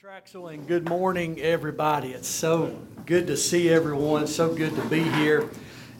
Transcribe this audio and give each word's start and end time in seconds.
Traxel, 0.00 0.54
and 0.54 0.64
good 0.68 0.88
morning, 0.88 1.40
everybody. 1.40 2.12
It's 2.12 2.28
so 2.28 2.78
good 3.04 3.26
to 3.26 3.36
see 3.36 3.68
everyone, 3.68 4.28
so 4.28 4.54
good 4.54 4.76
to 4.76 4.82
be 4.82 5.02
here. 5.02 5.50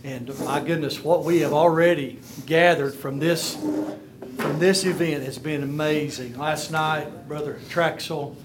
And 0.05 0.39
my 0.45 0.61
goodness, 0.61 1.03
what 1.03 1.25
we 1.25 1.41
have 1.41 1.53
already 1.53 2.21
gathered 2.47 2.95
from 2.95 3.19
this 3.19 3.57
from 3.57 4.61
this 4.61 4.85
event 4.85 5.25
has 5.25 5.37
been 5.37 5.65
amazing. 5.65 6.39
Last 6.39 6.71
night, 6.71 7.27
Brother 7.27 7.59
Traxel 7.71 8.37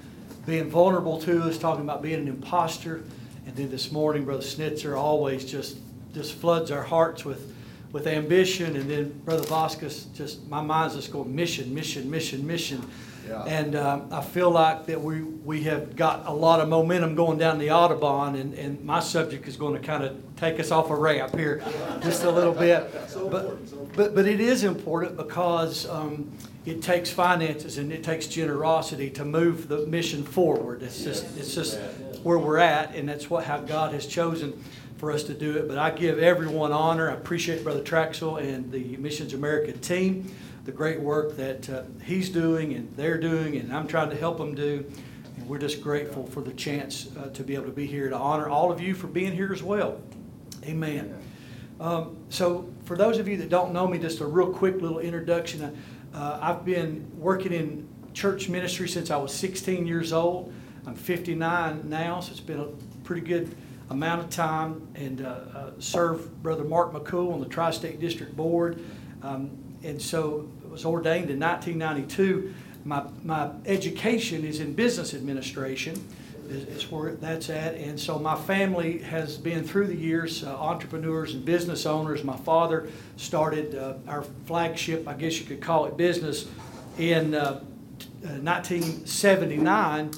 being 0.47 0.71
vulnerable 0.71 1.21
to 1.21 1.43
us, 1.43 1.59
talking 1.59 1.83
about 1.83 2.01
being 2.01 2.21
an 2.21 2.27
imposter, 2.27 3.03
and 3.45 3.55
then 3.55 3.69
this 3.69 3.91
morning, 3.91 4.25
Brother 4.25 4.41
Snitzer 4.41 4.97
always 4.97 5.45
just 5.45 5.77
just 6.15 6.33
floods 6.33 6.71
our 6.71 6.81
hearts 6.81 7.23
with 7.23 7.55
with 7.91 8.07
ambition, 8.07 8.75
and 8.75 8.89
then 8.89 9.09
Brother 9.23 9.43
Vasquez 9.43 10.05
just 10.15 10.47
my 10.47 10.63
mind's 10.63 10.95
just 10.95 11.11
going 11.11 11.35
mission, 11.35 11.75
mission, 11.75 12.09
mission, 12.09 12.47
mission. 12.47 12.83
Yeah. 13.27 13.43
And 13.43 13.75
um, 13.75 14.07
I 14.11 14.21
feel 14.21 14.51
like 14.51 14.85
that 14.87 15.01
we, 15.01 15.21
we 15.21 15.63
have 15.63 15.95
got 15.95 16.25
a 16.25 16.33
lot 16.33 16.59
of 16.59 16.67
momentum 16.67 17.15
going 17.15 17.37
down 17.37 17.57
the 17.57 17.67
Autobahn, 17.67 18.39
and, 18.39 18.53
and 18.53 18.83
my 18.83 18.99
subject 18.99 19.47
is 19.47 19.55
going 19.55 19.79
to 19.79 19.85
kind 19.85 20.03
of 20.03 20.17
take 20.35 20.59
us 20.59 20.71
off 20.71 20.89
a 20.89 20.95
ramp 20.95 21.35
here 21.35 21.63
just 22.01 22.23
a 22.23 22.31
little 22.31 22.53
bit. 22.53 22.91
But, 23.31 23.95
but, 23.95 24.15
but 24.15 24.25
it 24.25 24.39
is 24.39 24.63
important 24.63 25.15
because 25.15 25.87
um, 25.87 26.31
it 26.65 26.81
takes 26.81 27.09
finances 27.09 27.77
and 27.77 27.91
it 27.91 28.03
takes 28.03 28.27
generosity 28.27 29.09
to 29.11 29.25
move 29.25 29.67
the 29.67 29.85
mission 29.87 30.23
forward. 30.23 30.81
It's 30.81 31.03
just, 31.03 31.37
it's 31.37 31.55
just 31.55 31.79
where 32.23 32.39
we're 32.39 32.57
at, 32.57 32.95
and 32.95 33.07
that's 33.07 33.29
what, 33.29 33.45
how 33.45 33.59
God 33.59 33.93
has 33.93 34.05
chosen 34.05 34.61
for 34.97 35.11
us 35.11 35.23
to 35.23 35.33
do 35.33 35.57
it. 35.57 35.67
But 35.67 35.77
I 35.77 35.91
give 35.91 36.19
everyone 36.19 36.71
honor. 36.71 37.09
I 37.09 37.13
appreciate 37.13 37.63
Brother 37.63 37.81
Traxel 37.81 38.41
and 38.41 38.71
the 38.71 38.97
Missions 38.97 39.33
America 39.33 39.73
team 39.73 40.33
the 40.65 40.71
great 40.71 40.99
work 40.99 41.35
that 41.37 41.69
uh, 41.69 41.83
he's 42.03 42.29
doing 42.29 42.73
and 42.73 42.95
they're 42.95 43.19
doing, 43.19 43.57
and 43.57 43.73
I'm 43.73 43.87
trying 43.87 44.09
to 44.09 44.15
help 44.15 44.37
them 44.37 44.55
do. 44.55 44.85
And 45.35 45.47
we're 45.47 45.59
just 45.59 45.81
grateful 45.81 46.25
for 46.27 46.41
the 46.41 46.53
chance 46.53 47.09
uh, 47.17 47.29
to 47.29 47.43
be 47.43 47.55
able 47.55 47.65
to 47.65 47.71
be 47.71 47.85
here 47.85 48.09
to 48.09 48.15
honor 48.15 48.47
all 48.47 48.71
of 48.71 48.79
you 48.79 48.93
for 48.93 49.07
being 49.07 49.33
here 49.33 49.51
as 49.51 49.63
well. 49.63 49.99
Amen. 50.63 51.19
Um, 51.79 52.17
so, 52.29 52.69
for 52.85 52.95
those 52.95 53.17
of 53.17 53.27
you 53.27 53.35
that 53.37 53.49
don't 53.49 53.73
know 53.73 53.87
me, 53.87 53.97
just 53.97 54.21
a 54.21 54.25
real 54.25 54.51
quick 54.53 54.81
little 54.81 54.99
introduction. 54.99 55.77
Uh, 56.13 56.39
I've 56.41 56.63
been 56.63 57.11
working 57.17 57.51
in 57.51 57.87
church 58.13 58.47
ministry 58.47 58.87
since 58.87 59.09
I 59.09 59.17
was 59.17 59.33
16 59.33 59.87
years 59.87 60.13
old. 60.13 60.53
I'm 60.85 60.95
59 60.95 61.89
now, 61.89 62.19
so 62.19 62.31
it's 62.31 62.39
been 62.39 62.59
a 62.59 62.67
pretty 63.03 63.21
good 63.21 63.55
amount 63.89 64.21
of 64.21 64.29
time 64.29 64.87
and 64.95 65.25
uh, 65.25 65.29
uh, 65.29 65.71
served 65.79 66.41
Brother 66.43 66.63
Mark 66.63 66.93
McCool 66.93 67.33
on 67.33 67.39
the 67.39 67.47
Tri 67.47 67.71
State 67.71 67.99
District 67.99 68.35
Board. 68.35 68.83
Um, 69.21 69.51
and 69.83 70.01
so 70.01 70.49
was 70.73 70.85
ordained 70.85 71.29
in 71.29 71.39
1992. 71.39 72.53
My, 72.83 73.03
my 73.23 73.51
education 73.65 74.43
is 74.43 74.59
in 74.59 74.73
business 74.73 75.13
administration, 75.13 76.05
is, 76.49 76.63
is 76.65 76.91
where 76.91 77.13
that's 77.13 77.49
at. 77.49 77.75
And 77.75 77.97
so 77.97 78.19
my 78.19 78.35
family 78.35 78.97
has 78.97 79.37
been 79.37 79.63
through 79.63 79.87
the 79.87 79.95
years 79.95 80.43
uh, 80.43 80.55
entrepreneurs 80.55 81.35
and 81.35 81.45
business 81.45 81.85
owners. 81.85 82.23
My 82.23 82.35
father 82.35 82.89
started 83.15 83.75
uh, 83.75 83.93
our 84.07 84.23
flagship, 84.45 85.07
I 85.07 85.13
guess 85.13 85.39
you 85.39 85.45
could 85.45 85.61
call 85.61 85.85
it 85.85 85.95
business, 85.95 86.47
in 86.97 87.35
uh, 87.35 87.61
1979. 88.21 90.11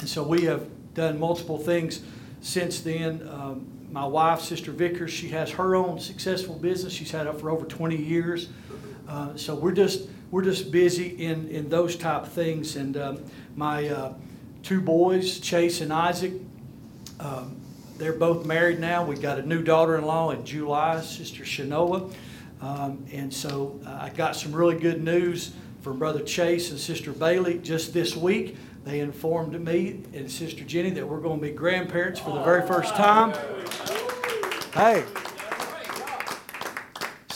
And 0.00 0.08
so 0.08 0.22
we 0.22 0.42
have 0.42 0.66
done 0.94 1.18
multiple 1.18 1.58
things 1.58 2.02
since 2.40 2.80
then. 2.80 3.26
Um, 3.28 3.66
my 3.92 4.04
wife, 4.04 4.40
Sister 4.40 4.72
Vicars, 4.72 5.12
she 5.12 5.28
has 5.28 5.52
her 5.52 5.76
own 5.76 6.00
successful 6.00 6.56
business. 6.56 6.92
She's 6.92 7.12
had 7.12 7.28
it 7.28 7.38
for 7.38 7.48
over 7.48 7.64
20 7.64 7.96
years. 7.96 8.48
Uh, 9.08 9.36
so 9.36 9.54
we're 9.54 9.72
just 9.72 10.08
we're 10.30 10.44
just 10.44 10.70
busy 10.70 11.08
in 11.24 11.48
in 11.48 11.68
those 11.68 11.96
type 11.96 12.22
of 12.22 12.32
things. 12.32 12.76
And 12.76 12.96
um, 12.96 13.24
my 13.56 13.88
uh, 13.88 14.14
two 14.62 14.80
boys, 14.80 15.38
Chase 15.40 15.80
and 15.80 15.92
Isaac, 15.92 16.32
um, 17.20 17.56
they're 17.98 18.12
both 18.12 18.44
married 18.44 18.80
now. 18.80 19.04
We 19.04 19.16
got 19.16 19.38
a 19.38 19.42
new 19.42 19.62
daughter-in-law 19.62 20.30
in 20.30 20.44
July, 20.44 21.00
Sister 21.00 21.44
Shanoa. 21.44 22.12
Um, 22.60 23.04
and 23.12 23.32
so 23.32 23.78
uh, 23.86 23.98
I 24.00 24.10
got 24.10 24.36
some 24.36 24.52
really 24.52 24.78
good 24.78 25.02
news 25.02 25.52
from 25.82 25.98
Brother 25.98 26.20
Chase 26.20 26.70
and 26.70 26.80
Sister 26.80 27.12
Bailey 27.12 27.58
just 27.58 27.92
this 27.92 28.16
week. 28.16 28.56
They 28.84 29.00
informed 29.00 29.58
me 29.60 30.02
and 30.14 30.30
Sister 30.30 30.64
Jenny 30.64 30.90
that 30.90 31.06
we're 31.06 31.20
going 31.20 31.40
to 31.40 31.46
be 31.46 31.52
grandparents 31.52 32.20
for 32.20 32.32
the 32.32 32.42
very 32.42 32.66
first 32.66 32.94
time. 32.94 33.34
Hey, 34.72 35.04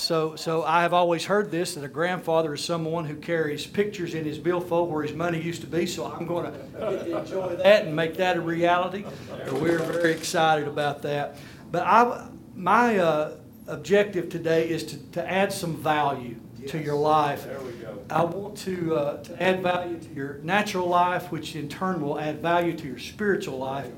so, 0.09 0.37
so 0.37 0.63
I 0.63 0.81
have 0.81 0.95
always 0.95 1.27
heard 1.27 1.51
this 1.51 1.75
that 1.75 1.85
a 1.85 1.89
grandfather 1.89 2.55
is 2.55 2.65
someone 2.65 3.05
who 3.05 3.15
carries 3.15 3.67
pictures 3.67 4.15
in 4.15 4.25
his 4.25 4.39
billfold 4.39 4.91
where 4.91 5.03
his 5.03 5.13
money 5.13 5.39
used 5.39 5.61
to 5.61 5.67
be. 5.67 5.85
So 5.85 6.07
I'm 6.11 6.25
going 6.25 6.51
to 6.51 7.19
enjoy 7.19 7.57
that 7.57 7.85
and 7.85 7.95
make 7.95 8.17
that 8.17 8.39
a 8.39 8.41
reality. 8.41 9.05
We're 9.53 9.81
very 9.81 10.13
excited 10.13 10.67
about 10.67 11.03
that. 11.03 11.37
But 11.71 11.83
I, 11.83 12.27
my 12.55 12.97
uh, 12.97 13.37
objective 13.67 14.31
today 14.31 14.71
is 14.71 14.83
to, 14.85 14.97
to 15.11 15.31
add 15.31 15.53
some 15.53 15.77
value 15.77 16.37
to 16.69 16.79
your 16.79 16.97
life. 16.97 17.45
There 17.45 17.61
we 17.61 17.73
go. 17.73 18.03
I 18.09 18.25
want 18.25 18.57
to, 18.61 18.97
uh, 18.97 19.23
to 19.25 19.43
add 19.43 19.63
value 19.63 19.99
to 19.99 20.15
your 20.15 20.39
natural 20.43 20.87
life, 20.87 21.31
which 21.31 21.55
in 21.55 21.69
turn 21.69 22.01
will 22.01 22.19
add 22.19 22.41
value 22.41 22.75
to 22.79 22.87
your 22.87 22.99
spiritual 22.99 23.59
life. 23.59 23.91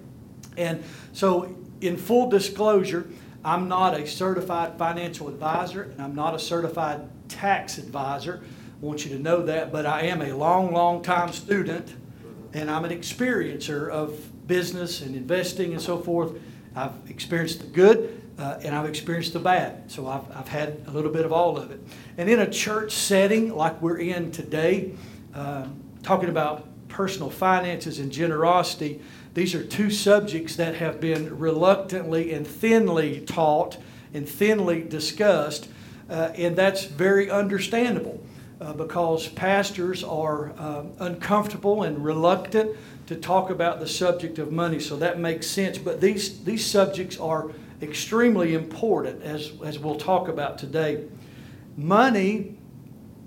And 0.57 0.83
so, 1.13 1.57
in 1.81 1.97
full 1.97 2.29
disclosure, 2.29 3.09
I'm 3.45 3.69
not 3.69 3.99
a 3.99 4.07
certified 4.07 4.77
financial 4.77 5.29
advisor 5.29 5.83
and 5.83 6.01
I'm 6.01 6.15
not 6.15 6.35
a 6.35 6.39
certified 6.39 7.09
tax 7.29 7.79
advisor. 7.79 8.43
I 8.43 8.85
want 8.85 9.05
you 9.05 9.17
to 9.17 9.23
know 9.23 9.43
that, 9.47 9.73
but 9.73 9.87
I 9.87 10.03
am 10.03 10.21
a 10.21 10.33
long, 10.33 10.73
long 10.73 11.03
time 11.03 11.33
student 11.33 11.95
and 12.53 12.71
I'm 12.71 12.85
an 12.85 12.91
experiencer 12.91 13.89
of 13.89 14.47
business 14.47 15.01
and 15.01 15.15
investing 15.15 15.73
and 15.73 15.81
so 15.81 15.99
forth. 15.99 16.33
I've 16.75 16.93
experienced 17.09 17.61
the 17.61 17.67
good 17.67 18.21
uh, 18.39 18.59
and 18.63 18.75
I've 18.75 18.89
experienced 18.89 19.33
the 19.33 19.39
bad. 19.39 19.91
So 19.91 20.07
I've, 20.07 20.31
I've 20.37 20.49
had 20.49 20.83
a 20.87 20.91
little 20.91 21.11
bit 21.11 21.25
of 21.25 21.33
all 21.33 21.57
of 21.57 21.71
it. 21.71 21.81
And 22.19 22.29
in 22.29 22.41
a 22.41 22.51
church 22.51 22.93
setting 22.93 23.55
like 23.55 23.81
we're 23.81 23.99
in 23.99 24.33
today, 24.33 24.95
uh, 25.35 25.67
talking 26.03 26.29
about 26.29 26.67
personal 26.89 27.31
finances 27.31 28.01
and 28.01 28.11
generosity, 28.11 29.01
these 29.35 29.55
are 29.55 29.63
two 29.63 29.91
subjects 29.91 30.57
that 30.57 30.75
have 30.77 31.01
been 31.01 31.39
reluctantly 31.39 32.33
and 32.33 32.47
thinly 32.47 33.21
taught 33.21 33.79
and 34.13 34.29
thinly 34.29 34.83
discussed, 34.83 35.69
uh, 36.09 36.33
and 36.35 36.57
that's 36.57 36.85
very 36.85 37.31
understandable 37.31 38.21
uh, 38.61 38.73
because 38.73 39.29
pastors 39.29 40.03
are 40.03 40.51
uh, 40.59 40.85
uncomfortable 40.99 41.85
and 41.85 42.05
reluctant 42.05 42.77
to 43.07 43.15
talk 43.15 43.51
about 43.51 43.79
the 43.79 43.87
subject 43.87 44.39
of 44.39 44.51
money, 44.51 44.81
so 44.81 44.97
that 44.97 45.19
makes 45.19 45.47
sense. 45.47 45.79
But 45.79 46.01
these, 46.01 46.43
these 46.43 46.67
subjects 46.67 47.19
are 47.19 47.51
extremely 47.81 48.55
important, 48.55 49.23
as, 49.23 49.53
as 49.65 49.79
we'll 49.79 49.97
talk 49.97 50.29
about 50.29 50.59
today. 50.59 51.05
Money 51.77 52.57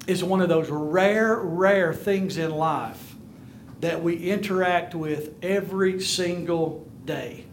is 0.06 0.22
one 0.22 0.42
of 0.42 0.50
those 0.50 0.70
rare, 0.70 1.38
rare 1.38 1.94
things 1.94 2.38
in 2.38 2.52
life 2.52 3.13
that 3.84 4.02
we 4.02 4.16
interact 4.16 4.96
with 4.96 5.34
every 5.44 6.00
single 6.00 6.88
day. 7.04 7.44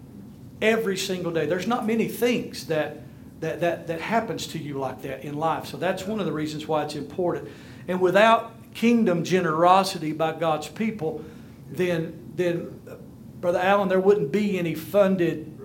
Every 0.63 0.97
single 0.97 1.33
day. 1.33 1.47
There's 1.47 1.67
not 1.67 1.85
many 1.85 2.07
things 2.07 2.69
that, 2.69 2.99
that, 3.41 3.61
that, 3.61 3.89
that 3.89 4.01
happens 4.01 4.47
to 4.49 4.59
you 4.59 4.79
like 4.79 5.03
that 5.03 5.25
in 5.25 5.35
life. 5.35 5.67
So 5.67 5.77
that's 5.77 6.07
one 6.07 6.21
of 6.21 6.27
the 6.27 6.33
reasons 6.33 6.69
why 6.69 6.85
it's 6.85 6.95
important. 6.95 7.49
And 7.89 8.01
without 8.01 8.53
kingdom 8.75 9.25
generosity 9.25 10.13
by 10.13 10.35
God's 10.35 10.69
people, 10.69 11.25
then, 11.69 12.33
then 12.37 12.81
Brother 13.41 13.59
Allen, 13.59 13.89
there 13.89 13.99
wouldn't 13.99 14.31
be 14.31 14.57
any 14.57 14.77
funded 14.77 15.60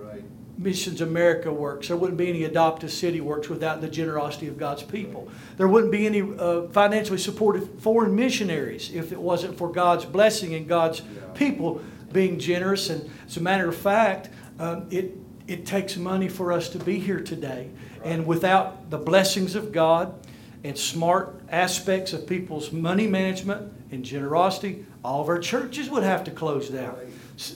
Missions 0.58 1.02
America 1.02 1.52
works. 1.52 1.88
There 1.88 1.96
wouldn't 1.96 2.16
be 2.16 2.28
any 2.28 2.44
Adopt-A-City 2.44 3.20
works 3.20 3.48
without 3.48 3.80
the 3.80 3.88
generosity 3.88 4.48
of 4.48 4.56
God's 4.56 4.82
people. 4.82 5.28
There 5.58 5.68
wouldn't 5.68 5.92
be 5.92 6.06
any 6.06 6.22
uh, 6.22 6.68
financially 6.68 7.18
supported 7.18 7.80
foreign 7.80 8.16
missionaries 8.16 8.90
if 8.92 9.12
it 9.12 9.20
wasn't 9.20 9.58
for 9.58 9.70
God's 9.70 10.06
blessing 10.06 10.54
and 10.54 10.66
God's 10.66 11.02
people 11.34 11.82
being 12.12 12.38
generous. 12.38 12.88
And 12.88 13.10
as 13.26 13.36
a 13.36 13.40
matter 13.40 13.68
of 13.68 13.76
fact, 13.76 14.30
um, 14.58 14.86
it, 14.90 15.12
it 15.46 15.66
takes 15.66 15.96
money 15.96 16.28
for 16.28 16.52
us 16.52 16.70
to 16.70 16.78
be 16.78 16.98
here 16.98 17.20
today. 17.20 17.68
And 18.02 18.26
without 18.26 18.88
the 18.88 18.98
blessings 18.98 19.54
of 19.54 19.72
God 19.72 20.14
and 20.64 20.78
smart 20.78 21.38
aspects 21.50 22.14
of 22.14 22.26
people's 22.26 22.72
money 22.72 23.06
management 23.06 23.72
and 23.90 24.02
generosity, 24.02 24.86
all 25.04 25.20
of 25.20 25.28
our 25.28 25.38
churches 25.38 25.90
would 25.90 26.02
have 26.02 26.24
to 26.24 26.30
close 26.30 26.70
down 26.70 26.96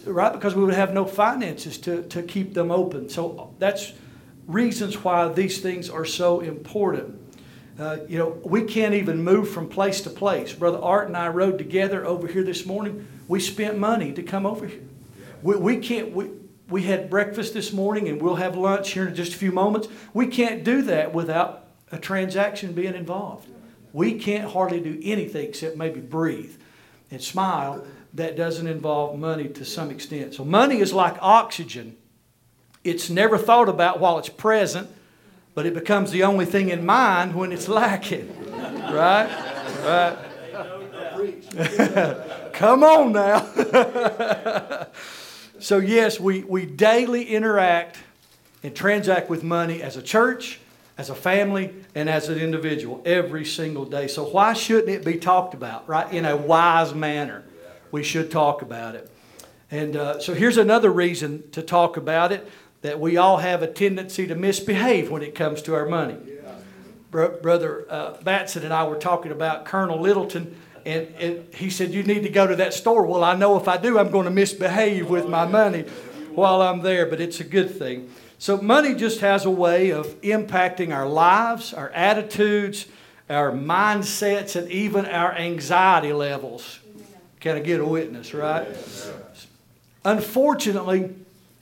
right? 0.07 0.33
Because 0.33 0.55
we 0.55 0.65
would 0.65 0.75
have 0.75 0.93
no 0.93 1.05
finances 1.05 1.79
to, 1.79 2.03
to 2.05 2.23
keep 2.23 2.55
them 2.55 2.71
open. 2.71 3.09
So 3.09 3.55
that's 3.59 3.93
reasons 4.47 5.03
why 5.03 5.29
these 5.29 5.61
things 5.61 5.89
are 5.89 6.05
so 6.05 6.41
important. 6.41 7.19
Uh, 7.79 7.99
you 8.09 8.19
know, 8.19 8.39
we 8.45 8.65
can't 8.65 8.95
even 8.95 9.23
move 9.23 9.49
from 9.51 9.69
place 9.69 10.03
to 10.03 10.11
place. 10.11 10.53
Brother 10.53 10.79
Art 10.79 11.09
and 11.09 11.17
I 11.17 11.29
rode 11.29 11.57
together 11.57 12.05
over 12.05 12.27
here 12.27 12.43
this 12.43 12.67
morning. 12.67 13.07
We 13.27 13.41
spent 13.41 13.79
money 13.79 14.13
to 14.13 14.23
come 14.23 14.45
over 14.45 14.67
here. 14.67 14.83
We, 15.43 15.57
we 15.57 15.77
can't, 15.79 16.13
we, 16.13 16.31
we 16.69 16.83
had 16.83 17.09
breakfast 17.09 17.55
this 17.55 17.73
morning 17.73 18.09
and 18.09 18.21
we'll 18.21 18.37
have 18.37 18.57
lunch 18.57 18.91
here 18.91 19.09
in 19.09 19.15
just 19.15 19.35
a 19.35 19.37
few 19.37 19.53
moments. 19.53 19.89
We 20.13 20.27
can't 20.27 20.63
do 20.63 20.83
that 20.83 21.15
without 21.15 21.69
a 21.91 21.99
transaction 21.99 22.73
being 22.73 22.95
involved. 22.95 23.49
We 23.93 24.19
can't 24.19 24.53
hardly 24.53 24.81
do 24.81 25.01
anything 25.03 25.49
except 25.49 25.77
maybe 25.77 26.01
breathe 26.01 26.57
and 27.11 27.23
smile 27.23 27.85
that 28.15 28.37
doesn't 28.37 28.67
involve 28.67 29.19
money 29.19 29.49
to 29.49 29.65
some 29.65 29.91
extent. 29.91 30.35
So, 30.35 30.45
money 30.45 30.81
is 30.81 30.93
like 30.93 31.17
oxygen. 31.21 31.97
It's 32.83 33.11
never 33.11 33.39
thought 33.39 33.69
about 33.69 34.01
while 34.01 34.19
it's 34.19 34.29
present, 34.29 34.89
but 35.55 35.67
it 35.67 35.75
becomes 35.75 36.11
the 36.11 36.25
only 36.25 36.47
thing 36.47 36.71
in 36.71 36.85
mind 36.85 37.35
when 37.35 37.53
it's 37.53 37.69
lacking. 37.69 38.37
Right? 38.91 39.29
Right. 39.85 40.19
Come 42.53 42.83
on 42.83 43.13
now. 43.13 43.47
so, 45.61 45.79
yes, 45.79 46.19
we, 46.19 46.43
we 46.43 46.67
daily 46.67 47.25
interact 47.25 47.99
and 48.65 48.75
transact 48.75 49.31
with 49.31 49.45
money 49.45 49.81
as 49.81 49.97
a 49.97 50.03
church, 50.03 50.59
as 50.99 51.09
a 51.09 51.15
family, 51.15 51.73
and 51.95 52.11
as 52.11 52.29
an 52.29 52.39
individual 52.39 53.01
every 53.05 53.45
single 53.45 53.85
day. 53.85 54.09
So, 54.09 54.25
why 54.25 54.55
shouldn't 54.55 54.89
it 54.89 55.05
be 55.05 55.19
talked 55.19 55.55
about, 55.55 55.89
right? 55.89 56.13
In 56.13 56.25
a 56.25 56.37
wise 56.37 56.95
manner 56.95 57.45
we 57.91 58.03
should 58.03 58.31
talk 58.31 58.63
about 58.63 58.95
it. 58.95 59.11
And 59.71 59.97
uh, 59.97 60.21
so 60.21 60.35
here's 60.35 60.57
another 60.57 60.91
reason 60.91 61.49
to 61.51 61.63
talk 61.63 61.97
about 61.97 62.33
it 62.33 62.49
that 62.83 62.99
we 62.99 63.17
all 63.17 63.39
have 63.39 63.63
a 63.63 63.67
tendency 63.67 64.27
to 64.27 64.35
misbehave 64.35 65.11
when 65.11 65.23
it 65.23 65.35
comes 65.35 65.63
to 65.63 65.75
our 65.75 65.87
money. 65.87 66.17
Bro- 67.11 67.41
Brother 67.41 67.87
uh, 67.91 68.23
Batson 68.23 68.65
and 68.65 68.73
I 68.73 68.85
were 68.85 68.97
talking 68.97 69.33
about 69.33 69.65
Colonel 69.65 70.01
Littleton, 70.01 70.57
and, 70.87 71.09
and 71.19 71.55
he 71.55 71.71
said, 71.71 71.91
You 71.93 72.03
need 72.03 72.23
to 72.23 72.29
go 72.29 72.47
to 72.47 72.57
that 72.57 72.73
store. 72.73 73.05
Well, 73.05 73.25
I 73.25 73.35
know 73.35 73.57
if 73.57 73.69
I 73.69 73.77
do, 73.77 73.99
I'm 73.99 74.11
going 74.11 74.25
to 74.25 74.31
misbehave 74.31 75.11
with 75.11 75.29
my 75.29 75.45
money 75.45 75.83
while 76.35 76.63
I'm 76.63 76.83
there, 76.83 77.07
but 77.07 77.21
it's 77.21 77.41
a 77.41 77.45
good 77.45 77.77
thing. 77.77 78.11
So, 78.39 78.57
money 78.57 78.95
just 78.95 79.21
has 79.21 79.45
a 79.45 79.51
way 79.51 79.91
of 79.91 80.19
impacting 80.23 80.95
our 80.95 81.07
lives, 81.07 81.75
our 81.75 81.91
attitudes, 81.91 82.87
our 83.29 83.53
mindsets, 83.53 84.57
and 84.57 84.71
even 84.71 85.05
our 85.05 85.35
anxiety 85.35 86.13
levels. 86.13 86.81
Can 87.41 87.57
I 87.57 87.61
get 87.61 87.81
a 87.81 87.85
witness, 87.85 88.35
right? 88.35 88.69
Unfortunately, 90.05 91.15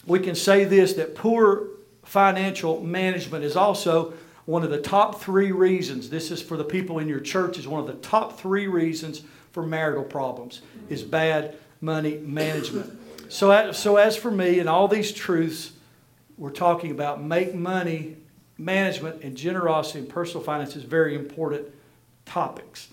we 0.06 0.18
can 0.20 0.34
say 0.34 0.64
this 0.64 0.94
that 0.94 1.14
poor 1.14 1.68
financial 2.04 2.82
management 2.82 3.44
is 3.44 3.56
also 3.56 4.12
one 4.44 4.64
of 4.64 4.70
the 4.70 4.80
top 4.80 5.20
three 5.20 5.52
reasons. 5.52 6.10
This 6.10 6.30
is 6.30 6.40
for 6.40 6.56
the 6.56 6.64
people 6.64 6.98
in 6.98 7.08
your 7.08 7.20
church, 7.20 7.58
is 7.58 7.68
one 7.68 7.80
of 7.80 7.86
the 7.86 7.94
top 8.06 8.40
three 8.40 8.66
reasons 8.66 9.22
for 9.52 9.62
marital 9.62 10.04
problems 10.04 10.62
is 10.88 11.02
bad 11.02 11.56
money 11.80 12.18
management. 12.18 12.98
So, 13.28 13.72
so 13.72 13.96
as 13.96 14.16
for 14.16 14.30
me 14.30 14.58
and 14.58 14.68
all 14.68 14.88
these 14.88 15.12
truths, 15.12 15.72
we're 16.36 16.50
talking 16.50 16.90
about 16.90 17.22
make 17.22 17.54
money 17.54 18.16
management 18.56 19.22
and 19.22 19.36
generosity 19.36 20.00
and 20.00 20.08
personal 20.08 20.42
finance 20.42 20.76
is 20.76 20.82
very 20.82 21.14
important 21.14 21.66
topics. 22.24 22.88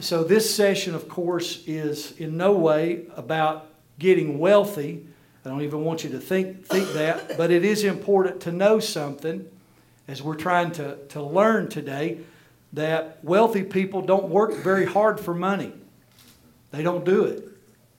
So, 0.00 0.24
this 0.24 0.54
session, 0.54 0.94
of 0.94 1.10
course, 1.10 1.62
is 1.66 2.12
in 2.12 2.38
no 2.38 2.52
way 2.52 3.06
about 3.16 3.66
getting 3.98 4.38
wealthy. 4.38 5.06
I 5.44 5.50
don't 5.50 5.60
even 5.60 5.84
want 5.84 6.04
you 6.04 6.10
to 6.10 6.18
think, 6.18 6.64
think 6.64 6.90
that, 6.94 7.36
but 7.36 7.50
it 7.50 7.66
is 7.66 7.84
important 7.84 8.40
to 8.42 8.52
know 8.52 8.80
something 8.80 9.46
as 10.08 10.22
we're 10.22 10.36
trying 10.36 10.72
to, 10.72 10.96
to 11.08 11.22
learn 11.22 11.68
today 11.68 12.20
that 12.72 13.22
wealthy 13.22 13.62
people 13.62 14.00
don't 14.00 14.30
work 14.30 14.54
very 14.54 14.86
hard 14.86 15.20
for 15.20 15.34
money. 15.34 15.72
They 16.70 16.82
don't 16.82 17.04
do 17.04 17.24
it, 17.24 17.46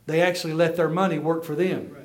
they 0.07 0.21
actually 0.21 0.53
let 0.53 0.75
their 0.75 0.89
money 0.89 1.19
work 1.19 1.43
for 1.43 1.55
them. 1.55 1.95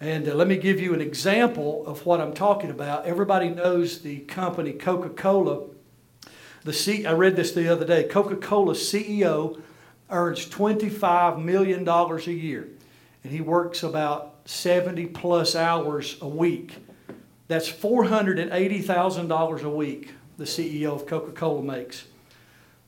And 0.00 0.26
uh, 0.26 0.34
let 0.34 0.48
me 0.48 0.56
give 0.56 0.80
you 0.80 0.94
an 0.94 1.02
example 1.02 1.86
of 1.86 2.06
what 2.06 2.22
I'm 2.22 2.32
talking 2.32 2.70
about. 2.70 3.04
Everybody 3.04 3.50
knows 3.50 4.00
the 4.00 4.20
company 4.20 4.72
Coca 4.72 5.10
Cola 5.10 5.73
the 6.64 6.72
C, 6.72 7.06
I 7.06 7.12
read 7.12 7.36
this 7.36 7.52
the 7.52 7.70
other 7.70 7.84
day. 7.84 8.04
Coca 8.04 8.36
Cola 8.36 8.72
CEO 8.74 9.60
earns 10.10 10.46
$25 10.46 11.42
million 11.42 11.86
a 11.88 12.18
year, 12.30 12.68
and 13.22 13.32
he 13.32 13.40
works 13.40 13.82
about 13.82 14.36
70 14.46 15.06
plus 15.06 15.54
hours 15.54 16.16
a 16.20 16.28
week. 16.28 16.76
That's 17.48 17.70
$480,000 17.70 19.62
a 19.62 19.70
week 19.70 20.14
the 20.36 20.44
CEO 20.44 20.94
of 20.94 21.06
Coca 21.06 21.32
Cola 21.32 21.62
makes. 21.62 22.04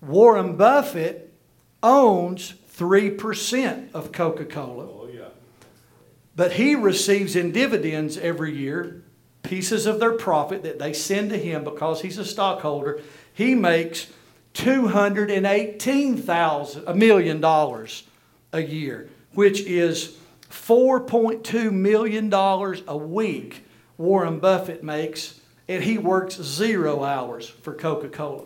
Warren 0.00 0.56
Buffett 0.56 1.32
owns 1.82 2.54
3% 2.74 3.94
of 3.94 4.12
Coca 4.12 4.44
Cola. 4.44 4.84
Oh, 4.84 5.08
yeah. 5.12 5.28
But 6.34 6.52
he 6.52 6.74
receives 6.74 7.36
in 7.36 7.52
dividends 7.52 8.18
every 8.18 8.56
year 8.56 9.02
pieces 9.42 9.86
of 9.86 10.00
their 10.00 10.12
profit 10.12 10.62
that 10.64 10.78
they 10.78 10.92
send 10.92 11.30
to 11.30 11.38
him 11.38 11.64
because 11.64 12.00
he's 12.02 12.18
a 12.18 12.24
stockholder 12.24 13.00
he 13.36 13.54
makes 13.54 14.08
218,000 14.54 16.84
a 16.86 16.94
million 16.94 17.40
dollars 17.40 18.04
a 18.54 18.62
year, 18.62 19.10
which 19.34 19.60
is 19.60 20.16
$4.2 20.50 21.70
million 21.70 22.32
a 22.32 22.96
week 22.96 23.66
Warren 23.98 24.38
Buffett 24.38 24.82
makes, 24.82 25.38
and 25.68 25.84
he 25.84 25.98
works 25.98 26.36
zero 26.36 27.04
hours 27.04 27.46
for 27.46 27.74
Coca 27.74 28.08
Cola. 28.08 28.44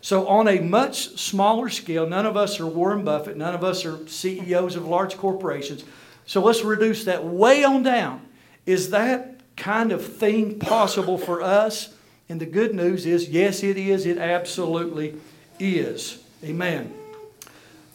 So, 0.00 0.26
on 0.26 0.48
a 0.48 0.58
much 0.58 1.20
smaller 1.20 1.68
scale, 1.68 2.08
none 2.08 2.26
of 2.26 2.36
us 2.36 2.58
are 2.58 2.66
Warren 2.66 3.04
Buffett, 3.04 3.36
none 3.36 3.54
of 3.54 3.62
us 3.62 3.84
are 3.84 4.04
CEOs 4.08 4.74
of 4.74 4.88
large 4.88 5.16
corporations. 5.16 5.84
So, 6.26 6.42
let's 6.42 6.62
reduce 6.62 7.04
that 7.04 7.24
way 7.24 7.62
on 7.62 7.84
down. 7.84 8.26
Is 8.66 8.90
that 8.90 9.36
kind 9.56 9.92
of 9.92 10.04
thing 10.04 10.58
possible 10.58 11.18
for 11.18 11.42
us? 11.42 11.94
And 12.32 12.40
the 12.40 12.46
good 12.46 12.74
news 12.74 13.04
is 13.04 13.28
yes, 13.28 13.62
it 13.62 13.76
is. 13.76 14.06
It 14.06 14.16
absolutely 14.16 15.16
is. 15.58 16.24
Amen. 16.42 16.94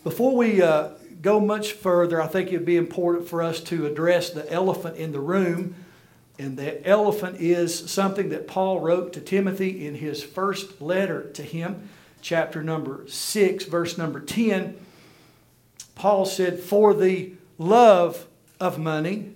Before 0.04 0.38
we 0.38 0.62
uh, 0.62 0.90
go 1.24 1.40
much 1.40 1.72
further, 1.72 2.22
I 2.22 2.28
think 2.28 2.52
it 2.52 2.58
would 2.58 2.64
be 2.64 2.78
important 2.78 3.28
for 3.28 3.42
us 3.42 3.60
to 3.62 3.88
address 3.88 4.30
the 4.30 4.48
elephant 4.54 4.98
in 4.98 5.12
the 5.12 5.20
room. 5.20 5.74
And 6.38 6.56
the 6.56 6.88
elephant 6.88 7.42
is 7.42 7.90
something 7.90 8.30
that 8.30 8.48
Paul 8.48 8.80
wrote 8.80 9.12
to 9.14 9.22
Timothy 9.22 9.88
in 9.88 9.96
his 9.96 10.22
first 10.22 10.80
letter 10.84 11.32
to 11.32 11.42
him, 11.42 11.90
chapter 12.22 12.62
number 12.62 13.08
6, 13.08 13.66
verse 13.66 13.98
number 13.98 14.20
10. 14.20 14.78
Paul 15.96 16.28
said, 16.28 16.60
For 16.60 16.94
the 16.94 17.32
love 17.58 18.28
of 18.60 18.78
money, 18.78 19.34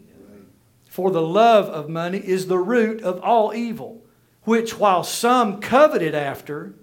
for 0.86 1.10
the 1.10 1.24
love 1.24 1.66
of 1.70 1.90
money 1.90 2.20
is 2.20 2.46
the 2.46 2.60
root 2.60 3.02
of 3.02 3.20
all 3.24 3.52
evil 3.52 4.01
which 4.44 4.78
while 4.78 5.04
some 5.04 5.60
coveted 5.60 6.16
after, 6.16 6.74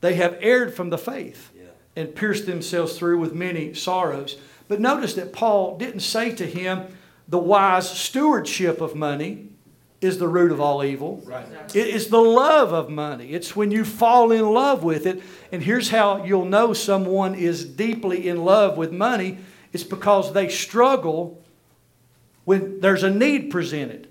they 0.00 0.14
have 0.14 0.36
erred 0.40 0.74
from 0.74 0.90
the 0.90 0.98
faith 0.98 1.50
yeah. 1.56 1.66
and 1.96 2.14
pierced 2.14 2.46
themselves 2.46 2.98
through 2.98 3.18
with 3.18 3.32
many 3.32 3.74
sorrows. 3.74 4.36
But 4.68 4.80
notice 4.80 5.14
that 5.14 5.32
Paul 5.32 5.78
didn't 5.78 6.00
say 6.00 6.34
to 6.34 6.46
him, 6.46 6.86
the 7.28 7.38
wise 7.38 7.88
stewardship 7.88 8.80
of 8.80 8.94
money 8.94 9.48
is 10.00 10.18
the 10.18 10.28
root 10.28 10.52
of 10.52 10.60
all 10.60 10.84
evil. 10.84 11.22
Right. 11.24 11.46
It 11.74 11.86
is 11.86 12.08
the 12.08 12.20
love 12.20 12.72
of 12.72 12.90
money. 12.90 13.30
It's 13.30 13.56
when 13.56 13.70
you 13.70 13.84
fall 13.84 14.30
in 14.32 14.52
love 14.52 14.84
with 14.84 15.06
it. 15.06 15.22
And 15.50 15.62
here's 15.62 15.88
how 15.88 16.24
you'll 16.24 16.44
know 16.44 16.74
someone 16.74 17.34
is 17.34 17.64
deeply 17.64 18.28
in 18.28 18.44
love 18.44 18.76
with 18.76 18.92
money 18.92 19.38
it's 19.74 19.82
because 19.82 20.32
they 20.32 20.48
struggle 20.48 21.42
when 22.44 22.78
there's 22.80 23.02
a 23.02 23.10
need 23.10 23.50
presented 23.50 24.08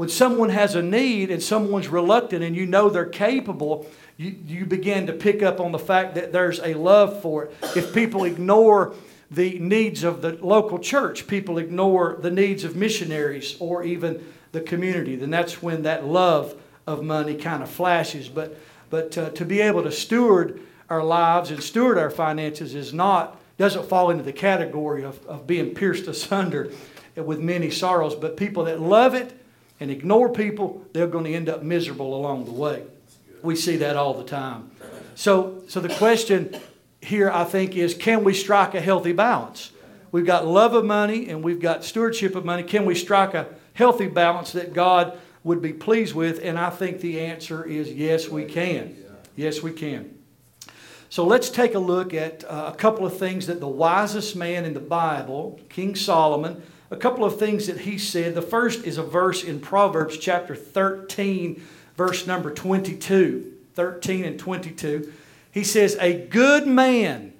when 0.00 0.08
someone 0.08 0.48
has 0.48 0.76
a 0.76 0.80
need 0.82 1.30
and 1.30 1.42
someone's 1.42 1.86
reluctant 1.88 2.42
and 2.42 2.56
you 2.56 2.64
know 2.64 2.88
they're 2.88 3.04
capable, 3.04 3.86
you, 4.16 4.34
you 4.46 4.64
begin 4.64 5.06
to 5.06 5.12
pick 5.12 5.42
up 5.42 5.60
on 5.60 5.72
the 5.72 5.78
fact 5.78 6.14
that 6.14 6.32
there's 6.32 6.58
a 6.60 6.72
love 6.72 7.20
for 7.20 7.44
it. 7.44 7.54
If 7.76 7.92
people 7.92 8.24
ignore 8.24 8.94
the 9.30 9.58
needs 9.58 10.02
of 10.02 10.22
the 10.22 10.38
local 10.40 10.78
church, 10.78 11.26
people 11.26 11.58
ignore 11.58 12.16
the 12.18 12.30
needs 12.30 12.64
of 12.64 12.76
missionaries 12.76 13.58
or 13.60 13.84
even 13.84 14.24
the 14.52 14.62
community, 14.62 15.16
then 15.16 15.28
that's 15.28 15.62
when 15.62 15.82
that 15.82 16.06
love 16.06 16.58
of 16.86 17.04
money 17.04 17.34
kind 17.34 17.62
of 17.62 17.68
flashes. 17.68 18.26
But, 18.30 18.58
but 18.88 19.18
uh, 19.18 19.28
to 19.32 19.44
be 19.44 19.60
able 19.60 19.82
to 19.82 19.92
steward 19.92 20.62
our 20.88 21.04
lives 21.04 21.50
and 21.50 21.62
steward 21.62 21.98
our 21.98 22.08
finances 22.08 22.74
is 22.74 22.94
not, 22.94 23.38
doesn't 23.58 23.86
fall 23.86 24.08
into 24.08 24.22
the 24.22 24.32
category 24.32 25.04
of, 25.04 25.22
of 25.26 25.46
being 25.46 25.74
pierced 25.74 26.06
asunder 26.06 26.72
with 27.16 27.38
many 27.38 27.70
sorrows. 27.70 28.14
But 28.14 28.38
people 28.38 28.64
that 28.64 28.80
love 28.80 29.12
it 29.12 29.36
and 29.80 29.90
ignore 29.90 30.28
people, 30.28 30.84
they're 30.92 31.06
going 31.06 31.24
to 31.24 31.32
end 31.32 31.48
up 31.48 31.62
miserable 31.62 32.14
along 32.14 32.44
the 32.44 32.52
way. 32.52 32.84
We 33.42 33.56
see 33.56 33.76
that 33.78 33.96
all 33.96 34.14
the 34.14 34.24
time. 34.24 34.70
So, 35.14 35.62
so 35.66 35.80
the 35.80 35.94
question 35.94 36.56
here, 37.00 37.30
I 37.30 37.44
think, 37.44 37.76
is 37.76 37.94
can 37.94 38.22
we 38.22 38.34
strike 38.34 38.74
a 38.74 38.80
healthy 38.80 39.12
balance? 39.12 39.72
We've 40.12 40.26
got 40.26 40.46
love 40.46 40.74
of 40.74 40.84
money 40.84 41.28
and 41.28 41.42
we've 41.42 41.60
got 41.60 41.84
stewardship 41.84 42.34
of 42.34 42.44
money. 42.44 42.62
Can 42.62 42.84
we 42.84 42.94
strike 42.94 43.34
a 43.34 43.46
healthy 43.74 44.08
balance 44.08 44.52
that 44.52 44.74
God 44.74 45.18
would 45.44 45.62
be 45.62 45.72
pleased 45.72 46.14
with? 46.14 46.40
And 46.42 46.58
I 46.58 46.70
think 46.70 47.00
the 47.00 47.20
answer 47.20 47.64
is 47.64 47.90
yes, 47.92 48.28
we 48.28 48.44
can. 48.44 48.96
Yes, 49.36 49.62
we 49.62 49.72
can. 49.72 50.16
So 51.08 51.24
let's 51.24 51.48
take 51.50 51.74
a 51.74 51.78
look 51.78 52.12
at 52.12 52.44
uh, 52.44 52.70
a 52.72 52.76
couple 52.76 53.06
of 53.06 53.16
things 53.16 53.46
that 53.46 53.60
the 53.60 53.68
wisest 53.68 54.36
man 54.36 54.64
in 54.64 54.74
the 54.74 54.80
Bible, 54.80 55.58
King 55.68 55.96
Solomon, 55.96 56.62
a 56.90 56.96
couple 56.96 57.24
of 57.24 57.38
things 57.38 57.66
that 57.66 57.80
he 57.80 57.98
said. 57.98 58.34
The 58.34 58.42
first 58.42 58.84
is 58.84 58.98
a 58.98 59.02
verse 59.02 59.44
in 59.44 59.60
Proverbs 59.60 60.18
chapter 60.18 60.54
13, 60.54 61.62
verse 61.96 62.26
number 62.26 62.52
22. 62.52 63.50
13 63.74 64.24
and 64.24 64.38
22. 64.38 65.12
He 65.52 65.64
says, 65.64 65.96
A 66.00 66.12
good 66.12 66.66
man, 66.66 67.32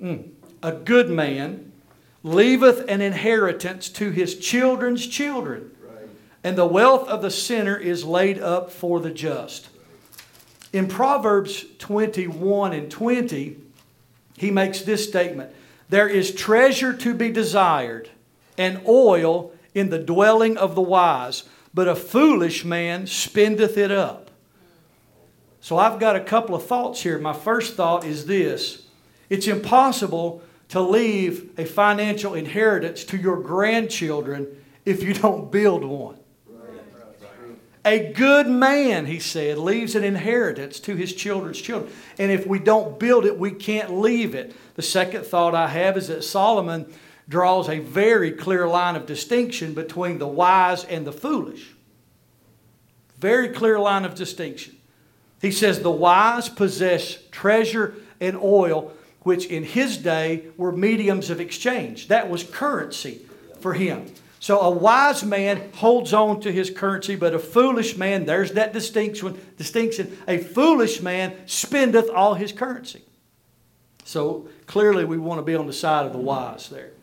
mm, 0.00 0.28
a 0.62 0.72
good 0.72 1.08
man 1.08 1.72
leaveth 2.22 2.88
an 2.88 3.00
inheritance 3.00 3.88
to 3.90 4.10
his 4.10 4.38
children's 4.38 5.06
children, 5.06 5.70
and 6.42 6.58
the 6.58 6.66
wealth 6.66 7.08
of 7.08 7.22
the 7.22 7.30
sinner 7.30 7.76
is 7.76 8.04
laid 8.04 8.38
up 8.38 8.70
for 8.70 9.00
the 9.00 9.10
just. 9.10 9.68
In 10.72 10.88
Proverbs 10.88 11.64
21 11.78 12.72
and 12.72 12.90
20, 12.90 13.56
he 14.36 14.50
makes 14.50 14.82
this 14.82 15.08
statement 15.08 15.50
There 15.88 16.08
is 16.08 16.34
treasure 16.34 16.92
to 16.92 17.14
be 17.14 17.30
desired, 17.30 18.10
and 18.56 18.80
oil 18.86 19.52
in 19.74 19.90
the 19.90 19.98
dwelling 19.98 20.56
of 20.56 20.74
the 20.74 20.80
wise, 20.80 21.44
but 21.72 21.88
a 21.88 21.96
foolish 21.96 22.64
man 22.64 23.06
spendeth 23.06 23.76
it 23.76 23.90
up. 23.90 24.30
So 25.60 25.78
I've 25.78 25.98
got 25.98 26.14
a 26.14 26.20
couple 26.20 26.54
of 26.54 26.66
thoughts 26.66 27.02
here. 27.02 27.18
My 27.18 27.32
first 27.32 27.74
thought 27.74 28.04
is 28.04 28.26
this 28.26 28.86
it's 29.30 29.46
impossible 29.46 30.42
to 30.68 30.80
leave 30.80 31.50
a 31.58 31.64
financial 31.64 32.34
inheritance 32.34 33.04
to 33.04 33.16
your 33.16 33.38
grandchildren 33.40 34.46
if 34.84 35.02
you 35.02 35.14
don't 35.14 35.50
build 35.50 35.84
one. 35.84 36.18
A 37.86 38.12
good 38.12 38.46
man, 38.46 39.04
he 39.04 39.18
said, 39.18 39.58
leaves 39.58 39.94
an 39.94 40.04
inheritance 40.04 40.80
to 40.80 40.96
his 40.96 41.12
children's 41.12 41.60
children. 41.60 41.92
And 42.18 42.32
if 42.32 42.46
we 42.46 42.58
don't 42.58 42.98
build 42.98 43.26
it, 43.26 43.38
we 43.38 43.50
can't 43.50 43.98
leave 43.98 44.34
it. 44.34 44.54
The 44.74 44.82
second 44.82 45.26
thought 45.26 45.54
I 45.54 45.68
have 45.68 45.98
is 45.98 46.08
that 46.08 46.24
Solomon 46.24 46.92
draws 47.28 47.68
a 47.68 47.78
very 47.78 48.30
clear 48.32 48.68
line 48.68 48.96
of 48.96 49.06
distinction 49.06 49.74
between 49.74 50.18
the 50.18 50.26
wise 50.26 50.84
and 50.84 51.06
the 51.06 51.12
foolish. 51.12 51.72
Very 53.18 53.48
clear 53.48 53.78
line 53.78 54.04
of 54.04 54.14
distinction. 54.14 54.76
He 55.40 55.50
says 55.50 55.80
the 55.80 55.90
wise 55.90 56.48
possess 56.48 57.18
treasure 57.30 57.94
and 58.20 58.36
oil, 58.36 58.92
which 59.22 59.46
in 59.46 59.64
his 59.64 59.96
day 59.96 60.46
were 60.56 60.72
mediums 60.72 61.30
of 61.30 61.40
exchange. 61.40 62.08
That 62.08 62.28
was 62.28 62.44
currency 62.44 63.22
for 63.60 63.74
him. 63.74 64.06
So 64.40 64.60
a 64.60 64.70
wise 64.70 65.24
man 65.24 65.70
holds 65.76 66.12
on 66.12 66.40
to 66.42 66.52
his 66.52 66.70
currency, 66.70 67.16
but 67.16 67.32
a 67.32 67.38
foolish 67.38 67.96
man, 67.96 68.26
there's 68.26 68.52
that 68.52 68.74
distinction, 68.74 69.40
distinction. 69.56 70.18
A 70.28 70.36
foolish 70.36 71.00
man 71.00 71.34
spendeth 71.46 72.10
all 72.10 72.34
his 72.34 72.52
currency. 72.52 73.02
So 74.04 74.48
clearly 74.66 75.06
we 75.06 75.16
want 75.16 75.38
to 75.38 75.42
be 75.42 75.54
on 75.54 75.66
the 75.66 75.72
side 75.72 76.04
of 76.04 76.12
the 76.12 76.18
wise 76.18 76.68
there. 76.68 76.93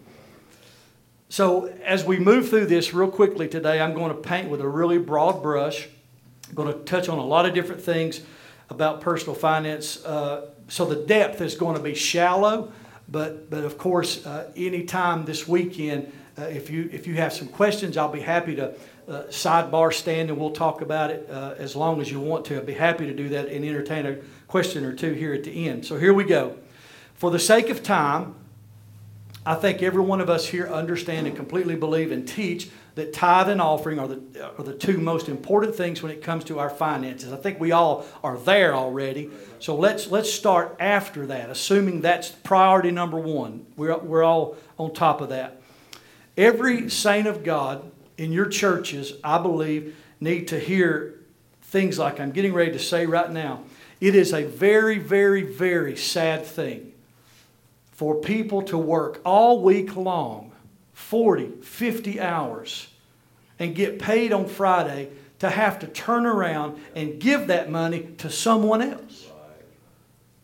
So 1.32 1.68
as 1.86 2.04
we 2.04 2.20
move 2.20 2.50
through 2.50 2.66
this 2.66 2.94
real 2.94 3.10
quickly 3.10 3.48
today, 3.48 3.80
I'm 3.80 3.94
going 3.94 4.14
to 4.14 4.22
paint 4.22 4.50
with 4.50 4.60
a 4.60 4.68
really 4.68 4.98
broad 4.98 5.42
brush. 5.42 5.88
I'm 6.50 6.56
going 6.56 6.74
to 6.74 6.80
touch 6.80 7.08
on 7.08 7.20
a 7.20 7.26
lot 7.26 7.46
of 7.46 7.54
different 7.54 7.82
things 7.82 8.20
about 8.70 9.00
personal 9.00 9.34
finance. 9.34 10.04
Uh, 10.04 10.50
so 10.68 10.84
the 10.84 10.98
depth 11.06 11.40
is 11.40 11.56
going 11.56 11.78
to 11.78 11.82
be 11.82 11.96
shallow, 11.96 12.74
but, 13.08 13.50
but 13.50 13.64
of 13.64 13.78
course, 13.78 14.26
uh, 14.26 14.52
anytime 14.58 15.24
this 15.24 15.48
weekend, 15.48 16.12
uh, 16.38 16.42
if, 16.42 16.70
you, 16.70 16.90
if 16.92 17.08
you 17.08 17.14
have 17.14 17.32
some 17.32 17.48
questions, 17.48 17.96
I'll 17.96 18.12
be 18.12 18.20
happy 18.20 18.58
to 18.58 18.74
uh, 19.08 19.24
sidebar 19.30 19.94
stand 19.94 20.32
and 20.32 20.38
we'll 20.38 20.52
talk 20.52 20.82
about 20.82 21.12
it 21.12 21.30
uh, 21.30 21.56
as 21.58 21.78
long 21.78 22.02
as 22.02 22.12
you 22.12 22.20
want 22.20 22.44
to. 22.48 22.58
I'd 22.58 22.66
be 22.66 22.74
happy 22.74 23.06
to 23.06 23.14
do 23.14 23.30
that 23.30 23.48
and 23.48 23.64
entertain 23.64 24.06
a 24.06 24.18
question 24.50 24.84
or 24.84 24.92
two 24.92 25.14
here 25.14 25.34
at 25.34 25.46
the 25.46 25.70
end. 25.70 25.86
So 25.86 25.98
here 25.98 26.14
we 26.14 26.26
go. 26.26 26.58
For 27.16 27.32
the 27.32 27.40
sake 27.40 27.70
of 27.70 27.84
time, 27.84 28.36
I 29.46 29.56
think 29.56 29.82
every 29.82 30.04
one 30.04 30.22
of 30.22 30.30
us 30.30 30.46
here 30.46 30.68
understand 30.68 31.26
and 31.26 31.36
completely 31.36 31.76
believe 31.76 32.12
and 32.12 32.28
teach 32.28 32.70
that 32.94 33.14
tithe 33.14 33.50
and 33.50 33.60
offering 33.60 33.98
are 33.98 34.08
the, 34.08 34.54
are 34.58 34.64
the 34.64 34.74
two 34.74 34.98
most 34.98 35.30
important 35.30 35.76
things 35.76 36.04
when 36.04 36.12
it 36.12 36.22
comes 36.22 36.44
to 36.44 36.60
our 36.60 36.70
finances. 36.70 37.34
I 37.34 37.38
think 37.38 37.60
we 37.60 37.72
all 37.72 38.06
are 38.24 38.38
there 38.38 38.76
already. 38.76 39.32
So 39.60 39.76
let's, 39.76 40.12
let's 40.12 40.32
start 40.32 40.76
after 40.80 41.26
that, 41.28 41.50
assuming 41.50 42.02
that's 42.02 42.30
priority 42.30 42.92
number 42.92 43.18
one. 43.18 43.66
We're, 43.78 43.98
we're 43.98 44.24
all 44.24 44.58
on 44.78 44.94
top 44.94 45.22
of 45.22 45.30
that. 45.30 45.62
Every 46.38 46.90
saint 46.90 47.28
of 47.28 47.44
God 47.44 47.90
in 48.18 48.32
your 48.32 48.48
churches, 48.48 49.14
I 49.24 49.40
believe, 49.40 49.96
need 50.20 50.50
to 50.50 50.60
hear 50.60 51.16
things 51.64 51.98
like 51.98 52.20
I'm 52.20 52.32
getting 52.32 52.54
ready 52.54 52.74
to 52.74 52.80
say 52.80 53.08
right 53.08 53.32
now. 53.32 53.64
It 54.00 54.14
is 54.14 54.34
a 54.34 54.44
very, 54.44 55.00
very, 55.00 55.42
very 55.42 55.96
sad 55.96 56.46
thing 56.46 56.91
for 58.02 58.16
people 58.16 58.64
to 58.64 58.80
work 58.80 59.22
all 59.24 59.62
week 59.62 59.96
long, 59.96 60.52
40, 60.94 61.62
50 61.62 62.20
hours, 62.20 62.88
and 63.60 63.76
get 63.76 64.00
paid 64.00 64.34
on 64.34 64.48
Friday 64.48 65.10
to 65.38 65.48
have 65.48 65.78
to 65.78 65.86
turn 65.86 66.26
around 66.26 66.82
and 66.96 67.20
give 67.20 67.46
that 67.46 67.70
money 67.70 68.08
to 68.18 68.28
someone 68.28 68.82
else. 68.82 69.30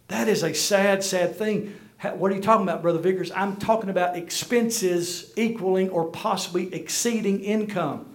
That 0.08 0.28
is 0.28 0.44
a 0.44 0.54
sad, 0.54 1.04
sad 1.04 1.36
thing. 1.36 1.76
What 2.04 2.32
are 2.32 2.36
you 2.36 2.44
talking 2.44 2.62
about, 2.62 2.84
Brother 2.84 3.00
Vicars? 3.00 3.32
I'm 3.32 3.56
talking 3.56 3.90
about 3.90 4.16
expenses 4.16 5.34
equaling 5.36 5.90
or 5.90 6.12
possibly 6.12 6.72
exceeding 6.76 7.44
income. 7.44 8.06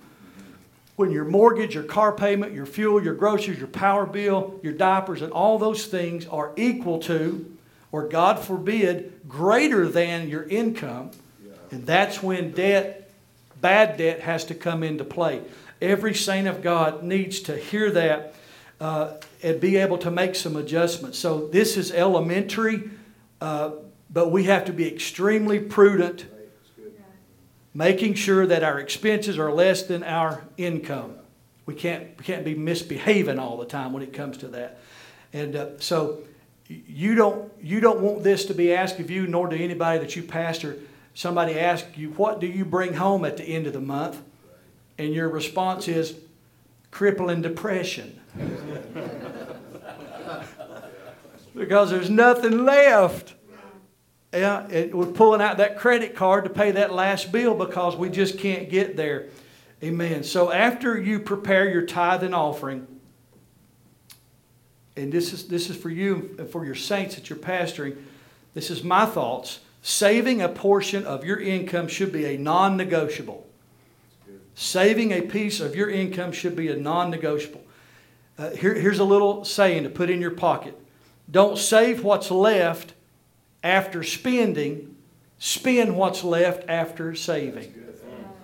When 0.95 1.11
your 1.11 1.25
mortgage, 1.25 1.75
your 1.75 1.83
car 1.83 2.13
payment, 2.13 2.53
your 2.53 2.67
fuel, 2.67 3.03
your 3.03 3.15
groceries, 3.15 3.59
your 3.59 3.67
power 3.67 4.07
bill, 4.07 4.61
your 4.63 4.75
diapers, 4.75 5.21
and 5.21 5.33
all 5.33 5.59
those 5.59 5.87
things 5.87 6.29
are 6.29 6.53
equal 6.57 7.01
to, 7.01 7.53
or 7.93 8.09
God 8.09 8.41
forbid, 8.41 9.21
greater 9.29 9.87
than 9.87 10.29
your 10.29 10.43
income, 10.45 11.13
and 11.71 11.87
that's 11.87 12.23
when 12.23 12.51
debt, 12.51 13.11
bad 13.61 13.97
debt, 13.97 14.21
has 14.21 14.45
to 14.47 14.55
come 14.55 14.83
into 14.83 15.05
play. 15.05 15.43
Every 15.81 16.15
saint 16.15 16.49
of 16.49 16.63
God 16.63 17.03
needs 17.03 17.41
to 17.41 17.57
hear 17.57 17.91
that 17.93 18.35
uh, 18.81 19.15
and 19.43 19.61
be 19.61 19.77
able 19.77 19.99
to 19.99 20.11
make 20.11 20.35
some 20.35 20.57
adjustments. 20.57 21.19
So, 21.19 21.47
this 21.49 21.77
is 21.77 21.93
elementary 21.93 22.91
uh, 23.43 23.73
but 24.09 24.31
we 24.31 24.45
have 24.45 24.67
to 24.67 24.73
be 24.73 24.87
extremely 24.87 25.59
prudent, 25.59 26.27
making 27.75 28.15
sure 28.15 28.47
that 28.47 28.63
our 28.63 28.79
expenses 28.79 29.37
are 29.37 29.51
less 29.51 29.83
than 29.83 30.05
our 30.05 30.45
income. 30.57 31.17
We 31.67 31.75
can't, 31.75 32.17
we 32.17 32.25
can't 32.25 32.45
be 32.45 32.55
misbehaving 32.55 33.41
all 33.41 33.57
the 33.57 33.67
time 33.67 33.93
when 33.93 34.05
it 34.05 34.13
comes 34.13 34.37
to 34.39 34.49
that. 34.49 34.79
And 35.33 35.57
uh, 35.57 35.79
so 35.81 36.21
you 36.69 37.15
don't, 37.15 37.53
you 37.61 37.81
don't 37.81 38.01
want 38.01 38.23
this 38.23 38.45
to 38.47 38.55
be 38.55 38.73
asked 38.73 38.99
of 39.01 39.11
you, 39.11 39.27
nor 39.27 39.49
do 39.49 39.57
anybody 39.57 39.99
that 39.99 40.17
you 40.17 40.23
pastor. 40.23 40.79
Somebody 41.15 41.59
ask 41.59 41.87
you, 41.97 42.11
What 42.11 42.41
do 42.41 42.47
you 42.47 42.65
bring 42.65 42.95
home 42.95 43.25
at 43.25 43.37
the 43.37 43.45
end 43.45 43.67
of 43.67 43.73
the 43.73 43.81
month? 43.81 44.23
And 44.99 45.13
your 45.13 45.29
response 45.29 45.89
is, 45.89 46.15
Crippling 46.91 47.43
depression. 47.43 48.21
because 51.55 51.91
there's 51.91 52.11
nothing 52.11 52.65
left. 52.65 53.35
Yeah, 54.33 54.67
it, 54.69 54.95
we're 54.95 55.07
pulling 55.07 55.43
out 55.43 55.59
that 55.59 55.79
credit 55.79 56.17
card 56.17 56.45
to 56.45 56.51
pay 56.51 56.71
that 56.73 56.93
last 56.93 57.33
bill 57.33 57.55
because 57.55 57.97
we 57.97 58.09
just 58.09 58.39
can't 58.39 58.71
get 58.71 58.97
there. 58.97 59.29
Amen. 59.83 60.23
So 60.25 60.51
after 60.51 60.99
you 60.99 61.19
prepare 61.19 61.69
your 61.69 61.83
tithe 61.83 62.23
and 62.23 62.35
offering, 62.35 62.87
and 64.97 65.13
this 65.13 65.33
is 65.33 65.49
this 65.49 65.71
is 65.71 65.77
for 65.77 65.91
you 65.91 66.35
and 66.39 66.49
for 66.49 66.65
your 66.65 66.75
saints 66.75 67.15
that 67.15 67.31
you're 67.31 67.39
pastoring, 67.39 67.97
this 68.55 68.71
is 68.71 68.83
my 68.83 69.07
thoughts. 69.07 69.61
Saving 69.85 70.41
a 70.41 70.49
portion 70.49 71.05
of 71.05 71.25
your 71.25 71.41
income 71.41 71.89
should 71.89 72.13
be 72.13 72.25
a 72.25 72.39
non-negotiable. 72.39 73.47
Saving 74.55 75.11
a 75.13 75.23
piece 75.23 75.61
of 75.61 75.75
your 75.75 75.91
income 75.91 76.31
should 76.31 76.55
be 76.55 76.69
a 76.69 76.77
non-negotiable. 76.77 77.65
Uh, 78.39 78.51
here, 78.51 78.75
here's 78.75 79.01
a 79.01 79.05
little 79.05 79.45
saying 79.45 79.83
to 79.83 79.91
put 79.91 80.09
in 80.09 80.21
your 80.21 80.31
pocket. 80.31 80.79
Don't 81.31 81.59
save 81.59 82.05
what's 82.05 82.31
left 82.31 82.95
after 83.65 84.03
spending, 84.03 84.97
spend 85.39 85.97
what's 85.97 86.23
left 86.23 86.69
after 86.69 87.15
saving. 87.15 87.75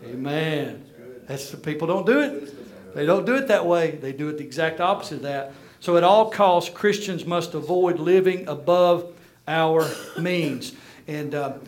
Amen. 0.04 0.84
That's 1.26 1.50
the 1.50 1.56
people 1.56 1.86
don't 1.86 2.06
do 2.06 2.20
it. 2.20 2.94
They 2.94 3.04
don't 3.04 3.26
do 3.26 3.36
it 3.36 3.48
that 3.48 3.66
way. 3.66 3.92
They 3.92 4.12
do 4.12 4.28
it 4.28 4.38
the 4.38 4.44
exact 4.44 4.80
opposite 4.80 5.16
of 5.16 5.22
that. 5.22 5.52
So 5.80 5.96
at 5.96 6.04
all 6.04 6.30
costs, 6.30 6.70
Christians 6.70 7.24
must 7.24 7.54
avoid 7.54 7.98
living 7.98 8.48
above 8.48 9.14
our 9.46 9.88
means. 10.18 10.72
And 11.06 11.34
uh, 11.34 11.58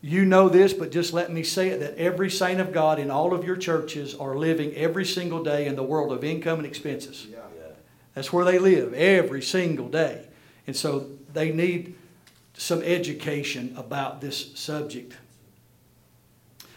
you 0.00 0.24
know 0.24 0.48
this, 0.48 0.72
but 0.72 0.90
just 0.90 1.12
let 1.12 1.30
me 1.30 1.42
say 1.42 1.68
it 1.68 1.80
that 1.80 1.96
every 1.96 2.30
saint 2.30 2.60
of 2.60 2.72
God 2.72 2.98
in 2.98 3.10
all 3.10 3.34
of 3.34 3.44
your 3.44 3.56
churches 3.56 4.14
are 4.14 4.36
living 4.36 4.74
every 4.74 5.04
single 5.04 5.42
day 5.42 5.66
in 5.66 5.76
the 5.76 5.82
world 5.82 6.12
of 6.12 6.24
income 6.24 6.58
and 6.58 6.66
expenses. 6.66 7.26
That's 8.14 8.32
where 8.32 8.44
they 8.44 8.58
live 8.58 8.92
every 8.94 9.42
single 9.42 9.88
day. 9.88 10.26
And 10.66 10.76
so 10.76 11.06
they 11.32 11.52
need 11.52 11.94
some 12.54 12.82
education 12.82 13.74
about 13.76 14.20
this 14.20 14.58
subject. 14.58 15.16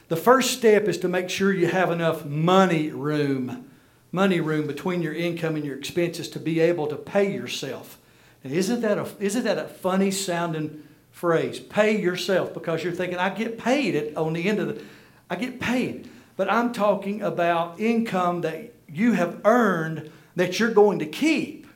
The 0.09 0.15
first 0.15 0.51
step 0.51 0.87
is 0.87 0.97
to 0.99 1.07
make 1.07 1.29
sure 1.29 1.51
you 1.51 1.67
have 1.67 1.89
enough 1.89 2.25
money 2.25 2.91
room, 2.91 3.69
money 4.13 4.39
room 4.39 4.67
between 4.67 5.01
your 5.01 5.13
income 5.13 5.55
and 5.55 5.65
your 5.65 5.75
expenses 5.75 6.29
to 6.29 6.39
be 6.39 6.61
able 6.61 6.87
to 6.87 6.95
pay 6.95 7.33
yourself. 7.33 7.97
And 8.43 8.53
isn't 8.53 8.81
that 8.81 8.97
a, 8.97 9.07
isn't 9.19 9.43
that 9.43 9.57
a 9.57 9.67
funny 9.67 10.11
sounding 10.11 10.83
phrase? 11.11 11.59
Pay 11.59 11.99
yourself 11.99 12.53
because 12.53 12.83
you're 12.83 12.93
thinking, 12.93 13.17
I 13.17 13.29
get 13.29 13.57
paid 13.57 14.15
on 14.15 14.33
the 14.33 14.47
end 14.47 14.59
of 14.59 14.67
the, 14.67 14.83
I 15.29 15.35
get 15.35 15.59
paid. 15.59 16.07
But 16.37 16.49
I'm 16.51 16.73
talking 16.73 17.21
about 17.23 17.79
income 17.79 18.41
that 18.41 18.73
you 18.87 19.13
have 19.13 19.41
earned 19.45 20.11
that 20.35 20.59
you're 20.59 20.71
going 20.71 20.99
to 20.99 21.05
keep. 21.07 21.67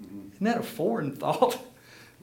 Isn't 0.00 0.44
that 0.44 0.58
a 0.58 0.62
foreign 0.62 1.12
thought? 1.16 1.58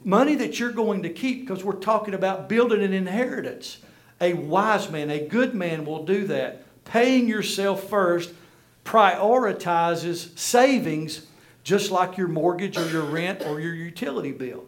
Money 0.04 0.36
that 0.36 0.60
you're 0.60 0.72
going 0.72 1.02
to 1.02 1.10
keep 1.10 1.40
because 1.40 1.64
we're 1.64 1.74
talking 1.74 2.14
about 2.14 2.48
building 2.48 2.82
an 2.82 2.92
inheritance. 2.92 3.78
A 4.20 4.34
wise 4.34 4.88
man, 4.88 5.10
a 5.10 5.26
good 5.26 5.54
man 5.54 5.84
will 5.84 6.04
do 6.04 6.28
that. 6.28 6.64
Paying 6.84 7.26
yourself 7.28 7.88
first 7.88 8.32
prioritizes 8.84 10.36
savings 10.38 11.26
just 11.64 11.90
like 11.90 12.16
your 12.16 12.28
mortgage 12.28 12.76
or 12.76 12.88
your 12.88 13.04
rent 13.04 13.42
or 13.46 13.60
your 13.60 13.74
utility 13.74 14.32
bill. 14.32 14.64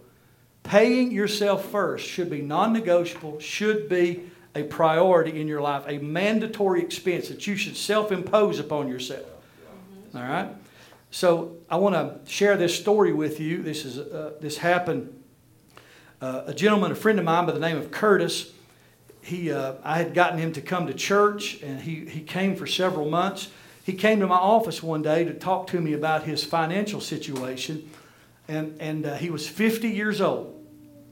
Paying 0.62 1.10
yourself 1.10 1.68
first 1.70 2.06
should 2.06 2.30
be 2.30 2.40
non 2.40 2.72
negotiable, 2.72 3.38
should 3.40 3.88
be 3.88 4.30
a 4.54 4.62
priority 4.62 5.40
in 5.40 5.48
your 5.48 5.60
life, 5.60 5.84
a 5.86 5.98
mandatory 5.98 6.80
expense 6.80 7.28
that 7.28 7.46
you 7.46 7.56
should 7.56 7.76
self 7.76 8.12
impose 8.12 8.58
upon 8.58 8.88
yourself. 8.88 9.26
All 10.14 10.22
right? 10.22 10.48
So 11.10 11.56
I 11.68 11.76
want 11.76 11.94
to 11.94 12.30
share 12.30 12.56
this 12.56 12.78
story 12.78 13.12
with 13.12 13.40
you. 13.40 13.62
This, 13.62 13.84
is, 13.84 13.98
uh, 13.98 14.34
this 14.40 14.58
happened. 14.58 15.22
Uh, 16.20 16.44
a 16.46 16.54
gentleman, 16.54 16.92
a 16.92 16.94
friend 16.94 17.18
of 17.18 17.24
mine 17.24 17.46
by 17.46 17.52
the 17.52 17.60
name 17.60 17.76
of 17.76 17.90
Curtis, 17.90 18.52
he, 19.20 19.50
uh, 19.50 19.74
I 19.82 19.98
had 19.98 20.14
gotten 20.14 20.38
him 20.38 20.52
to 20.52 20.60
come 20.60 20.86
to 20.86 20.94
church, 20.94 21.62
and 21.62 21.80
he, 21.80 22.06
he 22.06 22.20
came 22.20 22.56
for 22.56 22.66
several 22.66 23.08
months. 23.08 23.50
He 23.84 23.92
came 23.92 24.18
to 24.20 24.26
my 24.26 24.36
office 24.36 24.82
one 24.82 25.02
day 25.02 25.24
to 25.24 25.34
talk 25.34 25.66
to 25.68 25.80
me 25.80 25.92
about 25.92 26.22
his 26.22 26.42
financial 26.42 27.02
situation, 27.02 27.90
and, 28.48 28.80
and 28.80 29.04
uh, 29.04 29.14
he 29.16 29.28
was 29.28 29.46
50 29.46 29.88
years 29.90 30.22
old. 30.22 30.58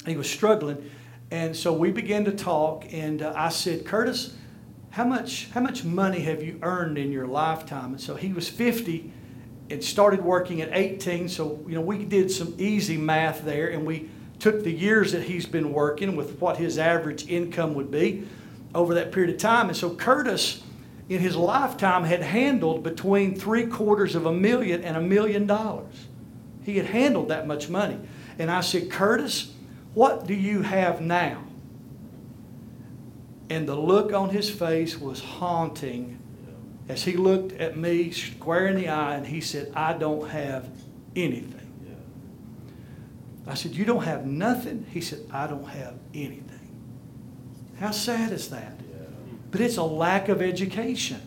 He 0.06 0.16
was 0.16 0.28
struggling. 0.28 0.90
And 1.30 1.54
so 1.54 1.74
we 1.74 1.92
began 1.92 2.24
to 2.24 2.32
talk, 2.32 2.86
and 2.90 3.20
uh, 3.20 3.34
I 3.36 3.50
said, 3.50 3.84
Curtis, 3.84 4.34
how 4.88 5.04
much, 5.04 5.50
how 5.50 5.60
much 5.60 5.84
money 5.84 6.20
have 6.20 6.42
you 6.42 6.58
earned 6.62 6.96
in 6.96 7.12
your 7.12 7.26
lifetime? 7.26 7.92
And 7.92 8.00
so 8.00 8.14
he 8.14 8.32
was 8.32 8.48
50 8.48 9.12
and 9.68 9.84
started 9.84 10.22
working 10.22 10.62
at 10.62 10.70
18. 10.72 11.28
So, 11.28 11.62
you 11.68 11.74
know, 11.74 11.82
we 11.82 12.06
did 12.06 12.30
some 12.30 12.54
easy 12.56 12.96
math 12.96 13.44
there, 13.44 13.68
and 13.68 13.84
we 13.84 14.08
took 14.38 14.64
the 14.64 14.72
years 14.72 15.12
that 15.12 15.24
he's 15.24 15.44
been 15.44 15.74
working 15.74 16.16
with 16.16 16.40
what 16.40 16.56
his 16.56 16.78
average 16.78 17.28
income 17.28 17.74
would 17.74 17.90
be 17.90 18.26
over 18.74 18.94
that 18.94 19.12
period 19.12 19.34
of 19.34 19.38
time. 19.38 19.68
And 19.68 19.76
so 19.76 19.94
Curtis 19.94 20.62
in 21.08 21.20
his 21.20 21.36
lifetime 21.36 22.04
had 22.04 22.22
handled 22.22 22.82
between 22.82 23.34
three 23.34 23.66
quarters 23.66 24.14
of 24.14 24.26
a 24.26 24.32
million 24.32 24.84
and 24.84 24.96
a 24.96 25.00
million 25.00 25.46
dollars. 25.46 26.06
He 26.64 26.76
had 26.76 26.86
handled 26.86 27.28
that 27.28 27.46
much 27.46 27.68
money. 27.68 27.98
And 28.38 28.50
I 28.50 28.60
said, 28.60 28.90
Curtis, 28.90 29.52
what 29.94 30.26
do 30.26 30.34
you 30.34 30.62
have 30.62 31.00
now? 31.00 31.42
And 33.50 33.68
the 33.68 33.74
look 33.74 34.12
on 34.12 34.30
his 34.30 34.48
face 34.48 34.98
was 34.98 35.20
haunting 35.20 36.18
as 36.88 37.04
he 37.04 37.16
looked 37.16 37.52
at 37.52 37.76
me 37.76 38.10
square 38.10 38.68
in 38.68 38.76
the 38.76 38.88
eye 38.88 39.14
and 39.14 39.26
he 39.26 39.40
said, 39.40 39.72
I 39.74 39.92
don't 39.92 40.28
have 40.30 40.68
anything. 41.14 41.58
I 43.46 43.54
said, 43.54 43.72
You 43.72 43.84
don't 43.84 44.04
have 44.04 44.24
nothing? 44.24 44.86
He 44.90 45.00
said, 45.00 45.20
I 45.30 45.46
don't 45.46 45.68
have 45.68 45.94
anything. 46.14 46.48
How 47.78 47.90
sad 47.90 48.32
is 48.32 48.50
that? 48.50 48.74
But 49.52 49.60
it's 49.60 49.76
a 49.76 49.84
lack 49.84 50.28
of 50.28 50.42
education. 50.42 51.20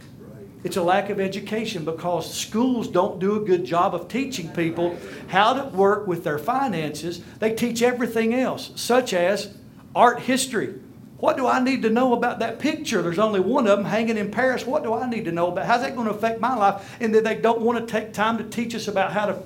It's 0.65 0.77
a 0.77 0.83
lack 0.83 1.11
of 1.11 1.19
education 1.19 1.85
because 1.85 2.33
schools 2.33 2.87
don't 2.87 3.19
do 3.19 3.35
a 3.35 3.45
good 3.45 3.65
job 3.65 3.93
of 3.93 4.07
teaching 4.07 4.49
people 4.49 4.97
how 5.27 5.53
to 5.53 5.65
work 5.65 6.07
with 6.07 6.23
their 6.23 6.39
finances. 6.39 7.21
They 7.37 7.53
teach 7.53 7.83
everything 7.83 8.33
else, 8.33 8.71
such 8.75 9.13
as 9.13 9.55
art 9.95 10.21
history. 10.21 10.73
What 11.17 11.37
do 11.37 11.45
I 11.45 11.59
need 11.59 11.83
to 11.83 11.91
know 11.91 12.13
about 12.13 12.39
that 12.39 12.57
picture? 12.57 13.03
There's 13.03 13.19
only 13.19 13.39
one 13.39 13.67
of 13.67 13.77
them 13.77 13.85
hanging 13.85 14.17
in 14.17 14.31
Paris. 14.31 14.65
What 14.65 14.81
do 14.81 14.93
I 14.93 15.07
need 15.07 15.25
to 15.25 15.31
know 15.31 15.47
about? 15.47 15.67
How's 15.67 15.81
that 15.81 15.95
going 15.95 16.07
to 16.07 16.13
affect 16.13 16.41
my 16.41 16.55
life? 16.55 16.97
And 16.99 17.13
that 17.13 17.23
they 17.23 17.35
don't 17.35 17.61
want 17.61 17.77
to 17.79 17.85
take 17.85 18.11
time 18.11 18.39
to 18.39 18.43
teach 18.43 18.73
us 18.73 18.87
about 18.87 19.13
how 19.13 19.27
to 19.27 19.43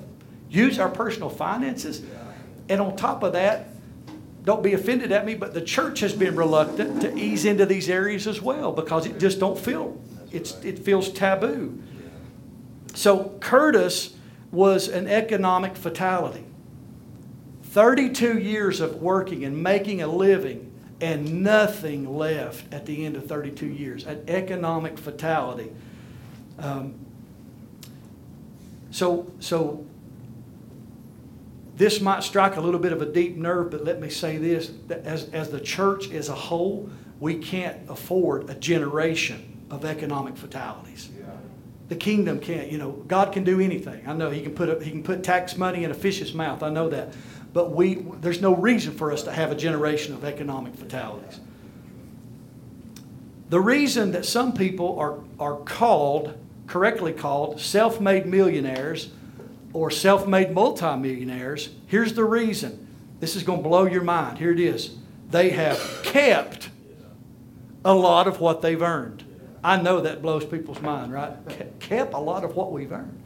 use 0.48 0.78
our 0.78 0.88
personal 0.88 1.28
finances. 1.28 2.02
And 2.70 2.80
on 2.80 2.96
top 2.96 3.22
of 3.22 3.34
that, 3.34 3.68
don't 4.44 4.62
be 4.62 4.72
offended 4.72 5.12
at 5.12 5.26
me, 5.26 5.34
but 5.34 5.54
the 5.54 5.60
church 5.60 6.00
has 6.00 6.12
been 6.12 6.34
reluctant 6.34 7.02
to 7.02 7.16
ease 7.16 7.44
into 7.44 7.66
these 7.66 7.90
areas 7.90 8.26
as 8.26 8.40
well 8.40 8.72
because 8.72 9.06
it 9.06 9.18
just 9.18 9.38
don't 9.38 9.58
feel 9.58 10.00
it's 10.32 10.54
it 10.64 10.78
feels 10.78 11.10
taboo. 11.10 11.82
So 12.94 13.36
Curtis 13.40 14.14
was 14.50 14.88
an 14.88 15.06
economic 15.06 15.76
fatality. 15.76 16.44
32 17.64 18.38
years 18.38 18.80
of 18.80 19.00
working 19.00 19.44
and 19.44 19.62
making 19.62 20.02
a 20.02 20.06
living 20.08 20.72
and 21.00 21.42
nothing 21.42 22.16
left 22.16 22.72
at 22.74 22.86
the 22.86 23.04
end 23.04 23.16
of 23.16 23.26
32 23.26 23.66
years. 23.66 24.04
An 24.04 24.24
economic 24.28 24.98
fatality. 24.98 25.70
Um, 26.58 26.94
so, 28.90 29.30
so 29.38 29.86
this 31.80 31.98
might 31.98 32.22
strike 32.22 32.56
a 32.56 32.60
little 32.60 32.78
bit 32.78 32.92
of 32.92 33.00
a 33.00 33.06
deep 33.06 33.38
nerve, 33.38 33.70
but 33.70 33.82
let 33.86 34.02
me 34.02 34.10
say 34.10 34.36
this 34.36 34.70
that 34.88 35.06
as, 35.06 35.30
as 35.30 35.48
the 35.48 35.58
church 35.58 36.10
as 36.10 36.28
a 36.28 36.34
whole, 36.34 36.90
we 37.20 37.36
can't 37.36 37.88
afford 37.88 38.50
a 38.50 38.54
generation 38.54 39.62
of 39.70 39.86
economic 39.86 40.36
fatalities. 40.36 41.08
The 41.88 41.96
kingdom 41.96 42.38
can't, 42.38 42.70
you 42.70 42.76
know, 42.76 42.90
God 43.08 43.32
can 43.32 43.44
do 43.44 43.60
anything. 43.60 44.06
I 44.06 44.12
know 44.12 44.28
He 44.28 44.42
can 44.42 44.54
put 44.54 44.68
a, 44.68 44.84
He 44.84 44.90
can 44.90 45.02
put 45.02 45.24
tax 45.24 45.56
money 45.56 45.84
in 45.84 45.90
a 45.90 45.94
fish's 45.94 46.34
mouth. 46.34 46.62
I 46.62 46.68
know 46.68 46.90
that. 46.90 47.14
But 47.54 47.70
we 47.70 47.94
there's 48.20 48.42
no 48.42 48.54
reason 48.54 48.92
for 48.92 49.10
us 49.10 49.22
to 49.22 49.32
have 49.32 49.50
a 49.50 49.56
generation 49.56 50.12
of 50.12 50.22
economic 50.22 50.74
fatalities. 50.74 51.40
The 53.48 53.58
reason 53.58 54.12
that 54.12 54.26
some 54.26 54.52
people 54.52 54.98
are, 54.98 55.18
are 55.38 55.56
called, 55.56 56.38
correctly 56.66 57.14
called, 57.14 57.58
self 57.58 58.02
made 58.02 58.26
millionaires 58.26 59.12
or 59.72 59.90
self 59.90 60.26
made 60.26 60.52
multimillionaires, 60.52 61.70
here's 61.86 62.14
the 62.14 62.24
reason. 62.24 62.86
This 63.20 63.36
is 63.36 63.42
going 63.42 63.62
to 63.62 63.68
blow 63.68 63.86
your 63.86 64.02
mind. 64.02 64.38
Here 64.38 64.50
it 64.50 64.60
is. 64.60 64.96
They 65.30 65.50
have 65.50 66.00
kept 66.02 66.70
a 67.84 67.94
lot 67.94 68.26
of 68.26 68.40
what 68.40 68.62
they've 68.62 68.80
earned. 68.80 69.24
I 69.62 69.80
know 69.80 70.00
that 70.00 70.22
blows 70.22 70.44
people's 70.44 70.80
mind, 70.80 71.12
right? 71.12 71.32
Kept 71.80 72.14
a 72.14 72.18
lot 72.18 72.44
of 72.44 72.56
what 72.56 72.72
we've 72.72 72.90
earned 72.90 73.18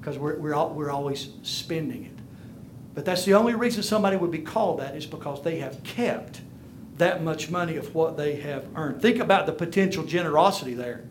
because 0.00 0.18
we're, 0.18 0.36
we're, 0.38 0.66
we're 0.68 0.90
always 0.90 1.28
spending 1.42 2.06
it. 2.06 2.18
But 2.94 3.04
that's 3.04 3.24
the 3.24 3.34
only 3.34 3.54
reason 3.54 3.82
somebody 3.82 4.16
would 4.16 4.30
be 4.30 4.40
called 4.40 4.80
that 4.80 4.96
is 4.96 5.06
because 5.06 5.42
they 5.42 5.58
have 5.58 5.82
kept 5.84 6.40
that 6.98 7.22
much 7.22 7.50
money 7.50 7.76
of 7.76 7.94
what 7.94 8.16
they 8.16 8.36
have 8.36 8.66
earned. 8.76 9.00
Think 9.00 9.18
about 9.18 9.46
the 9.46 9.52
potential 9.52 10.04
generosity 10.04 10.74
there, 10.74 11.04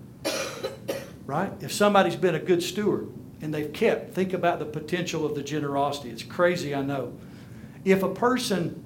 right? 1.25 1.51
If 1.61 1.71
somebody's 1.71 2.15
been 2.15 2.35
a 2.35 2.39
good 2.39 2.61
steward, 2.61 3.09
and 3.41 3.53
they've 3.53 3.71
kept. 3.73 4.13
Think 4.13 4.33
about 4.33 4.59
the 4.59 4.65
potential 4.65 5.25
of 5.25 5.35
the 5.35 5.43
generosity. 5.43 6.09
It's 6.09 6.23
crazy, 6.23 6.75
I 6.75 6.81
know. 6.81 7.13
If 7.83 8.03
a 8.03 8.09
person 8.09 8.83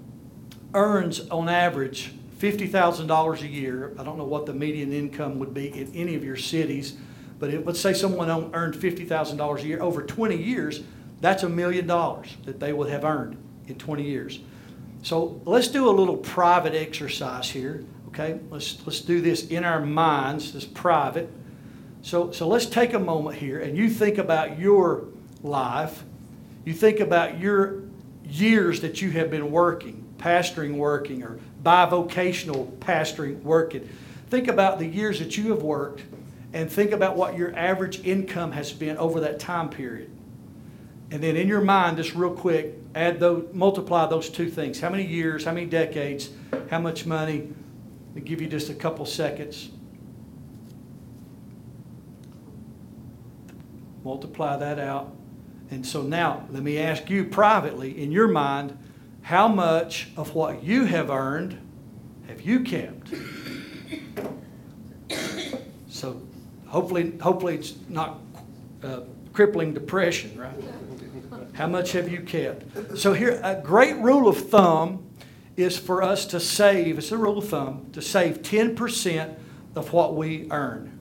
earns 0.73 1.27
on 1.29 1.49
average 1.49 2.13
$50,000 2.39 3.41
a 3.41 3.47
year, 3.47 3.93
I 3.97 4.03
don't 4.03 4.17
know 4.17 4.25
what 4.25 4.45
the 4.45 4.53
median 4.53 4.93
income 4.93 5.39
would 5.39 5.53
be 5.53 5.67
in 5.67 5.93
any 5.93 6.15
of 6.15 6.23
your 6.23 6.35
cities, 6.35 6.97
but 7.39 7.65
let's 7.65 7.79
say 7.79 7.93
someone 7.93 8.29
earned 8.53 8.75
$50,000 8.75 9.57
a 9.57 9.65
year 9.65 9.81
over 9.81 10.01
20 10.01 10.35
years, 10.35 10.81
that's 11.21 11.43
a 11.43 11.49
million 11.49 11.87
dollars 11.87 12.35
that 12.45 12.59
they 12.59 12.73
would 12.73 12.89
have 12.89 13.03
earned 13.03 13.37
in 13.67 13.75
20 13.75 14.03
years. 14.03 14.39
So 15.01 15.41
let's 15.45 15.67
do 15.67 15.89
a 15.89 15.91
little 15.91 16.17
private 16.17 16.73
exercise 16.73 17.49
here, 17.49 17.85
okay? 18.07 18.39
Let's, 18.49 18.77
let's 18.85 19.01
do 19.01 19.21
this 19.21 19.47
in 19.47 19.63
our 19.63 19.79
minds, 19.79 20.51
this 20.53 20.65
private. 20.65 21.31
So, 22.05 22.31
so 22.31 22.47
let's 22.47 22.67
take 22.67 22.93
a 22.93 22.99
moment 22.99 23.35
here 23.35 23.59
and 23.59 23.75
you 23.75 23.89
think 23.89 24.19
about 24.19 24.59
your 24.59 25.05
life. 25.41 26.03
You 26.63 26.71
think 26.71 26.99
about 26.99 27.39
your 27.39 27.81
years 28.23 28.81
that 28.81 29.01
you 29.01 29.09
have 29.09 29.31
been 29.31 29.49
working, 29.49 30.05
pastoring 30.19 30.75
working, 30.75 31.23
or 31.23 31.39
bivocational 31.63 32.71
pastoring 32.77 33.41
working. 33.41 33.89
Think 34.29 34.49
about 34.49 34.77
the 34.77 34.85
years 34.85 35.17
that 35.17 35.35
you 35.35 35.49
have 35.49 35.63
worked 35.63 36.03
and 36.53 36.71
think 36.71 36.91
about 36.91 37.15
what 37.15 37.35
your 37.35 37.55
average 37.55 38.05
income 38.05 38.51
has 38.51 38.71
been 38.71 38.97
over 38.97 39.19
that 39.21 39.39
time 39.39 39.67
period. 39.67 40.11
And 41.09 41.23
then 41.23 41.35
in 41.35 41.47
your 41.47 41.61
mind, 41.61 41.97
just 41.97 42.13
real 42.13 42.35
quick, 42.35 42.75
add 42.93 43.19
those, 43.19 43.47
multiply 43.51 44.05
those 44.05 44.29
two 44.29 44.51
things. 44.51 44.79
How 44.79 44.91
many 44.91 45.07
years, 45.07 45.43
how 45.43 45.53
many 45.53 45.65
decades, 45.65 46.29
how 46.69 46.77
much 46.77 47.07
money? 47.07 47.51
I'll 48.15 48.21
give 48.21 48.41
you 48.41 48.47
just 48.47 48.69
a 48.69 48.75
couple 48.75 49.07
seconds. 49.07 49.71
Multiply 54.05 54.55
that 54.55 54.79
out. 54.79 55.13
And 55.71 55.85
so 55.85 56.03
now, 56.03 56.47
let 56.51 56.61
me 56.61 56.77
ask 56.77 57.09
you 57.09 57.25
privately, 57.25 58.01
in 58.01 58.11
your 58.11 58.27
mind, 58.27 58.77
how 59.23 59.47
much 59.47 60.09
of 60.15 60.35
what 60.35 60.63
you 60.63 60.85
have 60.85 61.09
earned 61.09 61.59
have 62.27 62.41
you 62.41 62.59
kept? 62.59 63.09
So 65.89 66.21
hopefully, 66.67 67.17
hopefully 67.19 67.55
it's 67.55 67.73
not 67.89 68.19
uh, 68.83 69.01
crippling 69.33 69.73
depression, 69.73 70.37
right? 70.37 70.53
How 71.53 71.67
much 71.67 71.93
have 71.93 72.07
you 72.07 72.21
kept? 72.21 72.99
So 72.99 73.13
here, 73.13 73.41
a 73.43 73.55
great 73.55 73.95
rule 73.97 74.27
of 74.27 74.49
thumb 74.49 75.09
is 75.57 75.79
for 75.79 76.03
us 76.03 76.25
to 76.27 76.39
save, 76.39 76.99
it's 76.99 77.11
a 77.11 77.17
rule 77.17 77.39
of 77.39 77.49
thumb, 77.49 77.87
to 77.93 78.01
save 78.01 78.43
10% 78.43 79.35
of 79.73 79.93
what 79.93 80.15
we 80.15 80.47
earn. 80.51 80.99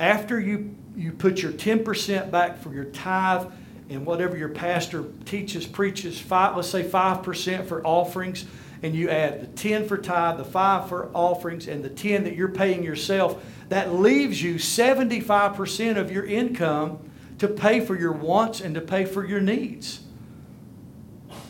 After 0.00 0.40
you 0.40 0.75
you 0.96 1.12
put 1.12 1.42
your 1.42 1.52
10% 1.52 2.30
back 2.30 2.58
for 2.58 2.72
your 2.72 2.86
tithe 2.86 3.52
and 3.88 4.04
whatever 4.04 4.36
your 4.36 4.48
pastor 4.48 5.04
teaches, 5.24 5.66
preaches, 5.66 6.18
five, 6.18 6.56
let's 6.56 6.68
say 6.68 6.82
5% 6.82 7.66
for 7.66 7.86
offerings, 7.86 8.46
and 8.82 8.94
you 8.94 9.08
add 9.08 9.42
the 9.42 9.46
10 9.46 9.86
for 9.86 9.96
tithe, 9.96 10.38
the 10.38 10.44
5 10.44 10.88
for 10.88 11.10
offerings, 11.14 11.68
and 11.68 11.84
the 11.84 11.90
10 11.90 12.24
that 12.24 12.34
you're 12.34 12.48
paying 12.48 12.82
yourself, 12.82 13.44
that 13.68 13.94
leaves 13.94 14.42
you 14.42 14.56
75% 14.56 15.96
of 15.96 16.10
your 16.10 16.24
income 16.24 16.98
to 17.38 17.46
pay 17.46 17.80
for 17.80 17.96
your 17.96 18.12
wants 18.12 18.60
and 18.60 18.74
to 18.74 18.80
pay 18.80 19.04
for 19.04 19.24
your 19.24 19.40
needs. 19.40 20.00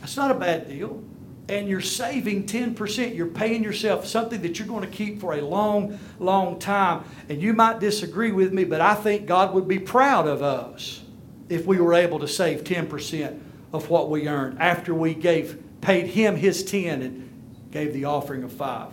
That's 0.00 0.16
not 0.16 0.30
a 0.30 0.34
bad 0.34 0.68
deal. 0.68 1.02
And 1.48 1.68
you're 1.68 1.80
saving 1.80 2.46
10%. 2.46 3.14
You're 3.14 3.26
paying 3.26 3.62
yourself 3.62 4.06
something 4.06 4.42
that 4.42 4.58
you're 4.58 4.66
going 4.66 4.82
to 4.82 4.90
keep 4.90 5.20
for 5.20 5.34
a 5.34 5.40
long, 5.40 5.98
long 6.18 6.58
time. 6.58 7.04
And 7.28 7.40
you 7.40 7.52
might 7.52 7.78
disagree 7.78 8.32
with 8.32 8.52
me, 8.52 8.64
but 8.64 8.80
I 8.80 8.94
think 8.94 9.26
God 9.26 9.54
would 9.54 9.68
be 9.68 9.78
proud 9.78 10.26
of 10.26 10.42
us 10.42 11.02
if 11.48 11.64
we 11.64 11.78
were 11.78 11.94
able 11.94 12.18
to 12.18 12.28
save 12.28 12.64
10% 12.64 13.40
of 13.72 13.90
what 13.90 14.10
we 14.10 14.28
earned 14.28 14.60
after 14.60 14.92
we 14.94 15.14
gave 15.14 15.62
paid 15.80 16.08
him 16.08 16.34
his 16.34 16.64
10 16.64 17.02
and 17.02 17.68
gave 17.70 17.92
the 17.92 18.04
offering 18.04 18.42
of 18.42 18.52
5. 18.52 18.92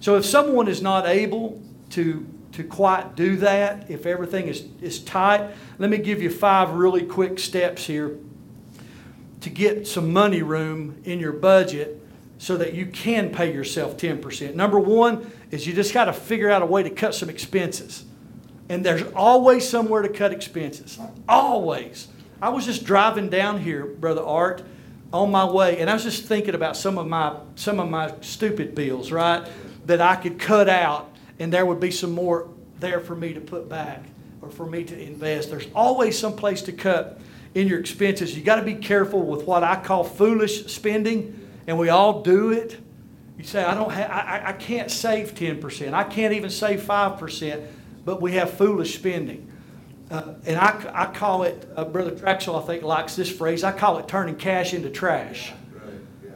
So 0.00 0.16
if 0.16 0.24
someone 0.24 0.66
is 0.66 0.82
not 0.82 1.06
able 1.06 1.62
to 1.90 2.26
to 2.56 2.64
quite 2.64 3.14
do 3.16 3.36
that, 3.36 3.90
if 3.90 4.06
everything 4.06 4.48
is, 4.48 4.64
is 4.80 4.98
tight, 5.00 5.50
let 5.78 5.90
me 5.90 5.98
give 5.98 6.22
you 6.22 6.30
five 6.30 6.70
really 6.70 7.04
quick 7.04 7.38
steps 7.38 7.84
here 7.84 8.16
to 9.40 9.50
get 9.50 9.86
some 9.86 10.12
money 10.12 10.42
room 10.42 11.00
in 11.04 11.20
your 11.20 11.32
budget 11.32 12.00
so 12.38 12.56
that 12.56 12.74
you 12.74 12.86
can 12.86 13.30
pay 13.30 13.52
yourself 13.52 13.96
10%. 13.96 14.54
Number 14.54 14.78
one 14.78 15.30
is 15.50 15.66
you 15.66 15.72
just 15.72 15.94
got 15.94 16.06
to 16.06 16.12
figure 16.12 16.50
out 16.50 16.62
a 16.62 16.66
way 16.66 16.82
to 16.82 16.90
cut 16.90 17.14
some 17.14 17.30
expenses. 17.30 18.04
And 18.68 18.84
there's 18.84 19.02
always 19.14 19.68
somewhere 19.68 20.02
to 20.02 20.08
cut 20.08 20.32
expenses. 20.32 20.98
Always. 21.28 22.08
I 22.42 22.50
was 22.50 22.66
just 22.66 22.84
driving 22.84 23.30
down 23.30 23.60
here, 23.60 23.86
Brother 23.86 24.22
Art, 24.22 24.62
on 25.12 25.30
my 25.30 25.44
way, 25.44 25.78
and 25.78 25.88
I 25.88 25.94
was 25.94 26.02
just 26.02 26.24
thinking 26.24 26.54
about 26.54 26.76
some 26.76 26.98
of 26.98 27.06
my 27.06 27.36
some 27.54 27.80
of 27.80 27.88
my 27.88 28.12
stupid 28.20 28.74
bills, 28.74 29.12
right? 29.12 29.46
That 29.86 30.00
I 30.00 30.16
could 30.16 30.38
cut 30.38 30.68
out 30.68 31.10
and 31.38 31.52
there 31.52 31.64
would 31.64 31.80
be 31.80 31.90
some 31.90 32.12
more 32.12 32.48
there 32.80 33.00
for 33.00 33.14
me 33.14 33.32
to 33.34 33.40
put 33.40 33.68
back 33.68 34.02
or 34.42 34.50
for 34.50 34.66
me 34.66 34.84
to 34.84 35.00
invest. 35.00 35.50
There's 35.50 35.68
always 35.74 36.18
some 36.18 36.34
place 36.34 36.62
to 36.62 36.72
cut 36.72 37.20
in 37.56 37.68
your 37.68 37.80
expenses. 37.80 38.36
You 38.36 38.44
got 38.44 38.56
to 38.56 38.62
be 38.62 38.74
careful 38.74 39.22
with 39.22 39.44
what 39.44 39.64
I 39.64 39.76
call 39.76 40.04
foolish 40.04 40.66
spending, 40.66 41.48
and 41.66 41.78
we 41.78 41.88
all 41.88 42.20
do 42.20 42.50
it. 42.50 42.76
You 43.38 43.44
say, 43.44 43.64
I 43.64 43.74
don't 43.74 43.90
have, 43.90 44.10
I, 44.10 44.50
I 44.50 44.52
can't 44.52 44.90
save 44.90 45.34
10%. 45.34 45.94
I 45.94 46.04
can't 46.04 46.34
even 46.34 46.50
save 46.50 46.82
5%, 46.82 47.66
but 48.04 48.20
we 48.20 48.32
have 48.32 48.50
foolish 48.50 48.94
spending. 48.94 49.50
Uh, 50.10 50.34
and 50.44 50.58
I, 50.58 50.92
I 50.92 51.06
call 51.06 51.44
it, 51.44 51.66
uh, 51.74 51.86
Brother 51.86 52.10
Traxel, 52.10 52.62
I 52.62 52.66
think, 52.66 52.82
likes 52.82 53.16
this 53.16 53.30
phrase, 53.30 53.64
I 53.64 53.72
call 53.72 53.96
it 53.98 54.06
turning 54.06 54.36
cash 54.36 54.74
into 54.74 54.90
trash. 54.90 55.54
Right, 55.72 55.94
yeah. 56.22 56.32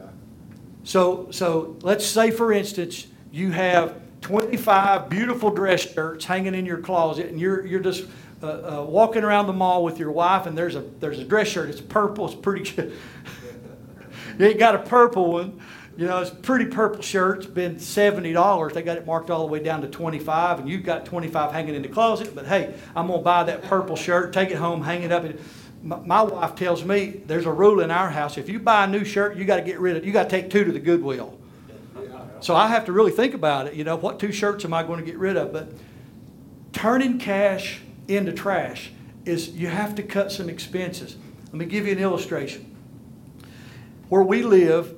So, 0.84 1.28
so 1.30 1.76
let's 1.82 2.06
say, 2.06 2.30
for 2.30 2.50
instance, 2.50 3.06
you 3.30 3.50
have 3.50 4.00
25 4.22 5.10
beautiful 5.10 5.50
dress 5.50 5.82
shirts 5.92 6.24
hanging 6.24 6.54
in 6.54 6.64
your 6.64 6.78
closet, 6.78 7.26
and 7.26 7.38
you're, 7.38 7.66
you're 7.66 7.80
just 7.80 8.06
uh, 8.42 8.46
uh, 8.46 8.84
walking 8.84 9.22
around 9.22 9.46
the 9.46 9.52
mall 9.52 9.84
with 9.84 9.98
your 9.98 10.10
wife, 10.10 10.46
and 10.46 10.56
there's 10.56 10.74
a, 10.74 10.80
there's 11.00 11.18
a 11.18 11.24
dress 11.24 11.48
shirt. 11.48 11.68
It's 11.68 11.80
purple. 11.80 12.26
It's 12.26 12.34
pretty 12.34 12.70
good. 12.70 12.96
you 14.38 14.46
ain't 14.46 14.58
got 14.58 14.74
a 14.74 14.78
purple 14.78 15.32
one. 15.32 15.60
You 15.96 16.06
know, 16.06 16.22
it's 16.22 16.30
pretty 16.30 16.64
purple 16.64 17.02
shirt. 17.02 17.38
It's 17.38 17.46
been 17.46 17.76
$70. 17.76 18.72
They 18.72 18.82
got 18.82 18.96
it 18.96 19.04
marked 19.04 19.28
all 19.28 19.40
the 19.40 19.52
way 19.52 19.62
down 19.62 19.82
to 19.82 19.88
25 19.88 20.60
and 20.60 20.68
you've 20.68 20.84
got 20.84 21.04
25 21.04 21.52
hanging 21.52 21.74
in 21.74 21.82
the 21.82 21.88
closet. 21.88 22.34
But 22.34 22.46
hey, 22.46 22.74
I'm 22.96 23.08
to 23.08 23.18
buy 23.18 23.44
that 23.44 23.62
purple 23.64 23.96
shirt, 23.96 24.32
take 24.32 24.50
it 24.50 24.56
home, 24.56 24.82
hang 24.82 25.02
it 25.02 25.12
up. 25.12 25.26
My, 25.82 25.96
my 25.98 26.22
wife 26.22 26.54
tells 26.54 26.84
me 26.86 27.20
there's 27.26 27.44
a 27.44 27.52
rule 27.52 27.80
in 27.80 27.90
our 27.90 28.08
house. 28.08 28.38
If 28.38 28.48
you 28.48 28.60
buy 28.60 28.84
a 28.84 28.86
new 28.86 29.04
shirt, 29.04 29.36
you 29.36 29.44
got 29.44 29.56
to 29.56 29.62
get 29.62 29.78
rid 29.78 29.96
of. 29.96 30.06
You 30.06 30.12
got 30.12 30.24
to 30.24 30.30
take 30.30 30.48
two 30.48 30.64
to 30.64 30.72
the 30.72 30.80
Goodwill. 30.80 31.38
So 32.40 32.56
I 32.56 32.68
have 32.68 32.86
to 32.86 32.92
really 32.92 33.12
think 33.12 33.34
about 33.34 33.66
it. 33.66 33.74
You 33.74 33.84
know, 33.84 33.96
what 33.96 34.18
two 34.18 34.32
shirts 34.32 34.64
am 34.64 34.72
I 34.72 34.82
going 34.82 35.00
to 35.00 35.04
get 35.04 35.18
rid 35.18 35.36
of? 35.36 35.52
But 35.52 35.70
turning 36.72 37.18
cash 37.18 37.82
into 38.10 38.32
trash 38.32 38.90
is 39.24 39.50
you 39.50 39.68
have 39.68 39.94
to 39.94 40.02
cut 40.02 40.32
some 40.32 40.48
expenses. 40.48 41.16
Let 41.46 41.54
me 41.54 41.66
give 41.66 41.86
you 41.86 41.92
an 41.92 41.98
illustration. 41.98 42.74
Where 44.08 44.22
we 44.22 44.42
live, 44.42 44.94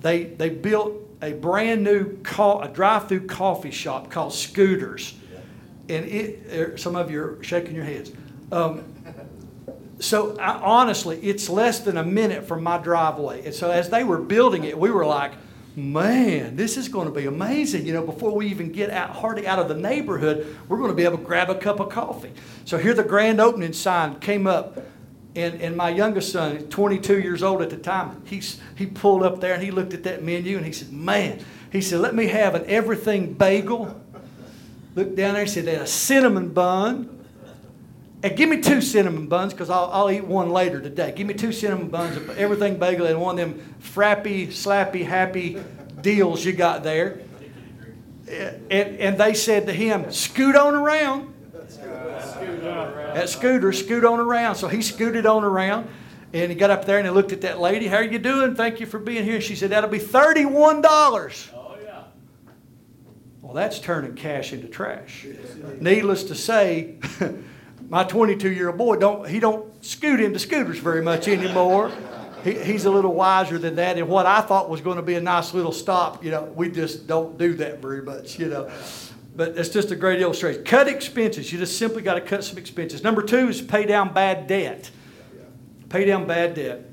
they, 0.00 0.24
they 0.24 0.48
built 0.48 0.94
a 1.22 1.32
brand 1.32 1.84
new 1.84 2.16
co- 2.22 2.60
a 2.60 2.68
drive-through 2.68 3.26
coffee 3.26 3.70
shop 3.70 4.10
called 4.10 4.32
Scooters, 4.32 5.14
and 5.88 6.06
it, 6.06 6.52
er, 6.52 6.76
some 6.78 6.96
of 6.96 7.10
you 7.10 7.22
are 7.22 7.42
shaking 7.42 7.74
your 7.74 7.84
heads. 7.84 8.12
Um, 8.50 8.84
so 9.98 10.36
I, 10.38 10.54
honestly, 10.54 11.18
it's 11.22 11.50
less 11.50 11.80
than 11.80 11.98
a 11.98 12.04
minute 12.04 12.46
from 12.46 12.62
my 12.62 12.78
driveway. 12.78 13.44
And 13.44 13.54
so 13.54 13.70
as 13.70 13.90
they 13.90 14.02
were 14.02 14.18
building 14.18 14.64
it, 14.64 14.78
we 14.78 14.90
were 14.90 15.04
like, 15.04 15.32
man, 15.76 16.56
this 16.56 16.76
is 16.76 16.88
going 16.88 17.06
to 17.06 17.14
be 17.14 17.26
amazing. 17.26 17.86
You 17.86 17.92
know, 17.92 18.04
before 18.04 18.34
we 18.34 18.46
even 18.48 18.72
get 18.72 18.90
out, 18.90 19.10
hardly 19.10 19.46
out 19.46 19.58
of 19.58 19.68
the 19.68 19.74
neighborhood, 19.74 20.56
we're 20.68 20.78
going 20.78 20.90
to 20.90 20.96
be 20.96 21.04
able 21.04 21.18
to 21.18 21.24
grab 21.24 21.50
a 21.50 21.54
cup 21.54 21.80
of 21.80 21.90
coffee. 21.90 22.32
So 22.64 22.78
here 22.78 22.94
the 22.94 23.04
grand 23.04 23.40
opening 23.40 23.72
sign 23.72 24.18
came 24.20 24.46
up. 24.46 24.78
And, 25.36 25.60
and 25.60 25.76
my 25.76 25.90
youngest 25.90 26.32
son, 26.32 26.58
22 26.70 27.20
years 27.20 27.44
old 27.44 27.62
at 27.62 27.70
the 27.70 27.76
time, 27.76 28.20
he's, 28.26 28.60
he 28.76 28.86
pulled 28.86 29.22
up 29.22 29.40
there 29.40 29.54
and 29.54 29.62
he 29.62 29.70
looked 29.70 29.94
at 29.94 30.02
that 30.02 30.24
menu 30.24 30.56
and 30.56 30.66
he 30.66 30.72
said, 30.72 30.92
man, 30.92 31.44
he 31.70 31.80
said, 31.80 32.00
let 32.00 32.16
me 32.16 32.26
have 32.26 32.56
an 32.56 32.64
everything 32.66 33.34
bagel. 33.34 34.00
Looked 34.96 35.14
down 35.14 35.34
there 35.34 35.42
and 35.42 35.50
said, 35.50 35.68
a 35.68 35.86
cinnamon 35.86 36.48
bun, 36.48 37.19
and 38.22 38.36
give 38.36 38.48
me 38.48 38.60
two 38.60 38.80
cinnamon 38.80 39.28
buns 39.28 39.52
because 39.52 39.70
I'll, 39.70 39.90
I'll 39.92 40.10
eat 40.10 40.24
one 40.24 40.50
later 40.50 40.80
today. 40.80 41.12
Give 41.16 41.26
me 41.26 41.34
two 41.34 41.52
cinnamon 41.52 41.88
buns, 41.88 42.16
everything 42.36 42.78
bagel, 42.78 43.06
and 43.06 43.20
one 43.20 43.38
of 43.38 43.48
them 43.48 43.76
frappy, 43.82 44.48
slappy, 44.48 45.04
happy 45.06 45.62
deals 46.00 46.44
you 46.44 46.52
got 46.52 46.82
there. 46.82 47.20
Eh, 48.28 48.54
and, 48.70 48.96
and 48.98 49.18
they 49.18 49.34
said 49.34 49.66
to 49.66 49.72
him, 49.72 50.12
scoot 50.12 50.54
on 50.54 50.74
around. 50.74 51.34
That 53.14 53.28
scooter, 53.28 53.72
scoot 53.72 54.04
on 54.04 54.20
around. 54.20 54.54
So 54.56 54.68
he 54.68 54.82
scooted 54.82 55.26
on 55.26 55.44
around. 55.44 55.88
And 56.32 56.50
he 56.50 56.56
got 56.56 56.70
up 56.70 56.84
there 56.84 56.98
and 56.98 57.06
he 57.06 57.12
looked 57.12 57.32
at 57.32 57.40
that 57.40 57.58
lady. 57.58 57.88
How 57.88 57.96
are 57.96 58.04
you 58.04 58.18
doing? 58.18 58.54
Thank 58.54 58.78
you 58.78 58.86
for 58.86 59.00
being 59.00 59.24
here. 59.24 59.40
She 59.40 59.56
said, 59.56 59.70
That'll 59.70 59.90
be 59.90 59.98
$31. 59.98 61.50
Oh, 61.52 61.76
yeah. 61.82 62.02
Well, 63.42 63.52
that's 63.52 63.80
turning 63.80 64.14
cash 64.14 64.52
into 64.52 64.68
trash. 64.68 65.26
Needless 65.80 66.24
to 66.24 66.36
say, 66.36 66.98
my 67.90 68.04
22 68.04 68.52
year 68.52 68.68
old 68.68 68.78
boy 68.78 68.96
don't 68.96 69.28
he 69.28 69.40
don't 69.40 69.84
scoot 69.84 70.20
into 70.20 70.38
scooters 70.38 70.78
very 70.78 71.02
much 71.02 71.28
anymore. 71.28 71.92
He, 72.44 72.52
he's 72.52 72.86
a 72.86 72.90
little 72.90 73.12
wiser 73.12 73.58
than 73.58 73.74
that. 73.76 73.98
And 73.98 74.08
what 74.08 74.24
I 74.24 74.40
thought 74.40 74.70
was 74.70 74.80
going 74.80 74.96
to 74.96 75.02
be 75.02 75.16
a 75.16 75.20
nice 75.20 75.52
little 75.52 75.72
stop, 75.72 76.24
you 76.24 76.30
know, 76.30 76.44
we 76.44 76.70
just 76.70 77.06
don't 77.06 77.36
do 77.36 77.52
that 77.54 77.82
very 77.82 78.00
much, 78.00 78.38
you 78.38 78.48
know. 78.48 78.70
But 79.36 79.58
it's 79.58 79.68
just 79.68 79.90
a 79.90 79.96
great 79.96 80.20
illustration. 80.20 80.64
Cut 80.64 80.88
expenses. 80.88 81.52
You 81.52 81.58
just 81.58 81.76
simply 81.76 82.00
got 82.00 82.14
to 82.14 82.20
cut 82.20 82.44
some 82.44 82.56
expenses. 82.56 83.02
Number 83.02 83.22
two 83.22 83.48
is 83.48 83.60
pay 83.60 83.84
down 83.84 84.14
bad 84.14 84.46
debt. 84.46 84.90
Pay 85.88 86.06
down 86.06 86.26
bad 86.26 86.54
debt. 86.54 86.86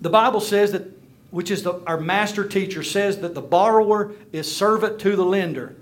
The 0.00 0.10
Bible 0.10 0.40
says 0.40 0.72
that, 0.72 0.86
which 1.30 1.50
is 1.50 1.62
the, 1.62 1.82
our 1.86 1.98
master 1.98 2.46
teacher 2.46 2.82
says 2.82 3.18
that 3.20 3.34
the 3.34 3.40
borrower 3.40 4.12
is 4.32 4.54
servant 4.54 5.00
to 5.00 5.16
the 5.16 5.24
lender. 5.24 5.74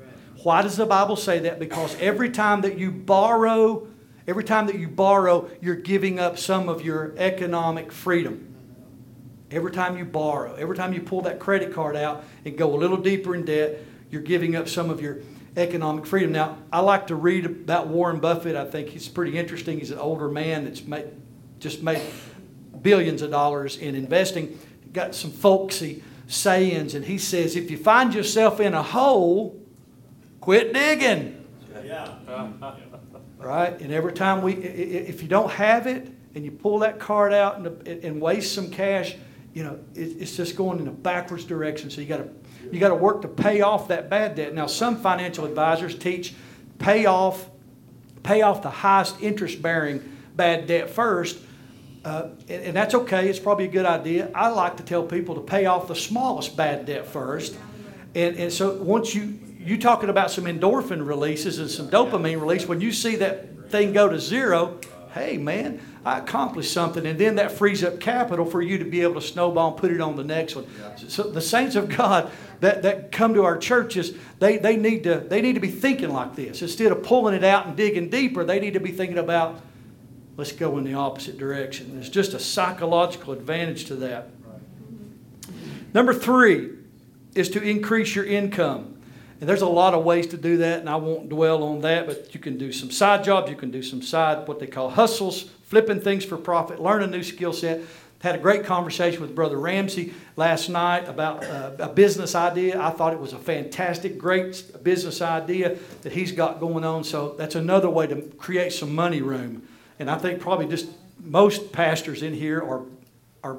Why 0.42 0.62
does 0.62 0.76
the 0.76 0.86
Bible 0.86 1.16
say 1.16 1.40
that? 1.40 1.58
Because 1.58 1.94
every 2.00 2.30
time 2.30 2.60
that 2.62 2.78
you 2.78 2.90
borrow 2.90 3.88
Every 4.28 4.42
time 4.42 4.66
that 4.66 4.78
you 4.78 4.88
borrow, 4.88 5.48
you're 5.60 5.76
giving 5.76 6.18
up 6.18 6.38
some 6.38 6.68
of 6.68 6.82
your 6.82 7.14
economic 7.16 7.92
freedom. 7.92 8.54
Every 9.50 9.70
time 9.70 9.96
you 9.96 10.04
borrow, 10.04 10.54
every 10.54 10.76
time 10.76 10.92
you 10.92 11.00
pull 11.00 11.22
that 11.22 11.38
credit 11.38 11.72
card 11.72 11.94
out 11.94 12.24
and 12.44 12.58
go 12.58 12.74
a 12.74 12.76
little 12.76 12.96
deeper 12.96 13.36
in 13.36 13.44
debt, 13.44 13.78
you're 14.10 14.22
giving 14.22 14.56
up 14.56 14.68
some 14.68 14.90
of 14.90 15.00
your 15.00 15.18
economic 15.56 16.06
freedom. 16.06 16.32
Now, 16.32 16.58
I 16.72 16.80
like 16.80 17.06
to 17.06 17.14
read 17.14 17.46
about 17.46 17.86
Warren 17.86 18.18
Buffett. 18.18 18.56
I 18.56 18.64
think 18.64 18.88
he's 18.88 19.08
pretty 19.08 19.38
interesting. 19.38 19.78
He's 19.78 19.92
an 19.92 19.98
older 19.98 20.28
man 20.28 20.64
that's 20.64 20.82
made, 20.82 21.06
just 21.60 21.82
made 21.82 22.02
billions 22.82 23.22
of 23.22 23.30
dollars 23.30 23.76
in 23.76 23.94
investing. 23.94 24.58
Got 24.92 25.14
some 25.14 25.30
folksy 25.30 26.02
sayings, 26.26 26.94
and 26.96 27.04
he 27.04 27.18
says, 27.18 27.54
if 27.54 27.70
you 27.70 27.76
find 27.78 28.12
yourself 28.12 28.58
in 28.58 28.74
a 28.74 28.82
hole, 28.82 29.60
quit 30.40 30.72
digging. 30.74 31.44
Yeah 31.84 32.16
right? 33.46 33.80
And 33.80 33.92
every 33.92 34.12
time 34.12 34.42
we, 34.42 34.54
if 34.54 35.22
you 35.22 35.28
don't 35.28 35.50
have 35.52 35.86
it 35.86 36.08
and 36.34 36.44
you 36.44 36.50
pull 36.50 36.80
that 36.80 36.98
card 36.98 37.32
out 37.32 37.58
and, 37.86 38.20
waste 38.20 38.54
some 38.54 38.70
cash, 38.70 39.14
you 39.54 39.62
know, 39.62 39.78
it's 39.94 40.36
just 40.36 40.56
going 40.56 40.80
in 40.80 40.88
a 40.88 40.92
backwards 40.92 41.44
direction. 41.44 41.88
So 41.88 42.00
you 42.00 42.06
got 42.06 42.18
to 42.18 42.28
you 42.72 42.80
got 42.80 42.88
to 42.88 42.96
work 42.96 43.22
to 43.22 43.28
pay 43.28 43.60
off 43.60 43.88
that 43.88 44.10
bad 44.10 44.34
debt. 44.34 44.52
Now, 44.52 44.66
some 44.66 44.96
financial 44.96 45.44
advisors 45.44 45.96
teach 45.96 46.34
pay 46.78 47.06
off 47.06 47.48
pay 48.22 48.42
off 48.42 48.60
the 48.62 48.70
highest 48.70 49.22
interest 49.22 49.62
bearing 49.62 50.02
bad 50.34 50.66
debt 50.66 50.90
first. 50.90 51.38
Uh, 52.04 52.28
and, 52.48 52.64
and 52.64 52.76
that's 52.76 52.94
okay. 52.94 53.28
It's 53.28 53.38
probably 53.38 53.66
a 53.66 53.68
good 53.68 53.86
idea. 53.86 54.30
I 54.34 54.48
like 54.48 54.76
to 54.78 54.82
tell 54.82 55.04
people 55.04 55.36
to 55.36 55.40
pay 55.40 55.66
off 55.66 55.88
the 55.88 55.94
smallest 55.94 56.56
bad 56.56 56.86
debt 56.86 57.06
first. 57.06 57.56
And, 58.14 58.36
and 58.36 58.52
so 58.52 58.74
once 58.82 59.14
you 59.14 59.38
you 59.66 59.78
talking 59.78 60.08
about 60.08 60.30
some 60.30 60.44
endorphin 60.44 61.06
releases 61.06 61.58
and 61.58 61.68
some 61.68 61.90
dopamine 61.90 62.40
release. 62.40 62.66
When 62.66 62.80
you 62.80 62.92
see 62.92 63.16
that 63.16 63.70
thing 63.70 63.92
go 63.92 64.08
to 64.08 64.18
zero, 64.18 64.78
hey 65.12 65.38
man, 65.38 65.80
I 66.04 66.18
accomplished 66.18 66.72
something, 66.72 67.04
and 67.04 67.18
then 67.18 67.34
that 67.34 67.50
frees 67.50 67.82
up 67.82 67.98
capital 67.98 68.46
for 68.46 68.62
you 68.62 68.78
to 68.78 68.84
be 68.84 69.02
able 69.02 69.14
to 69.14 69.20
snowball 69.20 69.70
and 69.70 69.76
put 69.76 69.90
it 69.90 70.00
on 70.00 70.14
the 70.14 70.22
next 70.22 70.54
one. 70.54 70.66
So 71.08 71.24
the 71.24 71.40
saints 71.40 71.74
of 71.74 71.88
God 71.88 72.30
that, 72.60 72.82
that 72.82 73.10
come 73.10 73.34
to 73.34 73.42
our 73.44 73.58
churches, 73.58 74.14
they, 74.38 74.56
they, 74.56 74.76
need 74.76 75.02
to, 75.02 75.18
they 75.18 75.40
need 75.42 75.54
to 75.54 75.60
be 75.60 75.70
thinking 75.70 76.10
like 76.10 76.36
this. 76.36 76.62
Instead 76.62 76.92
of 76.92 77.02
pulling 77.02 77.34
it 77.34 77.42
out 77.42 77.66
and 77.66 77.76
digging 77.76 78.08
deeper, 78.08 78.44
they 78.44 78.60
need 78.60 78.74
to 78.74 78.80
be 78.80 78.92
thinking 78.92 79.18
about, 79.18 79.60
let's 80.36 80.52
go 80.52 80.78
in 80.78 80.84
the 80.84 80.94
opposite 80.94 81.38
direction. 81.38 81.94
There's 81.94 82.08
just 82.08 82.32
a 82.32 82.38
psychological 82.38 83.32
advantage 83.32 83.86
to 83.86 83.96
that. 83.96 84.28
Number 85.92 86.14
three 86.14 86.70
is 87.34 87.50
to 87.50 87.60
increase 87.62 88.14
your 88.14 88.26
income. 88.26 88.95
And 89.40 89.48
there's 89.48 89.62
a 89.62 89.68
lot 89.68 89.92
of 89.92 90.04
ways 90.04 90.26
to 90.28 90.36
do 90.36 90.58
that, 90.58 90.80
and 90.80 90.88
I 90.88 90.96
won't 90.96 91.28
dwell 91.28 91.62
on 91.62 91.80
that, 91.82 92.06
but 92.06 92.32
you 92.34 92.40
can 92.40 92.56
do 92.56 92.72
some 92.72 92.90
side 92.90 93.22
jobs, 93.22 93.50
you 93.50 93.56
can 93.56 93.70
do 93.70 93.82
some 93.82 94.00
side, 94.00 94.48
what 94.48 94.58
they 94.58 94.66
call 94.66 94.88
hustles, 94.88 95.42
flipping 95.64 96.00
things 96.00 96.24
for 96.24 96.36
profit, 96.36 96.80
learn 96.80 97.02
a 97.02 97.06
new 97.06 97.22
skill 97.22 97.52
set. 97.52 97.82
Had 98.22 98.34
a 98.34 98.38
great 98.38 98.64
conversation 98.64 99.20
with 99.20 99.34
Brother 99.34 99.58
Ramsey 99.58 100.14
last 100.36 100.70
night 100.70 101.06
about 101.06 101.44
uh, 101.44 101.72
a 101.78 101.88
business 101.88 102.34
idea. 102.34 102.80
I 102.80 102.88
thought 102.88 103.12
it 103.12 103.20
was 103.20 103.34
a 103.34 103.38
fantastic, 103.38 104.16
great 104.16 104.82
business 104.82 105.20
idea 105.20 105.76
that 106.00 106.12
he's 106.12 106.32
got 106.32 106.58
going 106.58 106.82
on. 106.82 107.04
So 107.04 107.34
that's 107.36 107.56
another 107.56 107.90
way 107.90 108.06
to 108.06 108.22
create 108.38 108.72
some 108.72 108.94
money 108.94 109.20
room. 109.20 109.68
And 109.98 110.10
I 110.10 110.16
think 110.16 110.40
probably 110.40 110.66
just 110.66 110.88
most 111.22 111.72
pastors 111.72 112.22
in 112.22 112.32
here 112.32 112.62
are, 112.62 112.82
are 113.44 113.58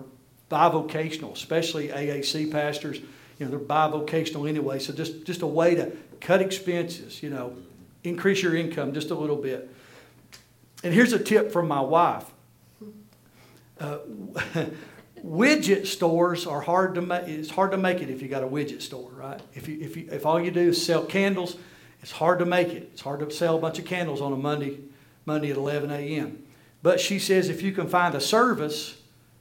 bivocational, 0.50 1.34
especially 1.34 1.90
AAC 1.90 2.52
pastors. 2.52 3.00
You 3.40 3.46
know, 3.46 3.52
they're 3.52 3.60
bivocational 3.60 4.48
anyway. 4.50 4.80
So 4.80 4.94
just, 4.94 5.26
just 5.26 5.42
a 5.42 5.48
way 5.48 5.76
to 5.76 5.92
cut 6.20 6.42
expenses, 6.42 7.22
you 7.22 7.30
know, 7.30 7.56
increase 8.04 8.42
your 8.42 8.56
income 8.56 8.94
just 8.94 9.12
a 9.12 9.16
little 9.16 9.36
bit. 9.36 9.70
And 10.84 10.94
here's 10.94 11.14
a 11.14 11.20
tip 11.20 11.52
from 11.52 11.68
my 11.68 11.82
wife. 11.82 12.26
Uh, 13.80 14.00
widget 15.26 15.88
stores 15.88 16.46
are 16.48 16.62
hard 16.62 16.96
to 16.96 17.02
make. 17.02 17.28
It's 17.28 17.50
hard 17.50 17.72
to 17.72 17.78
make 17.78 18.02
it 18.02 18.10
if 18.10 18.22
you 18.22 18.28
got 18.28 18.44
a 18.44 18.48
widget 18.48 18.82
store, 18.82 19.12
right? 19.12 19.40
If 19.54 19.68
you, 19.68 19.80
if 19.82 19.98
you, 19.98 20.08
if 20.12 20.26
all 20.26 20.40
you 20.40 20.52
do 20.52 20.70
is 20.70 20.84
sell 20.84 21.04
candles, 21.04 21.58
it's 22.02 22.12
hard 22.12 22.40
to 22.40 22.46
make 22.46 22.70
it. 22.70 22.90
It's 22.94 23.02
hard 23.02 23.20
to 23.20 23.32
sell 23.32 23.58
a 23.58 23.60
bunch 23.60 23.80
of 23.80 23.86
candles 23.86 24.22
on 24.22 24.34
a 24.34 24.38
Monday, 24.38 24.80
Monday 25.26 25.52
at 25.52 25.58
11 25.58 25.92
a.m. 25.92 26.44
But 26.84 27.00
she 27.00 27.20
says 27.20 27.50
if 27.50 27.62
you 27.62 27.72
can 27.72 27.88
find 27.88 28.16
a 28.16 28.22
service 28.22 28.98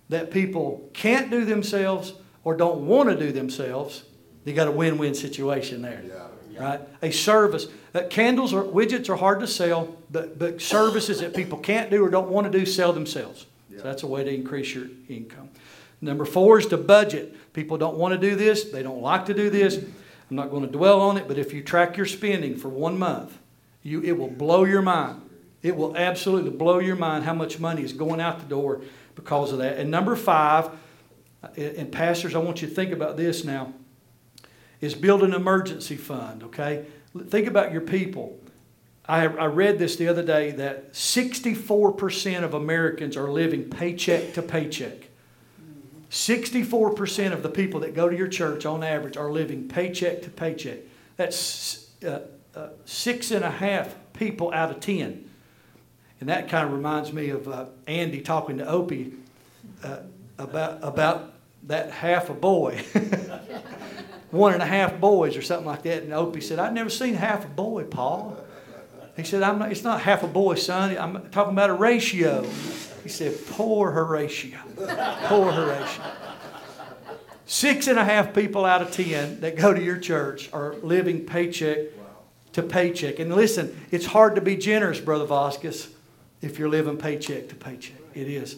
that 0.09 0.31
people 0.31 0.89
can't 0.93 1.31
do 1.31 1.45
themselves 1.45 2.15
or 2.47 2.57
don't 2.57 2.87
want 2.87 3.09
to 3.09 3.17
do 3.17 3.33
themselves, 3.33 4.05
you 4.45 4.53
got 4.53 4.69
a 4.69 4.71
win-win 4.71 5.15
situation 5.15 5.83
there. 5.83 6.05
Yeah. 6.49 6.63
Right? 6.63 6.81
A 7.03 7.11
service. 7.11 7.67
Uh, 7.93 8.05
candles 8.09 8.55
or 8.55 8.63
widgets 8.63 9.09
are 9.09 9.17
hard 9.17 9.41
to 9.41 9.49
sell, 9.49 9.97
but, 10.13 10.39
but 10.39 10.63
services 10.63 11.19
that 11.19 11.35
people 11.35 11.59
can't 11.59 11.91
do 11.91 12.05
or 12.05 12.09
don't 12.09 12.29
want 12.29 12.51
to 12.51 12.57
do 12.57 12.65
sell 12.65 12.93
themselves. 12.93 13.47
Yeah. 13.69 13.79
So 13.79 13.83
that's 13.83 14.05
a 14.05 14.07
way 14.07 14.23
to 14.23 14.33
increase 14.33 14.73
your 14.73 14.87
income. 15.09 15.49
Number 16.01 16.25
four 16.25 16.61
is 16.61 16.67
to 16.67 16.77
budget. 16.77 17.53
People 17.53 17.79
don't 17.79 17.97
want 17.97 18.15
to 18.15 18.31
do 18.31 18.37
this, 18.37 18.71
they 18.71 18.85
don't 18.85 19.03
like 19.03 19.27
to 19.27 19.35
do 19.35 19.51
this. 19.51 19.79
I'm 20.31 20.37
not 20.37 20.51
going 20.53 20.63
to 20.63 20.71
dwell 20.71 21.01
on 21.01 21.17
it, 21.17 21.27
but 21.27 21.39
if 21.39 21.53
you 21.53 21.65
track 21.65 21.97
your 21.97 22.07
spending 22.07 22.57
for 22.57 22.69
one 22.69 22.97
month, 22.97 23.37
you, 23.83 24.03
it 24.03 24.13
will 24.13 24.31
blow 24.31 24.63
your 24.63 24.83
mind. 24.83 25.21
It 25.65 25.75
will 25.75 25.97
absolutely 25.97 26.51
blow 26.51 26.79
your 26.79 26.95
mind 26.95 27.25
how 27.25 27.35
much 27.35 27.59
money 27.59 27.83
is 27.83 27.93
going 27.93 28.21
out 28.21 28.39
the 28.39 28.47
door 28.47 28.83
because 29.17 29.51
of 29.51 29.59
that. 29.59 29.79
And 29.79 29.91
number 29.91 30.15
five, 30.15 30.71
and 31.57 31.91
pastors, 31.91 32.35
I 32.35 32.39
want 32.39 32.63
you 32.63 32.69
to 32.69 32.75
think 32.75 32.93
about 32.93 33.17
this 33.17 33.45
now, 33.45 33.73
is 34.81 34.95
build 34.95 35.23
an 35.23 35.33
emergency 35.33 35.97
fund, 35.97 36.43
okay? 36.45 36.87
Think 37.29 37.47
about 37.47 37.73
your 37.73 37.81
people. 37.81 38.39
I, 39.09 39.25
I 39.25 39.47
read 39.47 39.79
this 39.79 39.97
the 39.97 40.09
other 40.09 40.23
day 40.23 40.51
that 40.53 40.93
64% 40.93 42.43
of 42.43 42.55
Americans 42.55 43.17
are 43.17 43.31
living 43.31 43.71
paycheck 43.71 44.35
to 44.35 44.43
paycheck. 44.43 45.09
64% 46.11 47.33
of 47.33 47.43
the 47.43 47.49
people 47.49 47.81
that 47.81 47.95
go 47.95 48.09
to 48.09 48.17
your 48.17 48.29
church 48.29 48.67
on 48.67 48.83
average 48.83 49.17
are 49.17 49.31
living 49.31 49.69
paycheck 49.69 50.23
to 50.23 50.31
paycheck. 50.31 50.79
That's 51.17 51.91
uh, 52.05 52.21
uh, 52.55 52.69
six 52.85 53.31
and 53.31 53.45
a 53.45 53.51
half 53.51 53.95
people 54.13 54.53
out 54.53 54.71
of 54.71 54.81
10. 54.81 55.29
And 56.21 56.29
that 56.29 56.49
kind 56.49 56.67
of 56.67 56.73
reminds 56.73 57.13
me 57.13 57.31
of 57.31 57.49
uh, 57.49 57.67
Andy 57.87 58.21
talking 58.23 58.59
to 58.59 58.67
Opie 58.67 59.13
uh, 59.85 59.99
about, 60.39 60.79
about 60.83 61.35
that 61.67 61.91
half 61.91 62.31
a 62.31 62.35
boy. 62.35 62.85
One 64.31 64.53
and 64.53 64.63
a 64.63 64.67
half 64.67 65.01
boys 65.01 65.37
or 65.37 65.43
something 65.43 65.67
like 65.67 65.83
that. 65.83 66.03
And 66.03 66.13
Opie 66.13 66.41
said, 66.41 66.59
I've 66.59 66.73
never 66.73 66.91
seen 66.91 67.15
half 67.15 67.45
a 67.45 67.49
boy, 67.49 67.85
Paul. 67.85 68.37
He 69.17 69.25
said, 69.25 69.41
not, 69.41 69.71
it's 69.73 69.85
not 69.85 70.03
half 70.03 70.23
a 70.23 70.27
boy, 70.27 70.57
son. 70.57 70.97
I'm 70.99 71.31
talking 71.31 71.53
about 71.53 71.71
a 71.71 71.75
ratio. 71.75 72.43
He 73.03 73.09
said, 73.09 73.35
poor 73.51 73.93
Horatio. 73.93 74.59
Poor 74.77 75.53
Horatio. 75.53 76.05
Six 77.47 77.87
and 77.87 77.99
a 77.99 78.05
half 78.05 78.35
people 78.35 78.65
out 78.65 78.83
of 78.83 78.91
ten 78.91 79.41
that 79.41 79.57
go 79.57 79.73
to 79.73 79.81
your 79.81 79.99
church 79.99 80.53
are 80.53 80.75
living 80.83 81.25
paycheck 81.25 81.79
to 82.53 82.63
paycheck. 82.63 83.21
And 83.21 83.35
listen, 83.35 83.81
it's 83.91 84.07
hard 84.07 84.35
to 84.35 84.41
be 84.41 84.57
generous, 84.57 85.01
Brother 85.01 85.27
Vasquez, 85.27 85.89
if 86.43 86.59
you're 86.59 86.69
living 86.69 86.97
paycheck 86.97 87.49
to 87.51 87.55
paycheck. 87.55 87.97
It 88.15 88.29
is. 88.29 88.57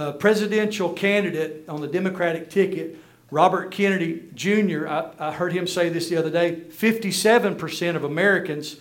Uh, 0.00 0.12
presidential 0.12 0.94
candidate 0.94 1.62
on 1.68 1.82
the 1.82 1.86
Democratic 1.86 2.48
ticket, 2.48 2.96
Robert 3.30 3.70
Kennedy 3.70 4.30
Jr., 4.34 4.88
I, 4.88 5.10
I 5.18 5.30
heard 5.30 5.52
him 5.52 5.66
say 5.66 5.90
this 5.90 6.08
the 6.08 6.16
other 6.16 6.30
day 6.30 6.62
57% 6.70 7.96
of 7.96 8.04
Americans 8.04 8.76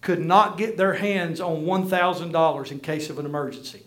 could 0.00 0.18
not 0.18 0.58
get 0.58 0.76
their 0.76 0.94
hands 0.94 1.40
on 1.40 1.62
$1,000 1.62 2.72
in 2.72 2.80
case 2.80 3.10
of 3.10 3.20
an 3.20 3.26
emergency. 3.26 3.84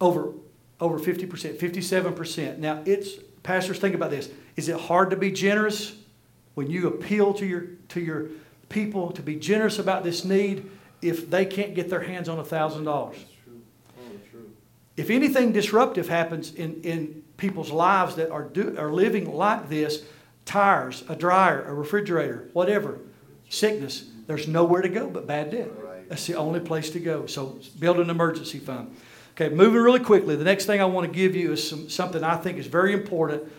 Over, 0.00 0.34
over 0.78 1.00
50%, 1.00 1.58
57%. 1.58 2.58
Now, 2.58 2.84
it's, 2.86 3.14
pastors, 3.42 3.80
think 3.80 3.96
about 3.96 4.10
this. 4.10 4.30
Is 4.54 4.68
it 4.68 4.78
hard 4.78 5.10
to 5.10 5.16
be 5.16 5.32
generous 5.32 5.96
when 6.54 6.70
you 6.70 6.86
appeal 6.86 7.34
to 7.34 7.44
your, 7.44 7.64
to 7.88 8.00
your 8.00 8.28
people 8.68 9.10
to 9.10 9.22
be 9.22 9.34
generous 9.34 9.80
about 9.80 10.04
this 10.04 10.24
need 10.24 10.70
if 11.02 11.28
they 11.28 11.44
can't 11.44 11.74
get 11.74 11.90
their 11.90 12.02
hands 12.02 12.28
on 12.28 12.38
$1,000? 12.38 12.44
That's 12.46 13.24
true. 13.44 13.62
Oh, 13.98 14.02
true. 14.30 14.50
If 14.96 15.10
anything 15.10 15.52
disruptive 15.52 16.08
happens 16.08 16.54
in, 16.54 16.82
in 16.82 17.22
people's 17.36 17.70
lives 17.70 18.16
that 18.16 18.30
are, 18.30 18.44
do, 18.44 18.76
are 18.78 18.92
living 18.92 19.32
like 19.32 19.68
this, 19.68 20.04
tires, 20.44 21.04
a 21.08 21.16
dryer, 21.16 21.62
a 21.64 21.74
refrigerator, 21.74 22.48
whatever, 22.52 22.98
sickness, 23.48 24.04
there's 24.26 24.48
nowhere 24.48 24.82
to 24.82 24.88
go 24.88 25.08
but 25.08 25.26
bad 25.26 25.50
debt. 25.50 25.70
That's 26.08 26.26
the 26.26 26.34
only 26.34 26.60
place 26.60 26.90
to 26.90 27.00
go. 27.00 27.26
So 27.26 27.58
build 27.78 27.98
an 27.98 28.10
emergency 28.10 28.58
fund. 28.58 28.94
Okay, 29.34 29.48
moving 29.48 29.80
really 29.80 30.00
quickly. 30.00 30.36
The 30.36 30.44
next 30.44 30.66
thing 30.66 30.80
I 30.82 30.84
want 30.84 31.06
to 31.06 31.12
give 31.12 31.34
you 31.34 31.52
is 31.52 31.66
some, 31.66 31.88
something 31.88 32.22
I 32.22 32.36
think 32.36 32.58
is 32.58 32.66
very 32.66 32.92
important. 32.92 33.50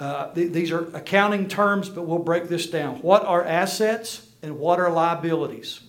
Uh, 0.00 0.32
th- 0.32 0.50
these 0.50 0.72
are 0.72 0.86
accounting 0.96 1.46
terms, 1.46 1.88
but 1.88 2.02
we'll 2.02 2.18
break 2.18 2.48
this 2.48 2.66
down. 2.66 2.96
What 2.96 3.24
are 3.24 3.44
assets 3.44 4.26
and 4.42 4.58
what 4.58 4.80
are 4.80 4.90
liabilities? 4.90 5.80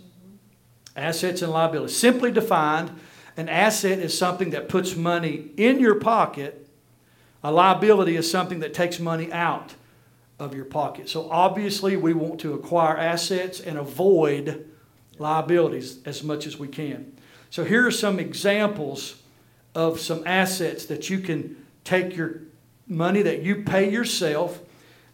Assets 0.96 1.42
and 1.42 1.52
liabilities. 1.52 1.98
Simply 1.98 2.32
defined, 2.32 2.92
an 3.38 3.50
asset 3.50 4.00
is 4.00 4.18
something 4.18 4.52
that 4.52 4.70
puts 4.70 4.96
money 4.96 5.52
in 5.58 5.80
your 5.80 5.96
pocket. 5.96 6.68
A 7.44 7.52
liability 7.52 8.16
is 8.16 8.30
something 8.30 8.60
that 8.60 8.74
takes 8.74 9.00
money 9.00 9.32
out 9.32 9.74
of 10.38 10.56
your 10.56 10.66
pocket. 10.66 11.10
So 11.10 11.30
obviously, 11.30 11.96
we 11.96 12.14
want 12.14 12.42
to 12.42 12.54
acquire 12.54 12.98
assets 12.98 13.60
and 13.60 13.78
avoid 13.78 14.70
liabilities 15.18 16.00
as 16.06 16.24
much 16.24 16.48
as 16.48 16.58
we 16.58 16.68
can. 16.68 17.16
So 17.50 17.64
here 17.64 17.86
are 17.86 17.92
some 17.92 18.20
examples 18.20 19.22
of 19.76 20.00
some 20.00 20.24
assets 20.26 20.86
that 20.88 21.10
you 21.10 21.20
can 21.20 21.64
take 21.84 22.16
your 22.16 22.42
money 22.88 23.22
that 23.22 23.42
you 23.42 23.64
pay 23.64 23.90
yourself. 23.90 24.60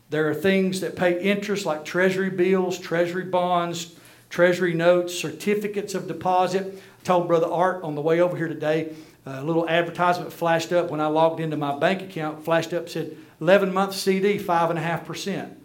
There 0.10 0.30
are 0.30 0.34
things 0.34 0.82
that 0.82 0.96
pay 0.96 1.22
interest 1.22 1.66
like 1.66 1.84
treasury 1.86 2.30
bills, 2.30 2.80
treasury 2.80 3.26
bonds, 3.26 3.96
treasury 4.30 4.74
notes, 4.74 5.14
certificates 5.14 5.94
of 5.94 6.08
deposit. 6.08 6.82
Told 7.08 7.30
Brother 7.30 7.48
Art 7.48 7.86
on 7.86 7.96
the 7.96 8.02
way 8.02 8.20
over 8.20 8.36
here 8.36 8.50
today, 8.50 8.94
a 9.26 9.42
little 9.42 9.70
advertisement 9.70 10.34
flashed 10.34 10.74
up 10.74 10.92
when 10.92 11.00
I 11.00 11.08
logged 11.08 11.40
into 11.40 11.56
my 11.56 11.80
bank 11.80 12.02
account, 12.02 12.44
flashed 12.44 12.74
up, 12.74 12.90
said 12.90 13.16
11 13.40 13.74
month 13.74 13.96
CD, 13.96 14.38
5.5%. 14.38 15.56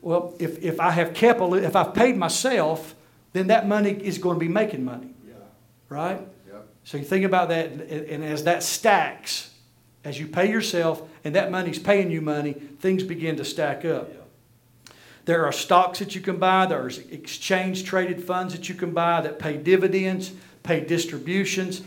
Well, 0.00 0.34
if, 0.38 0.62
if 0.62 0.80
I 0.80 0.92
have 0.92 1.12
kept, 1.12 1.42
a, 1.42 1.52
if 1.56 1.76
I've 1.76 1.92
paid 1.92 2.16
myself, 2.16 2.94
then 3.34 3.48
that 3.48 3.68
money 3.68 3.90
is 3.90 4.16
going 4.16 4.36
to 4.36 4.40
be 4.40 4.48
making 4.48 4.82
money, 4.82 5.10
Yeah. 5.28 5.34
right? 5.90 6.26
Yep. 6.50 6.68
So 6.84 6.96
you 6.96 7.04
think 7.04 7.26
about 7.26 7.50
that, 7.50 7.72
and, 7.72 7.82
and 7.90 8.24
as 8.24 8.44
that 8.44 8.62
stacks, 8.62 9.50
as 10.04 10.18
you 10.18 10.26
pay 10.26 10.50
yourself 10.50 11.06
and 11.22 11.34
that 11.34 11.50
money's 11.50 11.78
paying 11.78 12.10
you 12.10 12.22
money, 12.22 12.54
things 12.54 13.02
begin 13.02 13.36
to 13.36 13.44
stack 13.44 13.84
up. 13.84 14.08
Yeah. 14.10 14.20
There 15.26 15.44
are 15.44 15.52
stocks 15.52 15.98
that 15.98 16.14
you 16.14 16.22
can 16.22 16.38
buy, 16.38 16.64
there 16.66 16.80
are 16.80 16.90
exchange 17.10 17.84
traded 17.84 18.22
funds 18.24 18.54
that 18.54 18.70
you 18.70 18.74
can 18.74 18.92
buy 18.92 19.20
that 19.20 19.38
pay 19.38 19.58
dividends, 19.58 20.32
pay 20.66 20.80
distributions. 20.80 21.82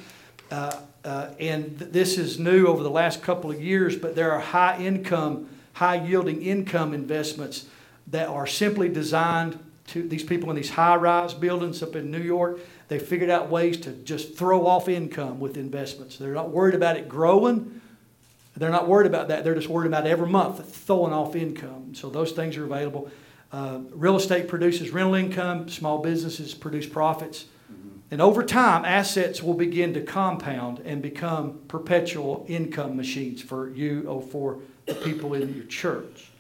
Uh, 0.49 0.79
uh, 1.05 1.29
and 1.39 1.77
th- 1.77 1.91
this 1.91 2.17
is 2.17 2.39
new 2.39 2.67
over 2.67 2.83
the 2.83 2.89
last 2.89 3.21
couple 3.21 3.51
of 3.51 3.61
years, 3.61 3.95
but 3.95 4.15
there 4.15 4.31
are 4.31 4.39
high 4.39 4.81
income, 4.81 5.49
high 5.73 5.95
yielding 5.95 6.41
income 6.41 6.93
investments 6.93 7.65
that 8.07 8.27
are 8.27 8.47
simply 8.47 8.89
designed 8.89 9.59
to 9.87 10.07
these 10.07 10.23
people 10.23 10.49
in 10.49 10.55
these 10.55 10.69
high-rise 10.71 11.33
buildings 11.33 11.81
up 11.81 11.95
in 11.95 12.11
New 12.11 12.21
York. 12.21 12.59
They 12.89 12.99
figured 12.99 13.29
out 13.29 13.49
ways 13.49 13.77
to 13.81 13.91
just 13.91 14.35
throw 14.35 14.65
off 14.67 14.87
income 14.87 15.39
with 15.39 15.57
investments. 15.57 16.17
They're 16.17 16.33
not 16.33 16.49
worried 16.49 16.75
about 16.75 16.97
it 16.97 17.09
growing. 17.09 17.81
They're 18.57 18.69
not 18.69 18.87
worried 18.87 19.07
about 19.07 19.29
that. 19.29 19.43
They're 19.43 19.55
just 19.55 19.69
worried 19.69 19.87
about 19.87 20.05
every 20.05 20.27
month 20.27 20.75
throwing 20.75 21.13
off 21.13 21.35
income. 21.35 21.95
So 21.95 22.09
those 22.09 22.33
things 22.33 22.57
are 22.57 22.65
available. 22.65 23.09
Uh, 23.51 23.79
real 23.91 24.15
estate 24.15 24.47
produces 24.47 24.91
rental 24.91 25.15
income. 25.15 25.69
Small 25.69 25.99
businesses 25.99 26.53
produce 26.53 26.85
profits. 26.85 27.45
And 28.11 28.21
over 28.21 28.43
time, 28.43 28.85
assets 28.85 29.43
will 29.43 29.53
begin 29.53 29.93
to 29.93 30.01
compound 30.01 30.79
and 30.79 31.01
become 31.01 31.59
perpetual 31.67 32.45
income 32.47 32.97
machines 32.97 33.41
for 33.41 33.69
you 33.69 34.07
or 34.07 34.21
for 34.21 34.59
the 34.87 34.95
people 34.95 35.35
in 35.35 35.53
your 35.53 35.65
church. 35.65 36.31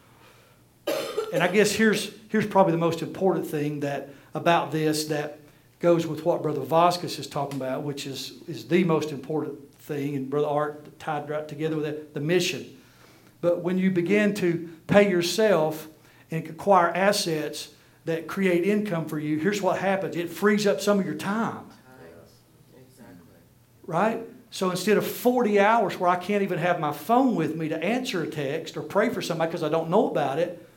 And 1.31 1.43
I 1.43 1.47
guess 1.47 1.71
here's, 1.71 2.11
here's 2.29 2.47
probably 2.47 2.71
the 2.71 2.79
most 2.79 3.03
important 3.03 3.45
thing 3.45 3.81
that 3.81 4.09
about 4.33 4.71
this 4.71 5.05
that 5.05 5.39
goes 5.79 6.07
with 6.07 6.25
what 6.25 6.41
Brother 6.41 6.61
Vasquez 6.61 7.19
is 7.19 7.27
talking 7.27 7.59
about, 7.59 7.83
which 7.83 8.07
is, 8.07 8.33
is 8.47 8.67
the 8.67 8.83
most 8.83 9.11
important 9.11 9.71
thing, 9.81 10.15
and 10.15 10.29
Brother 10.29 10.47
Art 10.47 10.99
tied 10.99 11.29
right 11.29 11.47
together 11.47 11.75
with 11.75 11.85
it, 11.85 12.13
the 12.13 12.19
mission. 12.19 12.65
But 13.41 13.61
when 13.61 13.77
you 13.77 13.91
begin 13.91 14.33
to 14.35 14.69
pay 14.87 15.09
yourself 15.09 15.87
and 16.31 16.45
acquire 16.47 16.89
assets 16.89 17.69
that 18.09 18.27
create 18.27 18.65
income 18.65 19.05
for 19.05 19.17
you, 19.17 19.37
here's 19.37 19.61
what 19.61 19.79
happens 19.79 20.15
it 20.15 20.29
frees 20.29 20.67
up 20.67 20.81
some 20.81 20.99
of 20.99 21.05
your 21.05 21.15
time. 21.15 21.65
Exactly. 22.75 23.37
right? 23.85 24.21
So 24.51 24.71
instead 24.71 24.97
of 24.97 25.05
40 25.05 25.59
hours 25.59 25.99
where 25.99 26.09
I 26.09 26.15
can't 26.15 26.41
even 26.41 26.57
have 26.57 26.79
my 26.79 26.91
phone 26.91 27.35
with 27.35 27.55
me 27.55 27.69
to 27.69 27.81
answer 27.81 28.23
a 28.23 28.27
text 28.27 28.75
or 28.77 28.81
pray 28.81 29.09
for 29.09 29.21
somebody 29.21 29.49
because 29.49 29.63
I 29.63 29.69
don't 29.69 29.89
know 29.89 30.09
about 30.09 30.39
it, 30.39 30.67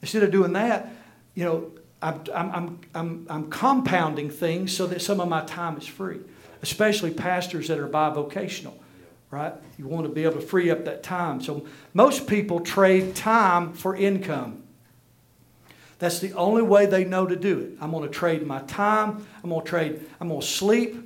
instead 0.00 0.22
of 0.22 0.30
doing 0.30 0.52
that, 0.52 0.88
you 1.34 1.44
know, 1.44 1.72
I'm, 2.00 2.22
I'm, 2.32 2.80
I'm, 2.94 3.26
I'm 3.28 3.50
compounding 3.50 4.30
things 4.30 4.76
so 4.76 4.86
that 4.86 5.02
some 5.02 5.20
of 5.20 5.28
my 5.28 5.44
time 5.44 5.76
is 5.76 5.86
free, 5.86 6.20
especially 6.62 7.10
pastors 7.10 7.66
that 7.66 7.78
are 7.78 7.88
bivocational, 7.88 8.74
right? 9.30 9.54
You 9.76 9.88
want 9.88 10.06
to 10.06 10.12
be 10.12 10.22
able 10.22 10.40
to 10.40 10.46
free 10.46 10.70
up 10.70 10.84
that 10.84 11.02
time. 11.02 11.40
So 11.40 11.66
most 11.94 12.28
people 12.28 12.60
trade 12.60 13.16
time 13.16 13.72
for 13.72 13.96
income. 13.96 14.62
That's 15.98 16.18
the 16.18 16.32
only 16.34 16.62
way 16.62 16.86
they 16.86 17.04
know 17.04 17.26
to 17.26 17.36
do 17.36 17.60
it. 17.60 17.78
I'm 17.80 17.90
going 17.90 18.02
to 18.02 18.10
trade 18.10 18.46
my 18.46 18.60
time. 18.62 19.26
I'm 19.42 19.50
going 19.50 19.62
to 19.62 19.68
trade, 19.68 20.06
I'm 20.20 20.28
going 20.28 20.40
to 20.40 20.46
sleep 20.46 20.96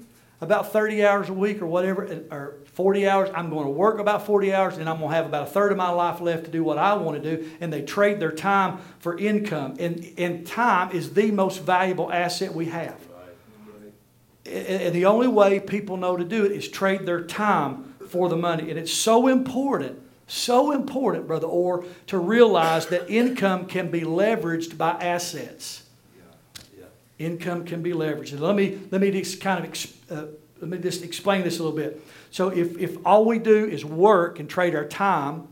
about 0.40 0.72
30 0.72 1.04
hours 1.04 1.28
a 1.28 1.32
week 1.32 1.62
or 1.62 1.66
whatever, 1.66 2.06
uh, 2.06 2.34
or 2.34 2.54
40 2.72 3.08
hours. 3.08 3.30
I'm 3.34 3.50
going 3.50 3.66
to 3.66 3.70
work 3.70 3.98
about 3.98 4.26
40 4.26 4.52
hours, 4.52 4.78
and 4.78 4.88
I'm 4.88 4.98
going 4.98 5.10
to 5.10 5.16
have 5.16 5.26
about 5.26 5.48
a 5.48 5.50
third 5.50 5.70
of 5.70 5.78
my 5.78 5.90
life 5.90 6.20
left 6.20 6.44
to 6.46 6.50
do 6.50 6.64
what 6.64 6.78
I 6.78 6.94
want 6.94 7.22
to 7.22 7.36
do. 7.36 7.50
And 7.60 7.72
they 7.72 7.82
trade 7.82 8.20
their 8.20 8.32
time 8.32 8.78
for 8.98 9.18
income. 9.18 9.76
And, 9.78 10.12
and 10.16 10.46
time 10.46 10.90
is 10.92 11.12
the 11.12 11.30
most 11.30 11.62
valuable 11.62 12.10
asset 12.10 12.54
we 12.54 12.66
have. 12.66 12.98
And 14.46 14.66
and 14.82 14.94
the 14.94 15.04
only 15.04 15.28
way 15.28 15.60
people 15.60 15.96
know 15.96 16.16
to 16.16 16.24
do 16.24 16.44
it 16.44 16.52
is 16.52 16.68
trade 16.68 17.06
their 17.06 17.22
time 17.22 17.94
for 18.08 18.28
the 18.28 18.36
money. 18.36 18.70
And 18.70 18.78
it's 18.78 18.92
so 18.92 19.28
important, 19.28 20.00
so 20.30 20.70
important, 20.70 21.26
Brother 21.26 21.48
Orr, 21.48 21.84
to 22.06 22.18
realize 22.18 22.86
that 22.86 23.10
income 23.10 23.66
can 23.66 23.90
be 23.90 24.02
leveraged 24.02 24.78
by 24.78 24.90
assets. 24.92 25.82
Income 27.18 27.66
can 27.66 27.82
be 27.82 27.92
leveraged. 27.92 28.32
And 28.32 28.40
let 28.40 28.54
me, 28.54 28.78
let 28.90 29.00
me 29.00 29.10
just 29.10 29.40
kind 29.40 29.64
of, 29.64 29.92
uh, 30.10 30.26
let 30.60 30.70
me 30.70 30.78
just 30.78 31.02
explain 31.02 31.42
this 31.42 31.58
a 31.58 31.62
little 31.62 31.76
bit. 31.76 32.00
So 32.30 32.48
if, 32.48 32.78
if 32.78 32.96
all 33.04 33.24
we 33.24 33.38
do 33.38 33.66
is 33.66 33.84
work 33.84 34.38
and 34.38 34.48
trade 34.48 34.74
our 34.74 34.86
time, 34.86 35.48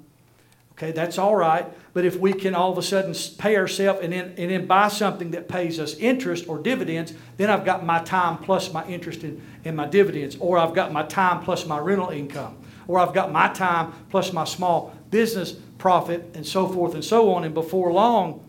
okay, 0.73 0.93
that's 0.93 1.19
all 1.19 1.35
right. 1.35 1.67
But 1.93 2.05
if 2.05 2.17
we 2.17 2.33
can 2.33 2.55
all 2.55 2.71
of 2.71 2.79
a 2.79 2.83
sudden 2.83 3.15
pay 3.37 3.57
ourselves 3.57 4.01
and 4.03 4.13
then, 4.13 4.35
and 4.39 4.51
then 4.51 4.67
buy 4.67 4.89
something 4.89 5.33
that 5.33 5.49
pays 5.49 5.81
us 5.81 5.95
interest 5.97 6.49
or 6.49 6.59
dividends, 6.59 7.13
then 7.37 7.51
I've 7.51 7.65
got 7.65 7.85
my 7.85 7.99
time 8.03 8.39
plus 8.39 8.73
my 8.73 8.87
interest 8.87 9.25
in, 9.25 9.43
in 9.65 9.75
my 9.75 9.87
dividends. 9.87 10.37
Or 10.39 10.57
I've 10.57 10.75
got 10.75 10.93
my 10.93 11.03
time 11.03 11.43
plus 11.43 11.67
my 11.67 11.79
rental 11.79 12.11
income. 12.11 12.57
Or 12.89 12.99
I've 12.99 13.15
got 13.15 13.31
my 13.31 13.49
time 13.49 13.93
plus 14.11 14.33
my 14.33 14.45
small 14.45 14.93
business 15.11 15.53
profit 15.79 16.31
and 16.35 16.45
so 16.45 16.67
forth 16.67 16.95
and 16.95 17.05
so 17.05 17.33
on. 17.33 17.45
And 17.45 17.55
before 17.55 17.93
long, 17.93 18.45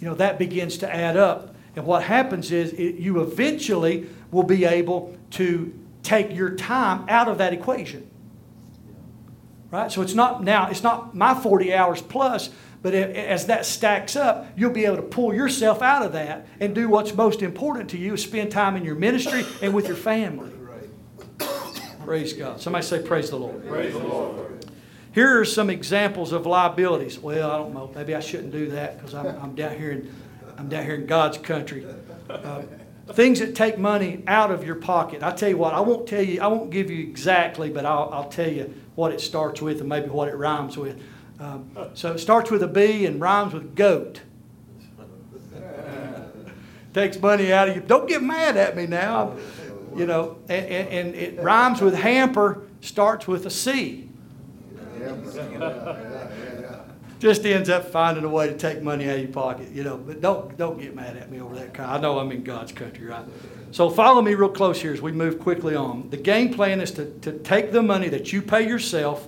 you 0.00 0.08
know, 0.08 0.14
that 0.14 0.38
begins 0.38 0.78
to 0.78 0.92
add 0.92 1.16
up. 1.16 1.54
And 1.76 1.84
what 1.84 2.04
happens 2.04 2.52
is 2.52 2.72
it, 2.72 2.94
you 2.94 3.20
eventually 3.20 4.06
will 4.30 4.44
be 4.44 4.64
able 4.64 5.16
to 5.32 5.72
take 6.02 6.34
your 6.34 6.54
time 6.54 7.04
out 7.08 7.28
of 7.28 7.38
that 7.38 7.52
equation. 7.52 8.08
Right? 9.70 9.90
So 9.90 10.02
it's 10.02 10.14
not 10.14 10.44
now, 10.44 10.68
it's 10.70 10.84
not 10.84 11.16
my 11.16 11.34
40 11.34 11.74
hours 11.74 12.00
plus, 12.00 12.50
but 12.80 12.94
a- 12.94 13.28
as 13.28 13.46
that 13.46 13.66
stacks 13.66 14.14
up, 14.14 14.46
you'll 14.56 14.70
be 14.70 14.84
able 14.84 14.96
to 14.96 15.02
pull 15.02 15.34
yourself 15.34 15.82
out 15.82 16.04
of 16.04 16.12
that 16.12 16.46
and 16.60 16.74
do 16.74 16.88
what's 16.88 17.12
most 17.14 17.42
important 17.42 17.90
to 17.90 17.98
you 17.98 18.16
spend 18.16 18.52
time 18.52 18.76
in 18.76 18.84
your 18.84 18.94
ministry 18.94 19.44
and 19.62 19.74
with 19.74 19.88
your 19.88 19.96
family. 19.96 20.52
Praise 22.04 22.32
God. 22.32 22.60
Somebody 22.60 22.84
say, 22.84 23.02
Praise 23.02 23.30
the 23.30 23.36
Lord. 23.36 23.66
Praise 23.66 23.92
the 23.92 23.98
Lord. 23.98 24.66
Here 25.12 25.40
are 25.40 25.44
some 25.44 25.70
examples 25.70 26.32
of 26.32 26.44
liabilities. 26.44 27.18
Well, 27.18 27.50
I 27.50 27.56
don't 27.56 27.72
know. 27.72 27.90
Maybe 27.94 28.14
I 28.14 28.20
shouldn't 28.20 28.52
do 28.52 28.70
that 28.70 28.98
because 28.98 29.14
I'm, 29.14 29.26
I'm 29.26 29.54
down 29.54 29.76
here 29.78 29.92
in 29.92 30.14
I'm 30.56 30.68
down 30.68 30.84
here 30.84 30.94
in 30.94 31.06
God's 31.06 31.38
country. 31.38 31.86
Uh, 32.28 32.62
things 33.12 33.40
that 33.40 33.54
take 33.54 33.78
money 33.78 34.22
out 34.26 34.50
of 34.50 34.64
your 34.64 34.76
pocket. 34.76 35.22
I 35.22 35.32
tell 35.32 35.48
you 35.48 35.56
what. 35.56 35.74
I 35.74 35.80
won't 35.80 36.06
tell 36.06 36.22
you. 36.22 36.40
I 36.40 36.46
won't 36.46 36.70
give 36.70 36.90
you 36.90 37.00
exactly, 37.00 37.70
but 37.70 37.84
I'll, 37.86 38.10
I'll 38.12 38.28
tell 38.28 38.50
you 38.50 38.72
what 38.94 39.12
it 39.12 39.20
starts 39.20 39.60
with 39.60 39.80
and 39.80 39.88
maybe 39.88 40.08
what 40.08 40.28
it 40.28 40.36
rhymes 40.36 40.76
with. 40.76 41.00
Um, 41.40 41.70
so 41.94 42.12
it 42.12 42.18
starts 42.18 42.50
with 42.50 42.62
a 42.62 42.68
B 42.68 43.06
and 43.06 43.20
rhymes 43.20 43.52
with 43.52 43.74
goat. 43.74 44.20
Takes 46.94 47.20
money 47.20 47.52
out 47.52 47.68
of 47.68 47.76
you. 47.76 47.82
Don't 47.82 48.08
get 48.08 48.22
mad 48.22 48.56
at 48.56 48.76
me 48.76 48.86
now. 48.86 49.36
You 49.96 50.06
know, 50.06 50.38
and, 50.48 50.66
and, 50.66 50.88
and 50.88 51.14
it 51.14 51.40
rhymes 51.40 51.80
with 51.80 51.94
hamper. 51.94 52.62
Starts 52.80 53.26
with 53.26 53.46
a 53.46 53.50
C. 53.50 54.08
just 57.18 57.46
ends 57.46 57.70
up 57.70 57.90
finding 57.90 58.24
a 58.24 58.28
way 58.28 58.46
to 58.46 58.54
take 58.54 58.82
money 58.82 59.08
out 59.08 59.16
of 59.16 59.22
your 59.22 59.30
pocket, 59.30 59.70
you 59.70 59.82
know. 59.82 59.96
But 59.96 60.20
don't 60.20 60.56
don't 60.58 60.78
get 60.78 60.94
mad 60.94 61.16
at 61.16 61.30
me 61.30 61.40
over 61.40 61.54
that. 61.54 61.78
I 61.80 61.98
know 61.98 62.18
I'm 62.18 62.30
in 62.32 62.44
God's 62.44 62.72
country, 62.72 63.06
right? 63.06 63.24
So 63.70 63.88
follow 63.90 64.22
me 64.22 64.34
real 64.34 64.50
close 64.50 64.80
here 64.80 64.92
as 64.92 65.00
we 65.00 65.10
move 65.10 65.40
quickly 65.40 65.74
on. 65.74 66.10
The 66.10 66.16
game 66.16 66.52
plan 66.52 66.80
is 66.80 66.90
to, 66.92 67.06
to 67.20 67.32
take 67.38 67.72
the 67.72 67.82
money 67.82 68.08
that 68.08 68.32
you 68.32 68.42
pay 68.42 68.68
yourself 68.68 69.26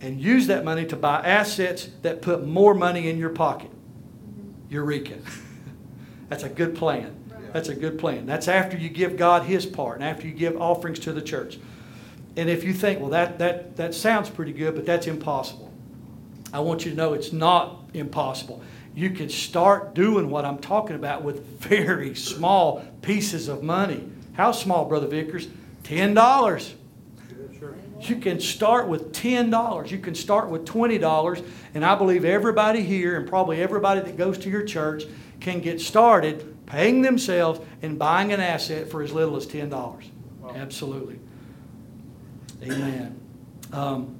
and 0.00 0.20
use 0.20 0.48
that 0.48 0.64
money 0.64 0.84
to 0.86 0.96
buy 0.96 1.20
assets 1.20 1.88
that 2.02 2.20
put 2.20 2.46
more 2.46 2.74
money 2.74 3.08
in 3.08 3.16
your 3.16 3.30
pocket. 3.30 3.70
Eureka. 4.68 5.18
That's 6.28 6.42
a 6.42 6.48
good 6.48 6.74
plan. 6.74 7.23
That's 7.54 7.68
a 7.68 7.74
good 7.76 8.00
plan. 8.00 8.26
That's 8.26 8.48
after 8.48 8.76
you 8.76 8.88
give 8.88 9.16
God 9.16 9.44
His 9.44 9.64
part 9.64 10.00
and 10.00 10.04
after 10.04 10.26
you 10.26 10.34
give 10.34 10.60
offerings 10.60 10.98
to 10.98 11.12
the 11.12 11.22
church. 11.22 11.60
And 12.36 12.50
if 12.50 12.64
you 12.64 12.72
think, 12.72 12.98
well, 12.98 13.10
that, 13.10 13.38
that, 13.38 13.76
that 13.76 13.94
sounds 13.94 14.28
pretty 14.28 14.52
good, 14.52 14.74
but 14.74 14.84
that's 14.84 15.06
impossible. 15.06 15.72
I 16.52 16.58
want 16.58 16.84
you 16.84 16.90
to 16.90 16.96
know 16.96 17.12
it's 17.12 17.32
not 17.32 17.78
impossible. 17.94 18.60
You 18.96 19.10
can 19.10 19.28
start 19.28 19.94
doing 19.94 20.30
what 20.30 20.44
I'm 20.44 20.58
talking 20.58 20.96
about 20.96 21.22
with 21.22 21.46
very 21.60 22.16
small 22.16 22.84
pieces 23.02 23.46
of 23.46 23.62
money. 23.62 24.02
How 24.32 24.50
small, 24.50 24.86
Brother 24.86 25.06
Vicars? 25.06 25.46
$10. 25.84 26.72
You 28.00 28.16
can 28.16 28.40
start 28.40 28.88
with 28.88 29.12
$10. 29.12 29.90
You 29.92 29.98
can 29.98 30.16
start 30.16 30.48
with 30.48 30.64
$20. 30.64 31.46
And 31.74 31.84
I 31.84 31.94
believe 31.94 32.24
everybody 32.24 32.82
here 32.82 33.16
and 33.16 33.28
probably 33.28 33.62
everybody 33.62 34.00
that 34.00 34.16
goes 34.16 34.38
to 34.38 34.50
your 34.50 34.64
church 34.64 35.04
can 35.38 35.60
get 35.60 35.80
started 35.80 36.53
paying 36.66 37.02
themselves 37.02 37.60
and 37.82 37.98
buying 37.98 38.32
an 38.32 38.40
asset 38.40 38.90
for 38.90 39.02
as 39.02 39.12
little 39.12 39.36
as 39.36 39.46
$10. 39.46 40.04
Absolutely. 40.54 41.18
Amen. 42.62 43.20
Um, 43.72 44.18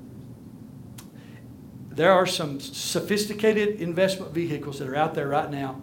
there 1.91 2.13
are 2.13 2.27
some 2.27 2.61
sophisticated 2.61 3.81
investment 3.81 4.33
vehicles 4.33 4.81
that 4.81 4.89
are 4.89 4.97
out 4.97 5.15
there 5.15 5.29
right 5.29 5.51
now. 5.51 5.81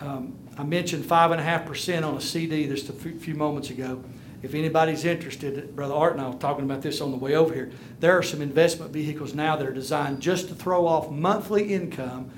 Um, 0.00 0.36
I 0.58 0.64
mentioned 0.64 1.04
5.5% 1.04 2.04
on 2.04 2.16
a 2.16 2.20
CD 2.20 2.66
just 2.66 2.88
a 2.88 2.92
few 2.92 3.34
moments 3.34 3.70
ago. 3.70 4.02
If 4.42 4.54
anybody's 4.54 5.04
interested, 5.04 5.74
Brother 5.74 5.94
Art 5.94 6.12
and 6.12 6.20
I 6.20 6.28
were 6.28 6.38
talking 6.38 6.64
about 6.64 6.82
this 6.82 7.00
on 7.00 7.12
the 7.12 7.16
way 7.16 7.34
over 7.34 7.54
here. 7.54 7.70
There 8.00 8.18
are 8.18 8.22
some 8.22 8.42
investment 8.42 8.92
vehicles 8.92 9.32
now 9.32 9.56
that 9.56 9.66
are 9.66 9.72
designed 9.72 10.20
just 10.20 10.48
to 10.48 10.54
throw 10.54 10.86
off 10.86 11.10
monthly 11.10 11.72
income 11.72 12.30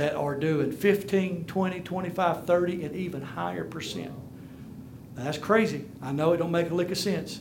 that 0.00 0.14
are 0.14 0.34
doing 0.34 0.72
15, 0.72 1.44
20, 1.44 1.80
25, 1.80 2.46
30, 2.46 2.84
and 2.84 2.96
even 2.96 3.20
higher 3.20 3.64
percent. 3.64 4.10
Now, 5.14 5.24
that's 5.24 5.36
crazy. 5.36 5.84
I 6.00 6.10
know 6.10 6.32
it 6.32 6.38
don't 6.38 6.50
make 6.50 6.70
a 6.70 6.74
lick 6.74 6.90
of 6.90 6.96
sense, 6.96 7.40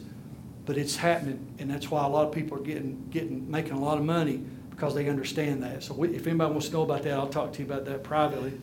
but 0.65 0.77
it's 0.77 0.97
happening, 0.97 1.55
and 1.57 1.71
that's 1.71 1.89
why 1.89 2.03
a 2.03 2.09
lot 2.09 2.27
of 2.27 2.33
people 2.33 2.57
are 2.57 2.61
getting, 2.61 3.07
getting, 3.11 3.49
making 3.49 3.71
a 3.71 3.79
lot 3.79 3.97
of 3.97 4.03
money 4.03 4.43
because 4.71 4.93
they 4.93 5.07
understand 5.07 5.63
that. 5.63 5.83
So 5.83 5.93
we, 5.93 6.09
if 6.09 6.27
anybody 6.27 6.51
wants 6.51 6.67
to 6.67 6.73
know 6.73 6.81
about 6.81 7.03
that, 7.03 7.13
I'll 7.13 7.29
talk 7.29 7.53
to 7.53 7.59
you 7.59 7.65
about 7.65 7.85
that 7.85 8.03
privately. 8.03 8.59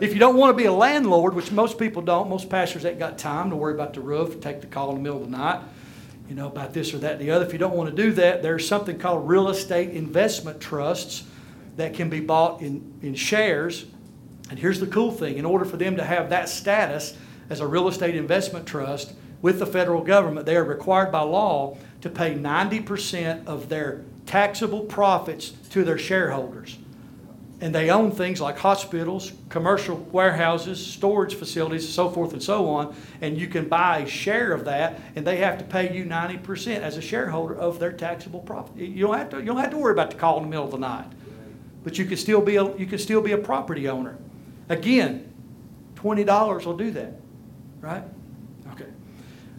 If 0.00 0.14
you 0.14 0.18
don't 0.18 0.36
want 0.36 0.56
to 0.56 0.56
be 0.56 0.64
a 0.64 0.72
landlord, 0.72 1.34
which 1.34 1.52
most 1.52 1.78
people 1.78 2.00
don't, 2.00 2.30
most 2.30 2.48
pastors 2.48 2.86
ain't 2.86 2.98
got 2.98 3.18
time 3.18 3.50
to 3.50 3.56
worry 3.56 3.74
about 3.74 3.92
the 3.92 4.00
roof, 4.00 4.40
take 4.40 4.62
the 4.62 4.66
call 4.66 4.88
in 4.92 4.96
the 4.96 5.02
middle 5.02 5.22
of 5.22 5.30
the 5.30 5.36
night, 5.36 5.60
you 6.26 6.34
know, 6.34 6.46
about 6.46 6.72
this 6.72 6.94
or 6.94 6.98
that 6.98 7.12
and 7.12 7.20
the 7.20 7.30
other. 7.32 7.44
If 7.44 7.52
you 7.52 7.58
don't 7.58 7.76
want 7.76 7.94
to 7.94 8.02
do 8.02 8.12
that, 8.12 8.42
there's 8.42 8.66
something 8.66 8.98
called 8.98 9.28
real 9.28 9.50
estate 9.50 9.90
investment 9.90 10.58
trusts 10.58 11.24
that 11.76 11.94
can 11.94 12.08
be 12.08 12.20
bought 12.20 12.60
in, 12.60 12.98
in 13.02 13.14
shares 13.14 13.86
And 14.50 14.58
here's 14.58 14.80
the 14.80 14.86
cool 14.86 15.10
thing 15.10 15.38
in 15.38 15.44
order 15.44 15.64
for 15.64 15.76
them 15.76 15.96
to 15.96 16.04
have 16.04 16.30
that 16.30 16.48
status 16.48 17.16
as 17.50 17.60
a 17.60 17.66
real 17.66 17.88
estate 17.88 18.14
investment 18.14 18.66
trust 18.66 19.14
with 19.42 19.58
the 19.58 19.66
federal 19.66 20.02
government, 20.02 20.46
they 20.46 20.56
are 20.56 20.64
required 20.64 21.12
by 21.12 21.20
law 21.20 21.76
to 22.00 22.08
pay 22.08 22.34
90% 22.34 23.46
of 23.46 23.68
their 23.68 24.02
taxable 24.26 24.80
profits 24.80 25.50
to 25.70 25.84
their 25.84 25.98
shareholders. 25.98 26.78
And 27.60 27.74
they 27.74 27.90
own 27.90 28.10
things 28.10 28.40
like 28.40 28.58
hospitals, 28.58 29.32
commercial 29.48 29.96
warehouses, 29.96 30.84
storage 30.84 31.34
facilities, 31.34 31.88
so 31.88 32.10
forth 32.10 32.32
and 32.32 32.42
so 32.42 32.68
on. 32.68 32.94
And 33.20 33.38
you 33.38 33.46
can 33.46 33.68
buy 33.68 33.98
a 33.98 34.06
share 34.06 34.52
of 34.52 34.64
that, 34.64 35.00
and 35.14 35.26
they 35.26 35.36
have 35.36 35.58
to 35.58 35.64
pay 35.64 35.94
you 35.94 36.04
90% 36.04 36.80
as 36.80 36.96
a 36.96 37.02
shareholder 37.02 37.54
of 37.54 37.78
their 37.78 37.92
taxable 37.92 38.40
profit. 38.40 38.76
You 38.76 39.06
don't 39.06 39.18
have 39.18 39.30
to, 39.30 39.38
you 39.38 39.46
don't 39.46 39.58
have 39.58 39.70
to 39.70 39.78
worry 39.78 39.92
about 39.92 40.10
the 40.10 40.16
call 40.16 40.38
in 40.38 40.44
the 40.44 40.48
middle 40.50 40.64
of 40.64 40.72
the 40.72 40.78
night. 40.78 41.06
But 41.84 41.98
you 41.98 42.06
can 42.06 42.16
still 42.16 42.40
be 42.40 42.56
a, 42.56 42.76
you 42.76 42.86
can 42.86 42.98
still 42.98 43.20
be 43.20 43.32
a 43.32 43.38
property 43.38 43.88
owner. 43.88 44.16
Again, 44.68 45.30
$20 45.96 46.64
will 46.64 46.76
do 46.76 46.90
that, 46.92 47.12
right? 47.80 48.02
Okay. 48.72 48.86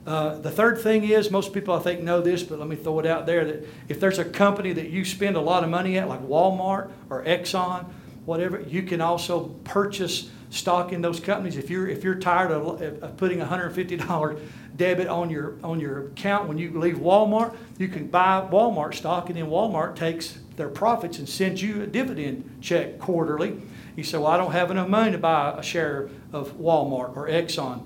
Uh, 0.06 0.36
the 0.40 0.52
third 0.52 0.80
thing 0.82 1.04
is, 1.04 1.30
most 1.30 1.54
people 1.54 1.74
I 1.76 1.80
think 1.80 2.02
know 2.02 2.22
this, 2.22 2.44
but 2.44 2.60
let 2.60 2.68
me 2.68 2.76
throw 2.76 3.00
it 3.00 3.06
out 3.06 3.26
there 3.26 3.46
that 3.46 3.68
if 3.88 4.00
there's 4.00 4.20
a 4.20 4.26
company 4.26 4.74
that 4.74 4.90
you 4.90 5.06
spend 5.06 5.36
a 5.36 5.42
lot 5.42 5.64
of 5.64 5.70
money 5.70 5.98
at, 5.98 6.10
like 6.10 6.22
Walmart 6.22 6.92
or 7.10 7.24
Exxon, 7.24 7.86
whatever, 8.26 8.60
you 8.62 8.82
can 8.84 9.02
also 9.02 9.50
purchase 9.64 10.30
stock 10.50 10.92
in 10.92 11.02
those 11.02 11.20
companies. 11.20 11.58
If 11.58 11.70
you're 11.70 11.88
if 11.88 12.04
you're 12.04 12.16
tired 12.16 12.52
of, 12.52 12.82
of 12.82 13.18
putting 13.18 13.40
$150 13.40 14.40
debit 14.76 15.08
on 15.08 15.30
your 15.30 15.56
on 15.64 15.80
your 15.80 16.08
account 16.08 16.48
when 16.48 16.58
you 16.58 16.78
leave 16.80 16.98
Walmart, 16.98 17.56
you 17.78 17.88
can 17.88 18.08
buy 18.08 18.48
Walmart 18.52 18.96
stock, 18.96 19.30
and 19.30 19.38
then 19.38 19.48
Walmart 19.48 19.96
takes 19.96 20.40
their 20.56 20.70
profits 20.70 21.20
and 21.20 21.28
send 21.28 21.62
you 21.62 21.82
a 21.82 21.88
dividend 21.88 22.58
check 22.62 23.00
quarterly. 23.00 23.62
You 23.96 24.04
say, 24.04 24.18
"Well, 24.18 24.28
I 24.28 24.38
don't 24.38 24.52
have 24.52 24.72
enough 24.72 24.88
money 24.88 25.12
to 25.12 25.18
buy 25.18 25.56
a 25.58 25.64
share 25.64 26.10
of 26.32 26.58
Walmart 26.58 27.16
or 27.16 27.28
Exxon." 27.28 27.84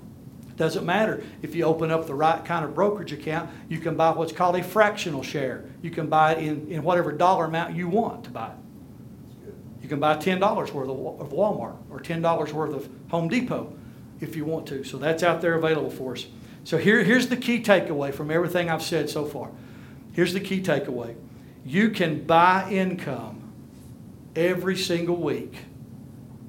Doesn't 0.60 0.86
matter. 0.86 1.24
If 1.42 1.56
you 1.56 1.64
open 1.64 1.90
up 1.90 2.06
the 2.06 2.14
right 2.14 2.44
kind 2.44 2.66
of 2.66 2.76
brokerage 2.76 3.14
account, 3.14 3.50
you 3.70 3.80
can 3.80 3.96
buy 3.96 4.12
what's 4.12 4.34
called 4.34 4.58
a 4.58 4.64
fractional 4.64 5.24
share. 5.24 5.64
You 5.82 5.90
can 5.90 6.08
buy 6.08 6.34
it 6.34 6.44
in, 6.44 6.68
in 6.68 6.84
whatever 6.84 7.14
dollar 7.14 7.46
amount 7.46 7.76
you 7.76 7.88
want 7.88 8.26
to 8.26 8.30
buy. 8.30 8.52
You 9.82 9.88
can 9.88 10.02
buy 10.02 10.18
$10 10.18 10.40
worth 10.74 10.90
of 10.90 11.32
Walmart 11.32 11.78
or 11.90 12.00
$10 12.00 12.52
worth 12.52 12.76
of 12.76 12.90
Home 13.10 13.30
Depot 13.30 13.74
if 14.20 14.36
you 14.36 14.44
want 14.44 14.68
to. 14.68 14.84
So 14.84 14.98
that's 14.98 15.24
out 15.24 15.42
there 15.42 15.56
available 15.56 15.90
for 15.90 16.14
us. 16.14 16.28
So 16.66 16.78
here, 16.78 17.04
here's 17.04 17.30
the 17.30 17.38
key 17.38 17.64
takeaway 17.64 18.14
from 18.14 18.30
everything 18.30 18.70
I've 18.70 18.84
said 18.84 19.10
so 19.10 19.26
far. 19.26 19.50
Here's 20.12 20.34
the 20.34 20.42
key 20.42 20.62
takeaway 20.62 21.16
you 21.70 21.90
can 21.90 22.26
buy 22.26 22.70
income 22.70 23.54
every 24.36 24.76
single 24.76 25.18
week, 25.18 25.56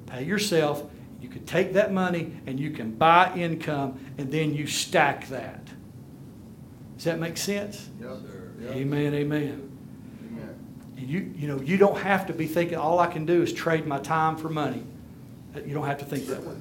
pay 0.07 0.23
yourself 0.23 0.83
you 1.21 1.29
can 1.29 1.45
take 1.45 1.73
that 1.73 1.93
money 1.93 2.33
and 2.47 2.59
you 2.59 2.71
can 2.71 2.91
buy 2.91 3.31
income 3.35 3.99
and 4.17 4.31
then 4.31 4.55
you 4.55 4.65
stack 4.65 5.27
that. 5.27 5.65
Does 6.95 7.05
that 7.05 7.19
make 7.19 7.37
sense? 7.37 7.89
Yep. 8.01 8.09
Yep. 8.61 8.75
Amen, 8.75 9.13
amen. 9.13 9.71
Amen. 10.27 10.59
And 10.97 11.07
you, 11.07 11.31
you 11.35 11.47
know, 11.47 11.61
you 11.61 11.77
don't 11.77 11.97
have 11.97 12.25
to 12.27 12.33
be 12.33 12.47
thinking, 12.47 12.77
all 12.77 12.99
I 12.99 13.07
can 13.07 13.25
do 13.25 13.43
is 13.43 13.53
trade 13.53 13.85
my 13.85 13.99
time 13.99 14.35
for 14.35 14.49
money. 14.49 14.83
You 15.55 15.73
don't 15.75 15.85
have 15.85 15.99
to 15.99 16.05
think 16.05 16.25
that 16.27 16.43
way. 16.43 16.55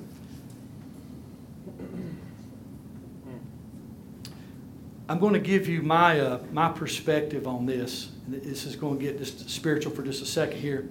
I'm 5.11 5.19
going 5.19 5.35
to 5.35 5.41
give 5.41 5.67
you 5.67 5.83
my, 5.83 6.21
uh, 6.21 6.39
my 6.53 6.69
perspective 6.69 7.49
on 7.49 7.67
this. 7.67 8.13
This 8.29 8.65
is 8.65 8.77
going 8.77 9.01
to 9.01 9.05
get 9.05 9.19
just 9.19 9.51
spiritual 9.51 9.91
for 9.93 10.05
just 10.05 10.23
a 10.23 10.25
second 10.25 10.61
here. 10.61 10.89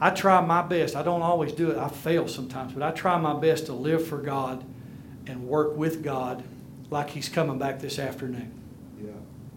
I 0.00 0.08
try 0.08 0.40
my 0.40 0.62
best. 0.62 0.96
I 0.96 1.02
don't 1.02 1.20
always 1.20 1.52
do 1.52 1.70
it. 1.70 1.76
I 1.76 1.90
fail 1.90 2.28
sometimes, 2.28 2.72
but 2.72 2.82
I 2.82 2.92
try 2.92 3.18
my 3.18 3.38
best 3.38 3.66
to 3.66 3.74
live 3.74 4.06
for 4.06 4.16
God 4.16 4.64
and 5.26 5.46
work 5.46 5.76
with 5.76 6.02
God 6.02 6.42
like 6.88 7.10
He's 7.10 7.28
coming 7.28 7.58
back 7.58 7.78
this 7.78 7.98
afternoon. 7.98 8.58
Yeah. 8.98 9.10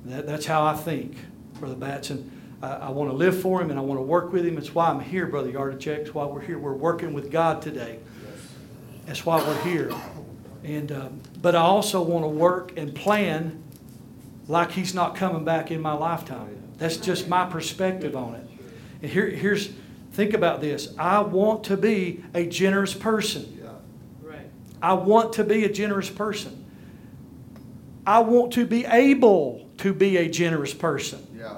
That, 0.08 0.28
that's 0.28 0.46
how 0.46 0.66
I 0.66 0.74
think, 0.74 1.16
Brother 1.58 1.76
Batson. 1.76 2.58
I, 2.62 2.68
I 2.68 2.90
want 2.90 3.12
to 3.12 3.16
live 3.16 3.42
for 3.42 3.62
Him 3.62 3.70
and 3.70 3.80
I 3.80 3.82
want 3.82 3.98
to 3.98 4.04
work 4.04 4.34
with 4.34 4.46
Him. 4.46 4.56
That's 4.56 4.76
why 4.76 4.90
I'm 4.90 5.00
here, 5.00 5.26
Brother 5.26 5.54
Yardachek. 5.54 6.00
That's 6.00 6.14
why 6.14 6.26
we're 6.26 6.42
here. 6.42 6.60
We're 6.60 6.74
working 6.74 7.14
with 7.14 7.32
God 7.32 7.62
today. 7.62 8.00
That's 9.06 9.26
why 9.26 9.38
we're 9.38 9.64
here. 9.64 9.90
And 10.66 10.92
uh, 10.92 11.08
but 11.44 11.54
I 11.56 11.62
also 11.62 12.02
want 12.02 12.24
to 12.24 12.30
work 12.30 12.76
and 12.76 12.96
plan 12.96 13.62
like 14.48 14.72
He's 14.72 14.96
not 14.96 15.16
coming 15.16 15.46
back 15.46 15.70
in 15.70 15.80
my 15.80 15.94
lifetime. 15.94 16.58
That's 16.80 16.98
just 16.98 17.28
my 17.28 17.46
perspective 17.46 18.16
on 18.16 18.34
it. 18.34 18.48
And 19.04 19.12
here, 19.12 19.30
here's 19.30 19.70
Think 20.14 20.36
about 20.36 20.62
this. 20.62 20.94
I 20.98 21.22
want 21.22 21.64
to 21.66 21.78
be 21.78 22.24
a 22.36 22.46
generous 22.46 22.94
person. 22.94 23.50
I 24.80 24.94
want 24.94 25.34
to 25.34 25.44
be 25.44 25.64
a 25.64 25.72
generous 25.72 26.10
person. 26.10 26.66
I 28.06 28.20
want 28.20 28.54
to 28.54 28.66
be 28.66 28.86
able 28.86 29.68
to 29.78 29.94
be 29.94 30.18
a 30.18 30.30
generous 30.30 30.74
person. 30.74 31.26
Yeah. 31.36 31.58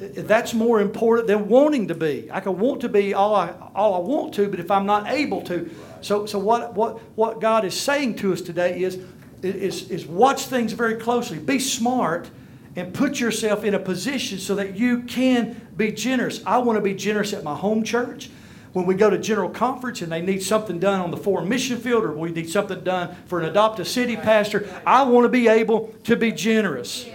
Yeah. 0.00 0.22
That's 0.22 0.54
more 0.54 0.80
important 0.80 1.26
than 1.26 1.48
wanting 1.48 1.88
to 1.88 1.94
be. 1.94 2.30
I 2.30 2.40
can 2.40 2.58
want 2.58 2.80
to 2.82 2.88
be 2.88 3.12
all 3.12 3.34
I, 3.34 3.52
all 3.74 3.94
I 3.96 3.98
want 3.98 4.32
to, 4.34 4.48
but 4.48 4.60
if 4.60 4.70
I'm 4.70 4.86
not 4.86 5.08
able 5.08 5.42
to. 5.42 5.68
So, 6.00 6.26
so 6.26 6.38
what, 6.38 6.74
what, 6.74 6.98
what 7.16 7.40
God 7.40 7.64
is 7.64 7.78
saying 7.78 8.16
to 8.16 8.32
us 8.32 8.40
today 8.40 8.82
is, 8.82 8.98
is, 9.42 9.90
is 9.90 10.06
watch 10.06 10.46
things 10.46 10.72
very 10.72 10.96
closely. 10.96 11.38
Be 11.38 11.58
smart 11.58 12.30
and 12.76 12.94
put 12.94 13.18
yourself 13.18 13.64
in 13.64 13.74
a 13.74 13.78
position 13.78 14.38
so 14.38 14.54
that 14.54 14.76
you 14.76 15.02
can 15.02 15.68
be 15.76 15.90
generous. 15.90 16.42
I 16.46 16.58
want 16.58 16.76
to 16.76 16.82
be 16.82 16.94
generous 16.94 17.32
at 17.32 17.42
my 17.42 17.54
home 17.54 17.82
church. 17.82 18.30
When 18.72 18.86
we 18.86 18.94
go 18.94 19.10
to 19.10 19.18
general 19.18 19.48
conference 19.48 20.02
and 20.02 20.12
they 20.12 20.20
need 20.20 20.42
something 20.42 20.78
done 20.78 21.00
on 21.00 21.10
the 21.10 21.16
foreign 21.16 21.48
mission 21.48 21.78
field 21.78 22.04
or 22.04 22.12
we 22.12 22.30
need 22.30 22.50
something 22.50 22.84
done 22.84 23.16
for 23.26 23.40
an 23.40 23.46
Adopt-A-City 23.46 24.16
pastor, 24.16 24.68
I 24.86 25.02
want 25.04 25.24
to 25.24 25.28
be 25.28 25.48
able 25.48 25.94
to 26.04 26.16
be 26.16 26.30
generous. 26.30 27.08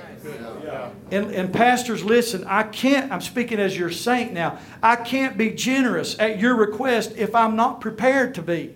And, 1.12 1.32
and 1.32 1.54
pastors, 1.54 2.04
listen, 2.04 2.44
I 2.46 2.64
can't, 2.64 3.12
I'm 3.12 3.22
speaking 3.22 3.60
as 3.60 3.78
your 3.78 3.92
saint 3.92 4.34
now, 4.34 4.60
I 4.82 4.96
can't 4.96 5.38
be 5.38 5.52
generous 5.52 6.18
at 6.20 6.40
your 6.40 6.56
request 6.56 7.14
if 7.18 7.36
I'm 7.36 7.56
not 7.56 7.82
prepared 7.82 8.36
to 8.36 8.42
be. 8.42 8.76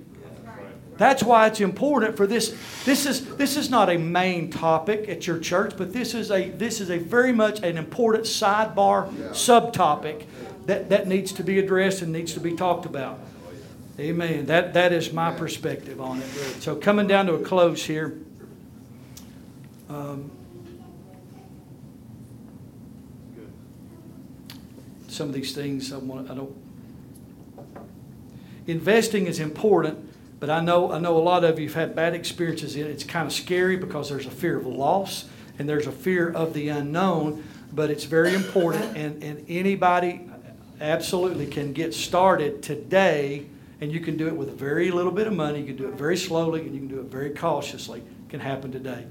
That's 0.98 1.22
why 1.24 1.46
it's 1.46 1.62
important 1.62 2.18
for 2.18 2.26
this. 2.26 2.58
This 2.84 3.06
is, 3.06 3.36
this 3.36 3.56
is 3.56 3.70
not 3.70 3.90
a 3.90 3.98
main 3.98 4.50
topic 4.50 5.08
at 5.08 5.28
your 5.28 5.38
church, 5.38 5.74
but 5.78 5.94
this 5.94 6.16
is 6.16 6.32
a, 6.32 6.50
this 6.50 6.82
is 6.82 6.90
a 6.90 6.98
very 6.98 7.32
much 7.32 7.62
an 7.62 7.78
important 7.78 8.24
sidebar 8.26 9.12
Yeah. 9.16 9.28
subtopic 9.28 10.26
that, 10.66 10.90
that 10.90 11.08
needs 11.08 11.32
to 11.34 11.44
be 11.44 11.60
addressed 11.60 12.02
and 12.02 12.12
needs 12.12 12.34
to 12.34 12.40
be 12.40 12.56
talked 12.56 12.86
about. 12.88 13.20
Amen. 14.00 14.48
That, 14.48 14.74
that 14.74 14.92
is 14.92 15.14
my 15.14 15.32
perspective 15.32 16.02
on 16.02 16.20
it. 16.22 16.28
So 16.62 16.76
coming 16.76 17.08
down 17.08 17.28
to 17.28 17.36
a 17.36 17.42
close 17.44 17.84
here. 17.84 18.18
Um, 19.90 20.32
some 25.18 25.30
of 25.30 25.34
these 25.34 25.54
things 25.54 25.92
I 25.92 25.98
want 25.98 26.30
I 26.30 26.36
don't 26.36 26.56
investing 28.68 29.26
is 29.26 29.40
important 29.40 30.08
but 30.40 30.50
I 30.50 30.62
know 30.62 30.92
I 30.92 31.00
know 31.00 31.18
a 31.18 31.20
lot 31.20 31.44
of 31.44 31.60
you 31.60 31.68
have 31.68 31.76
had 31.76 31.96
bad 31.96 32.14
experiences 32.14 32.76
in 32.76 32.86
it. 32.86 32.92
It's 32.92 33.04
kind 33.04 33.26
of 33.26 33.34
scary 33.34 33.76
because 33.76 34.10
there's 34.10 34.28
a 34.28 34.32
fear 34.32 34.58
of 34.58 34.68
loss 34.68 35.26
and 35.58 35.68
there's 35.68 35.88
a 35.88 35.92
fear 35.92 36.32
of 36.32 36.54
the 36.54 36.70
unknown, 36.70 37.44
but 37.74 37.90
it's 37.90 38.04
very 38.04 38.36
important 38.36 38.84
and, 38.98 39.24
and 39.24 39.44
anybody 39.50 40.30
absolutely 40.80 41.48
can 41.48 41.74
get 41.74 41.94
started 41.94 42.62
today 42.62 43.48
and 43.82 43.92
you 43.92 44.00
can 44.00 44.16
do 44.16 44.28
it 44.28 44.36
with 44.36 44.58
very 44.58 44.92
little 44.92 45.12
bit 45.12 45.26
of 45.26 45.34
money. 45.34 45.60
You 45.62 45.66
can 45.66 45.76
do 45.76 45.88
it 45.88 45.96
very 45.96 46.18
slowly 46.18 46.62
and 46.62 46.74
you 46.74 46.80
can 46.80 46.88
do 46.88 47.00
it 47.00 47.08
very 47.08 47.32
cautiously. 47.32 48.00
It 48.00 48.30
can 48.30 48.40
happen 48.40 48.72
today. 48.72 49.06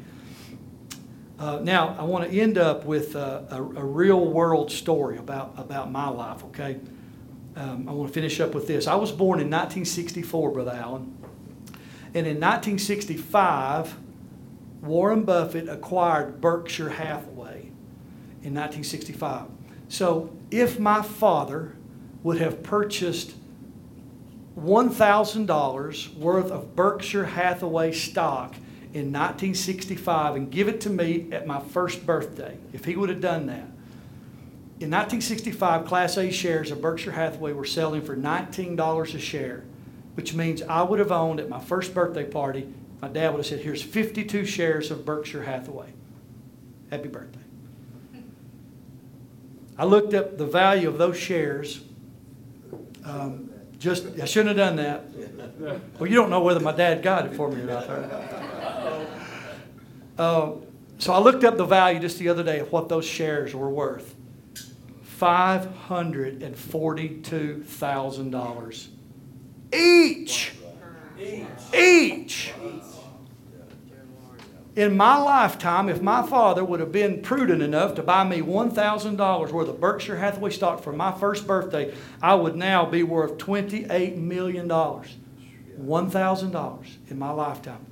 Uh, 1.38 1.60
now, 1.62 1.94
I 1.98 2.04
want 2.04 2.30
to 2.30 2.40
end 2.40 2.56
up 2.56 2.86
with 2.86 3.14
a, 3.14 3.46
a, 3.50 3.60
real 3.60 4.24
world 4.24 4.72
story 4.72 5.18
about, 5.18 5.52
about 5.58 5.92
my 5.92 6.08
life, 6.08 6.42
okay? 6.44 6.80
Um, 7.56 7.86
I 7.86 7.92
want 7.92 8.08
to 8.08 8.14
finish 8.14 8.40
up 8.40 8.54
with 8.54 8.66
this. 8.66 8.86
I 8.86 8.94
was 8.94 9.12
born 9.12 9.38
in 9.40 9.50
1964, 9.50 10.50
Brother 10.50 10.70
Allen. 10.70 11.14
And 12.14 12.26
in 12.26 12.40
1965, 12.40 13.96
Warren 14.80 15.24
Buffett 15.24 15.68
acquired 15.68 16.40
Berkshire 16.40 16.88
Hathaway 16.88 17.66
in 18.42 18.54
1965. 18.54 19.48
So 19.88 20.34
if 20.50 20.78
my 20.78 21.02
father 21.02 21.76
would 22.22 22.40
have 22.40 22.62
purchased 22.62 23.34
$1,000 24.58 26.16
worth 26.16 26.50
of 26.50 26.74
Berkshire 26.74 27.26
Hathaway 27.26 27.92
stock 27.92 28.54
in 28.96 29.12
1965 29.12 30.36
and 30.36 30.50
give 30.50 30.68
it 30.68 30.80
to 30.80 30.88
me 30.88 31.28
at 31.30 31.46
my 31.46 31.60
first 31.60 32.06
birthday, 32.06 32.56
if 32.72 32.86
he 32.86 32.96
would 32.96 33.10
have 33.10 33.20
done 33.20 33.46
that, 33.46 33.66
in 34.78 34.90
1965, 34.90 35.84
Class 35.84 36.16
A 36.16 36.30
shares 36.30 36.70
of 36.70 36.80
Berkshire 36.80 37.12
Hathaway 37.12 37.52
were 37.52 37.66
selling 37.66 38.00
for 38.00 38.16
$19 38.16 39.14
a 39.14 39.18
share, 39.18 39.64
which 40.14 40.32
means 40.32 40.62
I 40.62 40.82
would 40.82 40.98
have 40.98 41.12
owned 41.12 41.40
at 41.40 41.48
my 41.50 41.60
first 41.60 41.92
birthday 41.92 42.24
party, 42.24 42.72
my 43.02 43.08
dad 43.08 43.30
would 43.30 43.38
have 43.38 43.46
said, 43.46 43.60
Here's 43.60 43.82
52 43.82 44.46
shares 44.46 44.90
of 44.90 45.04
Berkshire 45.04 45.42
Hathaway. 45.42 45.92
Happy 46.90 47.08
birthday. 47.08 47.40
I 49.78 49.84
looked 49.84 50.14
up 50.14 50.38
the 50.38 50.46
value 50.46 50.88
of 50.88 50.96
those 50.96 51.18
shares 51.18 51.82
um, 53.04 53.50
just, 53.78 54.06
I 54.20 54.24
shouldn't 54.24 54.56
have 54.58 54.76
done 54.76 54.76
that. 54.76 55.04
Well, 55.98 56.08
you 56.08 56.16
don't 56.16 56.30
know 56.30 56.40
whether 56.40 56.60
my 56.60 56.72
dad 56.72 57.02
got 57.02 57.26
it 57.26 57.34
for 57.34 57.50
me 57.50 57.60
or 57.60 57.66
not. 57.66 58.55
Uh, 60.18 60.52
So 60.98 61.12
I 61.12 61.18
looked 61.18 61.44
up 61.44 61.58
the 61.58 61.66
value 61.66 62.00
just 62.00 62.18
the 62.18 62.30
other 62.30 62.42
day 62.42 62.60
of 62.60 62.72
what 62.72 62.88
those 62.88 63.04
shares 63.04 63.54
were 63.54 63.68
worth. 63.68 64.14
Five 65.02 65.66
hundred 65.88 66.42
and 66.42 66.56
forty-two 66.56 67.64
thousand 67.64 68.30
dollars. 68.30 68.88
Each! 69.72 70.52
Each! 71.74 72.52
In 74.74 74.96
my 74.96 75.16
lifetime, 75.16 75.88
if 75.88 76.02
my 76.02 76.22
father 76.26 76.62
would 76.64 76.80
have 76.80 76.90
been 76.92 77.22
prudent 77.22 77.62
enough 77.62 77.94
to 77.94 78.02
buy 78.02 78.24
me 78.24 78.42
$1,000 78.42 79.50
worth 79.50 79.68
of 79.68 79.80
Berkshire 79.80 80.18
Hathaway 80.18 80.50
stock 80.50 80.82
for 80.82 80.92
my 80.92 81.12
first 81.12 81.46
birthday, 81.46 81.94
I 82.20 82.34
would 82.34 82.56
now 82.56 82.84
be 82.84 83.02
worth 83.02 83.38
$28 83.38 84.18
million. 84.18 84.68
$1,000 84.68 86.86
in 87.08 87.18
my 87.18 87.30
lifetime. 87.30 87.86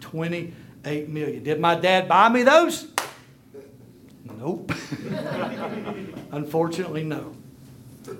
$28 0.85 1.09
million. 1.09 1.43
Did 1.43 1.61
my 1.61 1.75
dad 1.75 2.09
buy 2.09 2.29
me 2.29 2.43
those? 2.43 2.89
Nope. 4.39 4.73
Unfortunately, 6.33 7.03
no. 7.03 7.35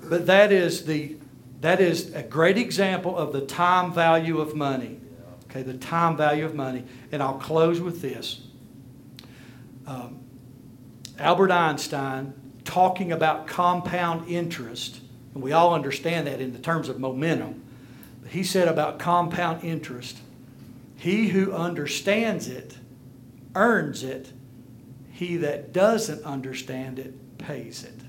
But 0.09 0.25
that 0.25 0.51
is 0.51 0.85
the 0.85 1.17
that 1.61 1.79
is 1.79 2.13
a 2.13 2.21
great 2.21 2.57
example 2.57 3.17
of 3.17 3.33
the 3.33 3.41
time 3.41 3.93
value 3.93 4.39
of 4.39 4.55
money. 4.55 4.99
Okay, 5.45 5.61
the 5.61 5.77
time 5.77 6.17
value 6.17 6.45
of 6.45 6.53
money. 6.53 6.83
And 7.11 7.23
I'll 7.23 7.39
close 7.39 7.79
with 7.79 8.01
this. 8.01 8.41
Um, 9.87 10.19
Albert 11.17 11.51
Einstein 11.51 12.33
talking 12.65 13.11
about 13.11 13.47
compound 13.47 14.27
interest, 14.27 14.99
and 15.33 15.41
we 15.41 15.53
all 15.53 15.73
understand 15.73 16.27
that 16.27 16.41
in 16.41 16.51
the 16.51 16.59
terms 16.59 16.89
of 16.89 16.99
momentum. 16.99 17.63
But 18.21 18.31
he 18.31 18.43
said 18.43 18.67
about 18.67 18.99
compound 18.99 19.63
interest, 19.63 20.17
he 21.05 21.27
who 21.27 21.51
understands 21.51 22.47
it 22.47 22.79
earns 23.53 24.01
it, 24.01 24.33
he 25.11 25.37
that 25.37 25.71
doesn't 25.71 26.23
understand 26.23 26.97
it 26.97 27.37
pays 27.37 27.83
it. 27.83 28.01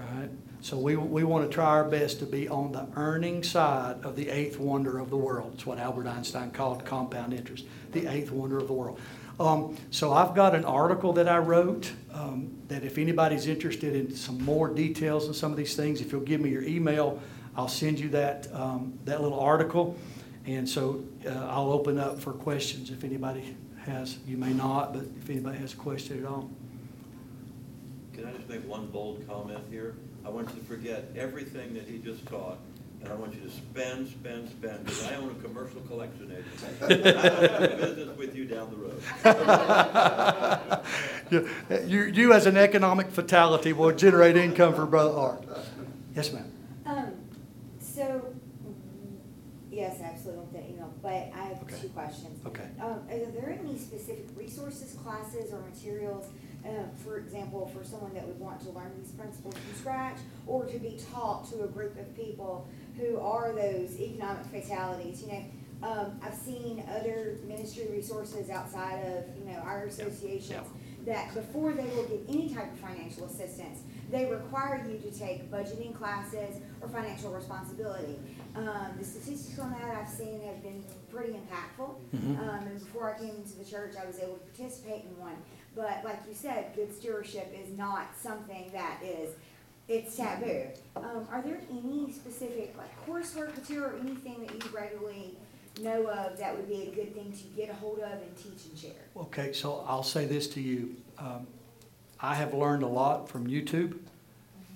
All 0.00 0.18
right? 0.18 0.30
So 0.62 0.78
we, 0.78 0.96
we 0.96 1.24
want 1.24 1.46
to 1.46 1.54
try 1.54 1.66
our 1.66 1.84
best 1.84 2.20
to 2.20 2.24
be 2.24 2.48
on 2.48 2.72
the 2.72 2.88
earning 2.96 3.42
side 3.42 3.96
of 4.02 4.16
the 4.16 4.30
eighth 4.30 4.58
wonder 4.58 4.98
of 4.98 5.10
the 5.10 5.18
world. 5.18 5.50
It's 5.56 5.66
what 5.66 5.78
Albert 5.78 6.06
Einstein 6.06 6.52
called 6.52 6.86
compound 6.86 7.34
interest, 7.34 7.66
the 7.92 8.06
eighth 8.06 8.30
wonder 8.30 8.56
of 8.56 8.66
the 8.66 8.72
world. 8.72 8.98
Um, 9.38 9.76
so 9.90 10.14
I've 10.14 10.34
got 10.34 10.54
an 10.54 10.64
article 10.64 11.12
that 11.12 11.28
I 11.28 11.36
wrote 11.36 11.92
um, 12.14 12.62
that 12.68 12.82
if 12.82 12.96
anybody's 12.96 13.46
interested 13.46 13.94
in 13.94 14.16
some 14.16 14.42
more 14.42 14.70
details 14.70 15.28
on 15.28 15.34
some 15.34 15.50
of 15.50 15.58
these 15.58 15.76
things, 15.76 16.00
if 16.00 16.12
you'll 16.12 16.22
give 16.22 16.40
me 16.40 16.48
your 16.48 16.62
email, 16.62 17.20
I'll 17.54 17.68
send 17.68 18.00
you 18.00 18.08
that, 18.08 18.48
um, 18.54 18.98
that 19.04 19.20
little 19.20 19.38
article. 19.38 19.98
And 20.46 20.68
so 20.68 21.02
uh, 21.26 21.30
I'll 21.50 21.72
open 21.72 21.98
up 21.98 22.20
for 22.20 22.32
questions 22.32 22.90
if 22.90 23.02
anybody 23.04 23.56
has, 23.84 24.18
you 24.26 24.36
may 24.36 24.52
not, 24.52 24.92
but 24.92 25.04
if 25.18 25.30
anybody 25.30 25.58
has 25.58 25.72
a 25.72 25.76
question 25.76 26.18
at 26.24 26.26
all. 26.30 26.50
Can 28.12 28.26
I 28.26 28.32
just 28.32 28.48
make 28.48 28.66
one 28.68 28.86
bold 28.88 29.26
comment 29.26 29.60
here? 29.70 29.94
I 30.24 30.28
want 30.30 30.48
you 30.50 30.56
to 30.60 30.64
forget 30.66 31.04
everything 31.16 31.74
that 31.74 31.86
he 31.88 31.98
just 31.98 32.24
taught, 32.26 32.58
and 33.02 33.10
I 33.10 33.14
want 33.14 33.34
you 33.34 33.40
to 33.40 33.50
spend, 33.50 34.08
spend, 34.08 34.48
spend, 34.48 34.84
because 34.84 35.04
I 35.06 35.16
own 35.16 35.30
a 35.30 35.42
commercial 35.42 35.80
collection 35.82 36.30
agency. 36.30 36.66
And 36.80 37.06
I 37.18 37.28
want 37.28 37.40
to 37.60 37.68
do 37.68 37.76
business 37.76 38.18
with 38.18 38.34
you 38.34 38.44
down 38.46 38.70
the 38.70 38.76
road. 38.76 39.02
You, 41.30 41.48
you, 41.86 42.02
you 42.04 42.32
as 42.32 42.46
an 42.46 42.56
economic 42.56 43.10
fatality 43.10 43.72
will 43.72 43.92
generate 43.92 44.36
income 44.36 44.74
for 44.74 44.86
Brother 44.86 45.14
Art. 45.18 45.44
Yes, 46.14 46.32
ma'am. 46.32 46.50
Um, 46.86 47.12
so, 47.80 48.32
yes, 49.70 50.00
absolutely, 50.02 50.44
with 50.44 50.52
that 50.54 50.70
email, 50.70 50.92
but 51.02 51.10
I 51.10 51.44
have 51.48 51.60
Okay. 51.64 51.76
two 51.82 51.83
questions. 51.94 52.44
Okay. 52.46 52.68
Um, 52.80 53.00
are 53.10 53.30
there 53.32 53.56
any 53.58 53.78
specific 53.78 54.26
resources, 54.36 54.96
classes, 55.02 55.52
or 55.52 55.60
materials, 55.60 56.26
uh, 56.64 56.68
for 57.04 57.18
example, 57.18 57.70
for 57.74 57.84
someone 57.84 58.12
that 58.14 58.26
would 58.26 58.40
want 58.40 58.60
to 58.62 58.70
learn 58.70 58.92
these 59.00 59.12
principles 59.12 59.54
from 59.54 59.74
scratch, 59.78 60.18
or 60.46 60.66
to 60.66 60.78
be 60.78 60.98
taught 61.12 61.48
to 61.50 61.64
a 61.64 61.68
group 61.68 61.98
of 61.98 62.14
people 62.16 62.66
who 62.98 63.18
are 63.18 63.52
those 63.52 63.98
economic 64.00 64.44
fatalities, 64.46 65.22
you 65.22 65.28
know? 65.32 65.44
Um, 65.82 66.18
I've 66.22 66.34
seen 66.34 66.82
other 66.88 67.38
ministry 67.46 67.86
resources 67.90 68.48
outside 68.48 69.00
of, 69.00 69.24
you 69.38 69.52
know, 69.52 69.58
our 69.60 69.84
associations, 69.84 70.66
that 71.04 71.34
before 71.34 71.72
they 71.72 71.84
will 71.94 72.04
get 72.04 72.20
any 72.28 72.54
type 72.54 72.72
of 72.72 72.78
financial 72.78 73.26
assistance, 73.26 73.80
they 74.14 74.26
require 74.26 74.86
you 74.88 74.98
to 74.98 75.10
take 75.18 75.50
budgeting 75.50 75.92
classes 75.92 76.56
or 76.80 76.88
financial 76.88 77.32
responsibility. 77.32 78.16
Um, 78.54 78.94
the 78.96 79.04
statistics 79.04 79.58
on 79.58 79.72
that 79.72 79.96
I've 79.96 80.08
seen 80.08 80.40
have 80.42 80.62
been 80.62 80.84
pretty 81.10 81.32
impactful. 81.32 81.96
Mhm. 82.14 82.38
Um, 82.38 82.66
and 82.68 82.78
before 82.78 83.12
I 83.12 83.18
came 83.18 83.30
into 83.34 83.58
the 83.58 83.64
church, 83.64 83.94
I 84.00 84.06
was 84.06 84.20
able 84.20 84.34
to 84.34 84.44
participate 84.44 85.04
in 85.04 85.18
one. 85.20 85.36
But 85.74 86.04
like 86.04 86.20
you 86.28 86.34
said, 86.34 86.72
good 86.76 86.94
stewardship 86.94 87.52
is 87.52 87.76
not 87.76 88.16
something 88.16 88.70
that 88.72 89.02
is, 89.02 89.34
it's 89.88 90.16
taboo. 90.16 90.68
Um, 90.94 91.26
are 91.32 91.42
there 91.42 91.60
any 91.68 92.12
specific, 92.12 92.76
like 92.78 92.92
coursework 93.06 93.56
material 93.56 93.90
or 93.90 93.98
anything 93.98 94.46
that 94.46 94.54
you 94.54 94.70
regularly 94.70 95.36
know 95.80 96.06
of 96.06 96.38
that 96.38 96.56
would 96.56 96.68
be 96.68 96.84
a 96.84 96.94
good 96.94 97.12
thing 97.16 97.32
to 97.32 97.44
get 97.56 97.68
a 97.68 97.74
hold 97.74 97.98
of 97.98 98.12
and 98.12 98.36
teach 98.36 98.66
and 98.70 98.78
share? 98.78 98.92
Okay, 99.16 99.52
so 99.52 99.84
I'll 99.88 100.04
say 100.04 100.24
this 100.24 100.46
to 100.50 100.60
you. 100.60 100.94
Um, 101.18 101.48
I 102.20 102.34
have 102.36 102.54
learned 102.54 102.84
a 102.84 102.88
lot 102.88 103.28
from 103.28 103.48
YouTube. 103.48 103.98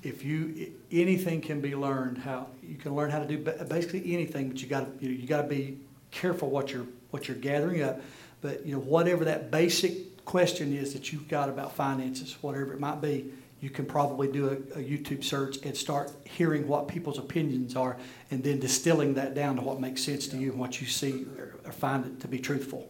If 0.02 0.24
you, 0.24 0.72
anything 0.92 1.40
can 1.40 1.60
be 1.60 1.74
learned, 1.74 2.18
how, 2.18 2.46
you 2.62 2.76
can 2.76 2.94
learn 2.94 3.10
how 3.10 3.18
to 3.18 3.26
do 3.26 3.38
basically 3.38 4.14
anything, 4.14 4.48
but 4.48 4.62
you 4.62 4.68
gotta, 4.68 4.88
you 5.00 5.08
know, 5.08 5.14
you 5.16 5.26
gotta 5.26 5.48
be 5.48 5.78
careful 6.10 6.50
what 6.50 6.72
you're, 6.72 6.86
what 7.10 7.28
you're 7.28 7.36
gathering 7.36 7.82
up. 7.82 8.00
But, 8.40 8.64
you 8.64 8.74
know, 8.74 8.80
whatever 8.80 9.24
that 9.24 9.50
basic 9.50 10.24
question 10.24 10.72
is 10.72 10.92
that 10.92 11.12
you've 11.12 11.28
got 11.28 11.48
about 11.48 11.74
finances, 11.74 12.36
whatever 12.40 12.72
it 12.74 12.80
might 12.80 13.00
be, 13.00 13.32
you 13.60 13.70
can 13.70 13.86
probably 13.86 14.30
do 14.30 14.48
a, 14.48 14.78
a 14.78 14.82
YouTube 14.82 15.24
search 15.24 15.58
and 15.64 15.76
start 15.76 16.12
hearing 16.24 16.68
what 16.68 16.86
people's 16.86 17.18
opinions 17.18 17.74
are 17.74 17.96
and 18.30 18.44
then 18.44 18.60
distilling 18.60 19.14
that 19.14 19.34
down 19.34 19.56
to 19.56 19.62
what 19.62 19.80
makes 19.80 20.02
sense 20.02 20.28
to 20.28 20.36
you 20.36 20.52
and 20.52 20.60
what 20.60 20.80
you 20.80 20.86
see 20.86 21.26
or, 21.36 21.56
or 21.64 21.72
find 21.72 22.06
it 22.06 22.20
to 22.20 22.28
be 22.28 22.38
truthful. 22.38 22.88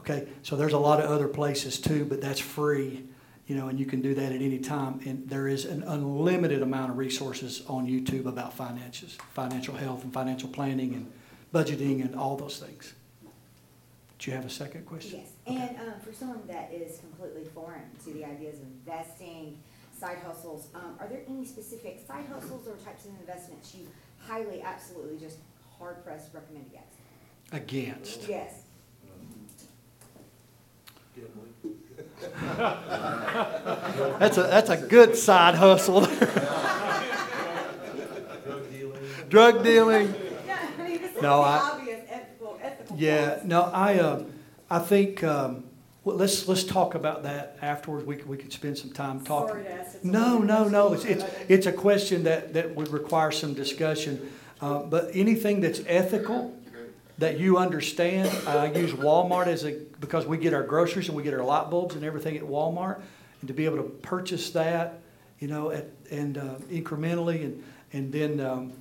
Okay, 0.00 0.26
so 0.42 0.56
there's 0.56 0.72
a 0.72 0.78
lot 0.78 1.00
of 1.00 1.10
other 1.10 1.28
places 1.28 1.80
too, 1.80 2.04
but 2.04 2.20
that's 2.20 2.40
free, 2.40 3.04
you 3.48 3.56
know, 3.56 3.68
and 3.68 3.80
you 3.80 3.86
can 3.86 4.02
do 4.02 4.14
that 4.14 4.30
at 4.30 4.42
any 4.42 4.58
time. 4.58 5.00
And 5.06 5.26
there 5.28 5.48
is 5.48 5.64
an 5.64 5.82
unlimited 5.82 6.60
amount 6.60 6.90
of 6.90 6.98
resources 6.98 7.62
on 7.66 7.86
YouTube 7.86 8.26
about 8.26 8.52
finances, 8.52 9.16
financial 9.32 9.74
health 9.74 10.04
and 10.04 10.12
financial 10.12 10.50
planning 10.50 10.94
and 10.94 11.10
budgeting 11.52 12.02
and 12.02 12.14
all 12.14 12.36
those 12.36 12.58
things. 12.58 12.92
Do 14.18 14.30
you 14.30 14.36
have 14.36 14.44
a 14.44 14.50
second 14.50 14.84
question? 14.84 15.20
Yes, 15.20 15.30
Okay. 15.46 15.56
and 15.56 15.88
um, 15.88 16.00
for 16.04 16.12
someone 16.12 16.42
that 16.46 16.70
is 16.72 16.98
completely 16.98 17.44
foreign 17.54 17.84
to 18.04 18.12
the 18.12 18.24
ideas 18.24 18.58
of 18.58 18.64
investing, 18.64 19.56
side 19.98 20.18
hustles, 20.26 20.68
um, 20.74 20.96
are 21.00 21.08
there 21.08 21.22
any 21.26 21.46
specific 21.46 22.04
side 22.06 22.26
hustles 22.30 22.68
or 22.68 22.76
types 22.84 23.06
of 23.06 23.12
investments 23.20 23.74
you 23.74 23.86
highly, 24.20 24.60
absolutely, 24.60 25.18
just 25.18 25.38
hard 25.78 26.04
pressed 26.04 26.34
recommend 26.34 26.66
against? 26.66 26.98
Against. 27.52 28.28
Yes. 28.28 28.62
That's 34.18 34.36
a, 34.36 34.42
that's 34.42 34.70
a 34.70 34.76
good 34.76 35.16
side 35.16 35.54
hustle. 35.54 36.00
Drug 38.48 38.70
dealing. 38.70 39.28
Drug 39.28 39.62
dealing. 39.64 40.14
Yeah, 40.46 40.58
I 40.78 40.82
mean, 40.82 41.00
this 41.00 41.10
is 41.10 41.16
the 41.16 41.22
No, 41.22 41.40
I- 41.42 41.58
obvious 41.72 42.00
ethical, 42.08 42.58
ethical. 42.62 42.96
Yeah, 42.96 43.40
no, 43.44 43.62
I, 43.62 43.98
uh, 43.98 44.22
I 44.70 44.78
think, 44.80 45.22
um, 45.24 45.64
well, 46.04 46.16
let's, 46.16 46.48
let's 46.48 46.64
talk 46.64 46.94
about 46.94 47.22
that 47.24 47.58
afterwards. 47.62 48.06
We 48.06 48.16
could, 48.16 48.28
we 48.28 48.36
could 48.36 48.52
spend 48.52 48.78
some 48.78 48.90
time 48.90 49.24
talking. 49.24 49.48
Sorry 49.50 49.64
to 49.64 49.72
ask 49.72 49.92
such 49.92 50.02
a 50.04 50.06
No, 50.06 50.38
no, 50.38 50.68
no, 50.68 50.92
it's, 50.94 51.04
it's, 51.04 51.24
it's 51.48 51.66
a 51.66 51.72
question 51.72 52.24
that, 52.24 52.54
that 52.54 52.74
would 52.74 52.88
require 52.88 53.30
some 53.30 53.54
discussion. 53.54 54.30
Uh, 54.60 54.82
but 54.82 55.10
anything 55.14 55.60
that's 55.60 55.80
ethical, 55.86 56.52
that 57.18 57.38
you 57.38 57.58
understand, 57.58 58.30
I 58.46 58.72
use 58.72 58.92
Walmart 58.92 59.48
as 59.48 59.64
a, 59.64 59.72
because 60.00 60.24
we 60.26 60.38
get 60.38 60.54
our 60.54 60.62
groceries 60.62 61.08
and 61.08 61.16
we 61.16 61.22
get 61.22 61.34
our 61.34 61.44
light 61.44 61.68
bulbs 61.68 61.96
and 61.96 62.04
everything 62.04 62.36
at 62.36 62.44
Walmart. 62.44 63.00
And 63.40 63.48
to 63.48 63.54
be 63.54 63.64
able 63.64 63.78
to 63.78 63.84
purchase 64.02 64.50
that, 64.50 65.00
you 65.40 65.48
know, 65.48 65.70
at, 65.70 65.86
and 66.10 66.38
uh, 66.38 66.54
incrementally 66.70 67.44
and, 67.44 67.64
and 67.92 68.12
then, 68.12 68.40
um, 68.40 68.72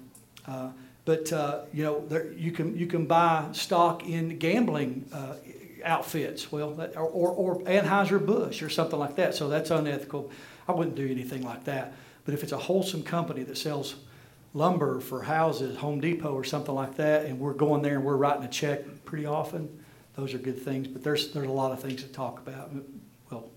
uh, 0.47 0.69
but, 1.05 1.31
uh, 1.33 1.61
you 1.73 1.83
know, 1.83 2.05
there, 2.07 2.31
you 2.33 2.51
can, 2.51 2.77
you 2.77 2.85
can 2.85 3.05
buy 3.05 3.47
stock 3.53 4.07
in 4.07 4.37
gambling, 4.37 5.05
uh, 5.13 5.35
outfits, 5.83 6.51
well, 6.51 6.79
or, 6.95 7.03
or, 7.03 7.29
or 7.29 7.59
Anheuser-Busch 7.61 8.61
or 8.61 8.69
something 8.69 8.99
like 8.99 9.15
that, 9.15 9.35
so 9.35 9.47
that's 9.47 9.71
unethical. 9.71 10.31
I 10.67 10.73
wouldn't 10.73 10.95
do 10.95 11.07
anything 11.07 11.43
like 11.43 11.63
that. 11.63 11.93
But 12.25 12.33
if 12.33 12.43
it's 12.43 12.51
a 12.51 12.57
wholesome 12.57 13.03
company 13.03 13.43
that 13.43 13.57
sells 13.57 13.95
lumber 14.53 14.99
for 14.99 15.21
houses, 15.23 15.77
Home 15.77 15.99
Depot 15.99 16.33
or 16.33 16.43
something 16.43 16.73
like 16.73 16.95
that, 16.97 17.25
and 17.25 17.39
we're 17.39 17.53
going 17.53 17.81
there 17.81 17.95
and 17.95 18.03
we're 18.03 18.17
writing 18.17 18.43
a 18.43 18.47
check 18.47 19.05
pretty 19.05 19.25
often, 19.25 19.83
those 20.15 20.33
are 20.33 20.39
good 20.39 20.61
things. 20.61 20.87
But 20.87 21.03
there's, 21.03 21.31
there's 21.31 21.47
a 21.47 21.51
lot 21.51 21.71
of 21.71 21.81
things 21.81 22.01
to 22.03 22.09
talk 22.09 22.39
about. 22.39 22.71
Well, 23.29 23.49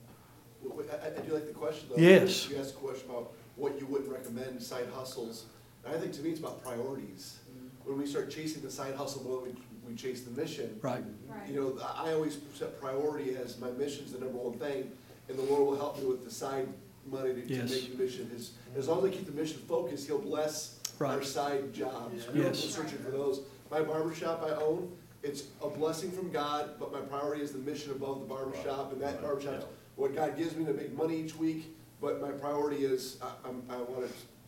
Wait, 0.62 0.86
I, 0.92 1.08
I 1.08 1.26
do 1.26 1.34
like 1.34 1.46
the 1.46 1.54
question 1.54 1.88
though. 1.90 2.00
Yes. 2.00 2.48
You 2.48 2.58
asked 2.58 2.74
a 2.74 2.78
question 2.78 3.10
about 3.10 3.32
what 3.56 3.78
you 3.80 3.86
wouldn't 3.86 4.10
recommend 4.10 4.62
side 4.62 4.86
hustles. 4.94 5.46
And 5.84 5.94
I 5.94 5.98
think 5.98 6.12
to 6.14 6.22
me, 6.22 6.30
it's 6.30 6.40
about 6.40 6.62
priorities. 6.62 7.38
Mm-hmm. 7.50 7.90
When 7.90 7.98
we 7.98 8.06
start 8.06 8.30
chasing 8.30 8.62
the 8.62 8.70
side 8.70 8.94
hustle 8.94 9.24
more 9.24 9.40
than 9.40 9.54
we, 9.54 9.90
we 9.90 9.96
chase 9.96 10.22
the 10.22 10.38
mission. 10.38 10.78
Right. 10.82 11.02
right. 11.28 11.48
You 11.48 11.54
know, 11.54 11.78
I 11.82 12.10
I 12.10 12.12
always 12.12 12.38
set 12.54 12.80
priority 12.80 13.36
as 13.36 13.58
my 13.58 13.70
mission's 13.70 14.12
the 14.12 14.20
number 14.20 14.38
one 14.38 14.58
thing, 14.58 14.90
and 15.28 15.38
the 15.38 15.42
Lord 15.42 15.66
will 15.66 15.76
help 15.76 15.98
me 15.98 16.06
with 16.06 16.24
the 16.24 16.30
side 16.30 16.68
money 17.06 17.34
to, 17.34 17.42
to 17.46 17.64
make 17.64 17.96
the 17.96 18.02
mission. 18.02 18.30
As, 18.34 18.52
as 18.76 18.88
long 18.88 18.98
as 18.98 19.12
I 19.12 19.16
keep 19.16 19.26
the 19.26 19.32
mission 19.32 19.58
focused, 19.66 20.06
He'll 20.06 20.18
bless 20.18 20.79
our 21.06 21.16
Right. 21.18 21.24
side 21.24 21.72
jobs. 21.72 22.26
We 22.28 22.34
don't 22.34 22.34
go 22.36 22.42
Yes. 22.48 22.58
searching 22.64 22.98
for 22.98 23.10
those. 23.10 23.40
My 23.70 23.80
barber 23.82 24.14
shop 24.14 24.42
I 24.44 24.50
own, 24.62 24.90
it's 25.22 25.44
a 25.62 25.68
blessing 25.68 26.10
from 26.10 26.30
God, 26.30 26.70
but 26.78 26.92
my 26.92 27.00
priority 27.00 27.42
is 27.42 27.52
the 27.52 27.58
mission 27.58 27.92
above 27.92 28.20
the 28.20 28.26
barber 28.26 28.54
shop, 28.62 28.92
and 28.92 29.00
that 29.00 29.22
barber 29.22 29.40
shop's 29.40 29.66
what 29.96 30.14
God 30.14 30.36
gives 30.36 30.56
me 30.56 30.64
to 30.64 30.72
make 30.72 30.96
money 30.96 31.16
each 31.16 31.36
week, 31.36 31.74
but 32.00 32.20
my 32.20 32.30
priority 32.30 32.84
is, 32.84 33.18
I, 33.22 33.48
I'm, 33.48 33.62
I 33.68 33.76
wanna 33.82 34.06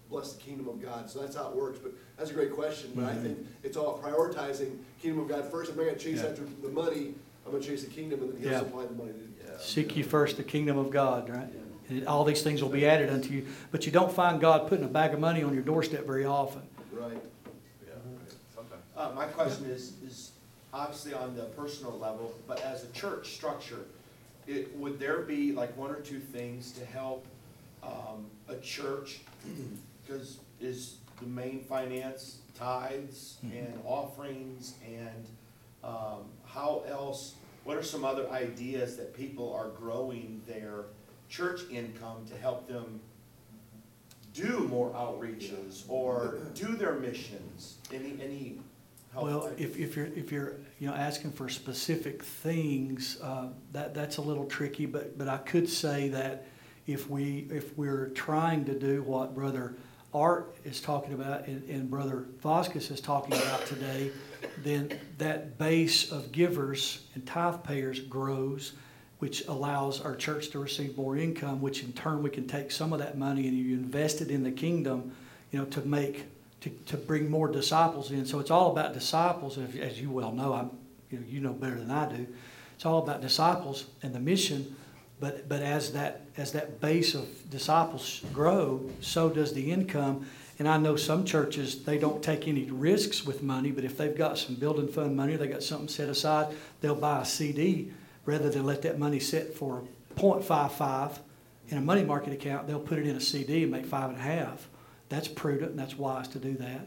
bless 0.09 0.33
the 0.35 0.43
kingdom 0.43 0.69
of 0.69 0.81
God, 0.81 1.09
so 1.11 1.21
that's 1.21 1.37
how 1.37 1.49
it 1.49 1.55
works, 1.57 1.79
but 1.79 1.93
that's 2.17 2.31
a 2.31 2.35
great 2.35 2.53
question, 2.53 2.91
but 2.95 3.05
I 3.05 3.15
think 3.15 3.39
it's 3.63 3.77
all 3.77 3.99
prioritizing 4.03 4.77
kingdom 5.01 5.21
of 5.23 5.29
God 5.29 5.51
first, 5.51 5.71
I'm 5.71 5.77
not 5.79 5.87
gonna 5.87 5.99
chase 5.99 6.19
Mm-hmm. 6.21 6.25
Yeah. 6.25 6.31
after 6.31 6.45
the 6.63 6.69
money, 6.69 7.15
I'm 7.47 7.53
gonna 7.53 7.63
chase 7.65 7.85
the 7.85 7.91
kingdom, 7.91 8.23
and 8.23 8.33
then 8.33 8.41
he'll 8.41 8.51
Yeah. 8.53 8.59
supply 8.61 8.85
the 8.87 8.95
money 8.95 9.13
to. 9.13 9.59
Seek 9.59 9.95
ye 9.97 10.03
first 10.03 10.39
the 10.39 10.43
kingdom 10.43 10.77
of 10.79 10.91
God, 10.91 11.29
right? 11.29 11.49
And 11.89 12.07
all 12.07 12.25
these 12.25 12.43
things 12.43 12.63
will 12.63 12.71
be 12.71 12.87
added 12.87 13.11
unto 13.11 13.33
you, 13.33 13.47
but 13.71 13.87
you 13.87 13.93
don't 13.93 14.13
find 14.13 14.41
God 14.41 14.69
putting 14.69 14.85
a 14.85 14.89
bag 14.89 15.13
of 15.13 15.21
money 15.21 15.43
on 15.43 15.53
your 15.53 15.63
doorstep 15.63 16.07
very 16.07 16.25
often. 16.25 16.63
Right. 16.93 17.13
Yeah. 17.87 17.95
Sometimes. 18.55 18.83
Uh, 18.97 19.11
my 19.15 19.27
question 19.27 19.67
is, 19.67 19.95
is 20.07 20.33
obviously 20.73 21.13
on 21.13 21.37
the 21.37 21.45
personal 21.45 21.99
level, 21.99 22.35
but 22.47 22.61
as 22.63 22.85
a 22.85 22.89
church 22.93 23.35
structure, 23.35 23.85
it, 24.47 24.75
would 24.77 24.99
there 24.99 25.21
be 25.21 25.53
like 25.53 25.77
one 25.77 25.91
or 25.91 26.01
two 26.01 26.19
things 26.19 26.73
to 26.73 26.85
help, 26.85 27.27
um, 27.83 28.27
a 28.49 28.57
church? 28.57 29.21
Cause 30.09 30.39
is 30.61 30.97
the 31.21 31.27
main 31.27 31.61
finance 31.61 32.39
tithes 32.55 33.39
and 33.43 33.81
offerings 33.85 34.75
and, 34.87 35.27
um, 35.85 36.25
how 36.47 36.85
else, 36.89 37.35
what 37.65 37.77
are 37.77 37.83
some 37.83 38.05
other 38.05 38.29
ideas 38.31 38.97
that 38.97 39.17
people 39.17 39.53
are 39.53 39.69
growing 39.69 40.41
their 40.47 40.85
church 41.33 41.63
income 41.71 42.27
to 42.29 42.37
help 42.37 42.69
them 42.69 43.01
do 44.35 44.67
more 44.71 44.91
outreaches 44.91 45.85
or 45.89 46.39
do 46.55 46.77
their 46.77 46.95
missions? 46.95 47.79
Any, 47.93 48.19
any 48.23 48.59
help? 49.13 49.25
Well, 49.25 49.51
if, 49.57 49.79
if 49.79 49.97
you're, 49.97 50.07
if 50.15 50.31
you're, 50.31 50.57
you 50.79 50.89
know, 50.89 50.95
asking 50.95 51.33
for 51.33 51.49
specific 51.49 52.23
things, 52.23 53.19
uh, 53.23 53.49
that, 53.73 53.95
that's 53.95 54.19
a 54.19 54.23
little 54.23 54.45
tricky, 54.45 54.85
but, 54.85 55.17
but 55.17 55.27
I 55.27 55.39
could 55.39 55.69
say 55.69 56.11
that 56.11 56.47
if 56.87 57.09
we, 57.09 57.47
if 57.51 57.77
we're 57.79 58.09
trying 58.09 58.67
to 58.67 58.79
do 58.79 59.03
what 59.03 59.35
Brother 59.35 59.75
Art 60.13 60.55
is 60.65 60.83
talking 60.83 61.15
about 61.15 61.47
and, 61.47 61.67
and 61.71 61.91
Brother 61.91 62.27
Vasquez 62.43 62.91
is 62.91 63.01
talking 63.01 63.33
about 63.33 63.65
today, 63.65 64.11
then 64.63 64.99
that 65.17 65.57
base 65.57 66.13
of 66.13 66.31
givers 66.31 67.07
and 67.15 67.27
tithe 67.27 67.63
payers 67.65 68.01
grows, 68.01 68.75
which 69.23 69.47
allows 69.47 70.01
our 70.01 70.17
church 70.17 70.49
to 70.49 70.59
receive 70.59 70.99
more 70.99 71.17
income, 71.17 71.61
which 71.61 71.85
in 71.85 71.93
turn 71.93 72.25
we 72.25 72.29
can 72.29 72.45
take 72.45 72.73
some 72.73 72.93
of 72.93 72.99
that 72.99 73.17
money 73.17 73.47
and 73.47 73.57
you 73.57 73.73
invest 73.73 74.21
it 74.21 74.33
in 74.33 74.43
the 74.43 74.51
kingdom, 74.51 75.13
you 75.53 75.61
know, 75.61 75.65
to 75.65 75.81
make, 75.83 76.25
to, 76.61 76.69
to 76.87 76.97
bring 76.97 77.31
more 77.31 77.47
disciples 77.47 78.11
in. 78.11 78.27
So 78.27 78.41
it's 78.41 78.51
all 78.51 78.73
about 78.73 78.95
disciples, 78.95 79.59
as, 79.59 80.01
you 80.01 80.11
well 80.11 80.33
know. 80.33 80.55
I'm, 80.55 80.71
you 81.09 81.21
know, 81.21 81.25
you 81.29 81.41
know 81.41 81.53
better 81.53 81.77
than 81.77 81.93
I 81.93 82.13
do. 82.13 82.27
It's 82.75 82.85
all 82.85 82.99
about 82.99 83.21
disciples 83.21 83.87
and 84.03 84.13
the 84.13 84.19
mission. 84.19 84.75
But, 85.21 85.49
but 85.49 85.63
as 85.63 85.93
that, 85.93 86.23
as 86.37 86.51
that 86.51 86.81
base 86.81 87.15
of 87.15 87.29
disciples 87.49 88.23
grow, 88.33 88.91
so 89.01 89.31
does 89.31 89.53
the 89.53 89.71
income. 89.71 90.27
And 90.59 90.67
I 90.67 90.79
know 90.79 90.97
some 90.97 91.25
churches, 91.25 91.85
they 91.85 91.97
don't 91.97 92.25
take 92.25 92.49
any 92.49 92.69
risks 92.73 93.25
with 93.25 93.41
money, 93.41 93.71
but 93.71 93.85
if 93.85 93.97
they've 93.97 94.19
got 94.19 94.37
some 94.37 94.57
building 94.57 94.89
fund 94.89 95.17
money, 95.17 95.37
they 95.37 95.47
got 95.47 95.63
something 95.63 95.87
set 95.87 96.09
aside, 96.09 96.57
they'll 96.81 96.97
buy 96.97 97.21
a 97.21 97.25
CD 97.25 97.93
rather 98.25 98.51
than 98.51 98.65
let 98.65 98.83
that 98.83 98.99
money 98.99 99.21
sit 99.21 99.55
for 99.55 99.83
0.55 100.17 101.19
in 101.69 101.79
a 101.79 101.81
money 101.81 102.05
market 102.05 102.33
account, 102.33 102.67
they'll 102.67 102.81
put 102.81 102.99
it 102.99 103.07
in 103.07 103.17
a 103.17 103.21
CD 103.21 103.63
and 103.63 103.73
make 103.73 103.87
five 103.87 104.11
and 104.11 104.19
a 104.19 104.23
half. 104.23 104.69
That's 105.09 105.29
prudent 105.29 105.71
and 105.71 105.79
that's 105.79 105.97
wise 105.97 106.29
to 106.29 106.39
do 106.39 106.55
that. 106.55 106.87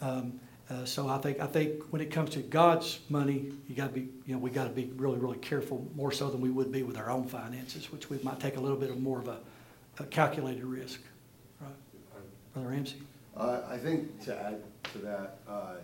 Um, 0.00 0.40
uh, 0.68 0.84
so 0.84 1.08
I 1.08 1.18
think, 1.18 1.40
I 1.40 1.46
think 1.46 1.84
when 1.90 2.02
it 2.02 2.10
comes 2.10 2.30
to 2.30 2.40
God's 2.40 2.98
money, 3.08 3.52
you 3.68 3.74
gotta 3.74 3.92
be, 3.92 4.08
you 4.26 4.34
know, 4.34 4.38
we 4.38 4.50
gotta 4.50 4.70
be 4.70 4.90
really, 4.96 5.18
really 5.18 5.38
careful, 5.38 5.86
more 5.94 6.10
so 6.10 6.28
than 6.28 6.40
we 6.40 6.50
would 6.50 6.72
be 6.72 6.82
with 6.82 6.96
our 6.96 7.08
own 7.08 7.26
finances, 7.26 7.92
which 7.92 8.10
we 8.10 8.18
might 8.22 8.40
take 8.40 8.56
a 8.56 8.60
little 8.60 8.76
bit 8.76 8.90
of 8.90 9.00
more 9.00 9.20
of 9.20 9.28
a, 9.28 9.38
a 10.00 10.04
calculated 10.04 10.64
risk. 10.64 11.00
Right? 11.60 11.70
Brother 12.52 12.68
Ramsey? 12.68 12.96
Uh, 13.36 13.60
I 13.68 13.76
think 13.78 14.20
to 14.24 14.36
add 14.36 14.60
to 14.92 14.98
that, 14.98 15.38
uh, 15.48 15.74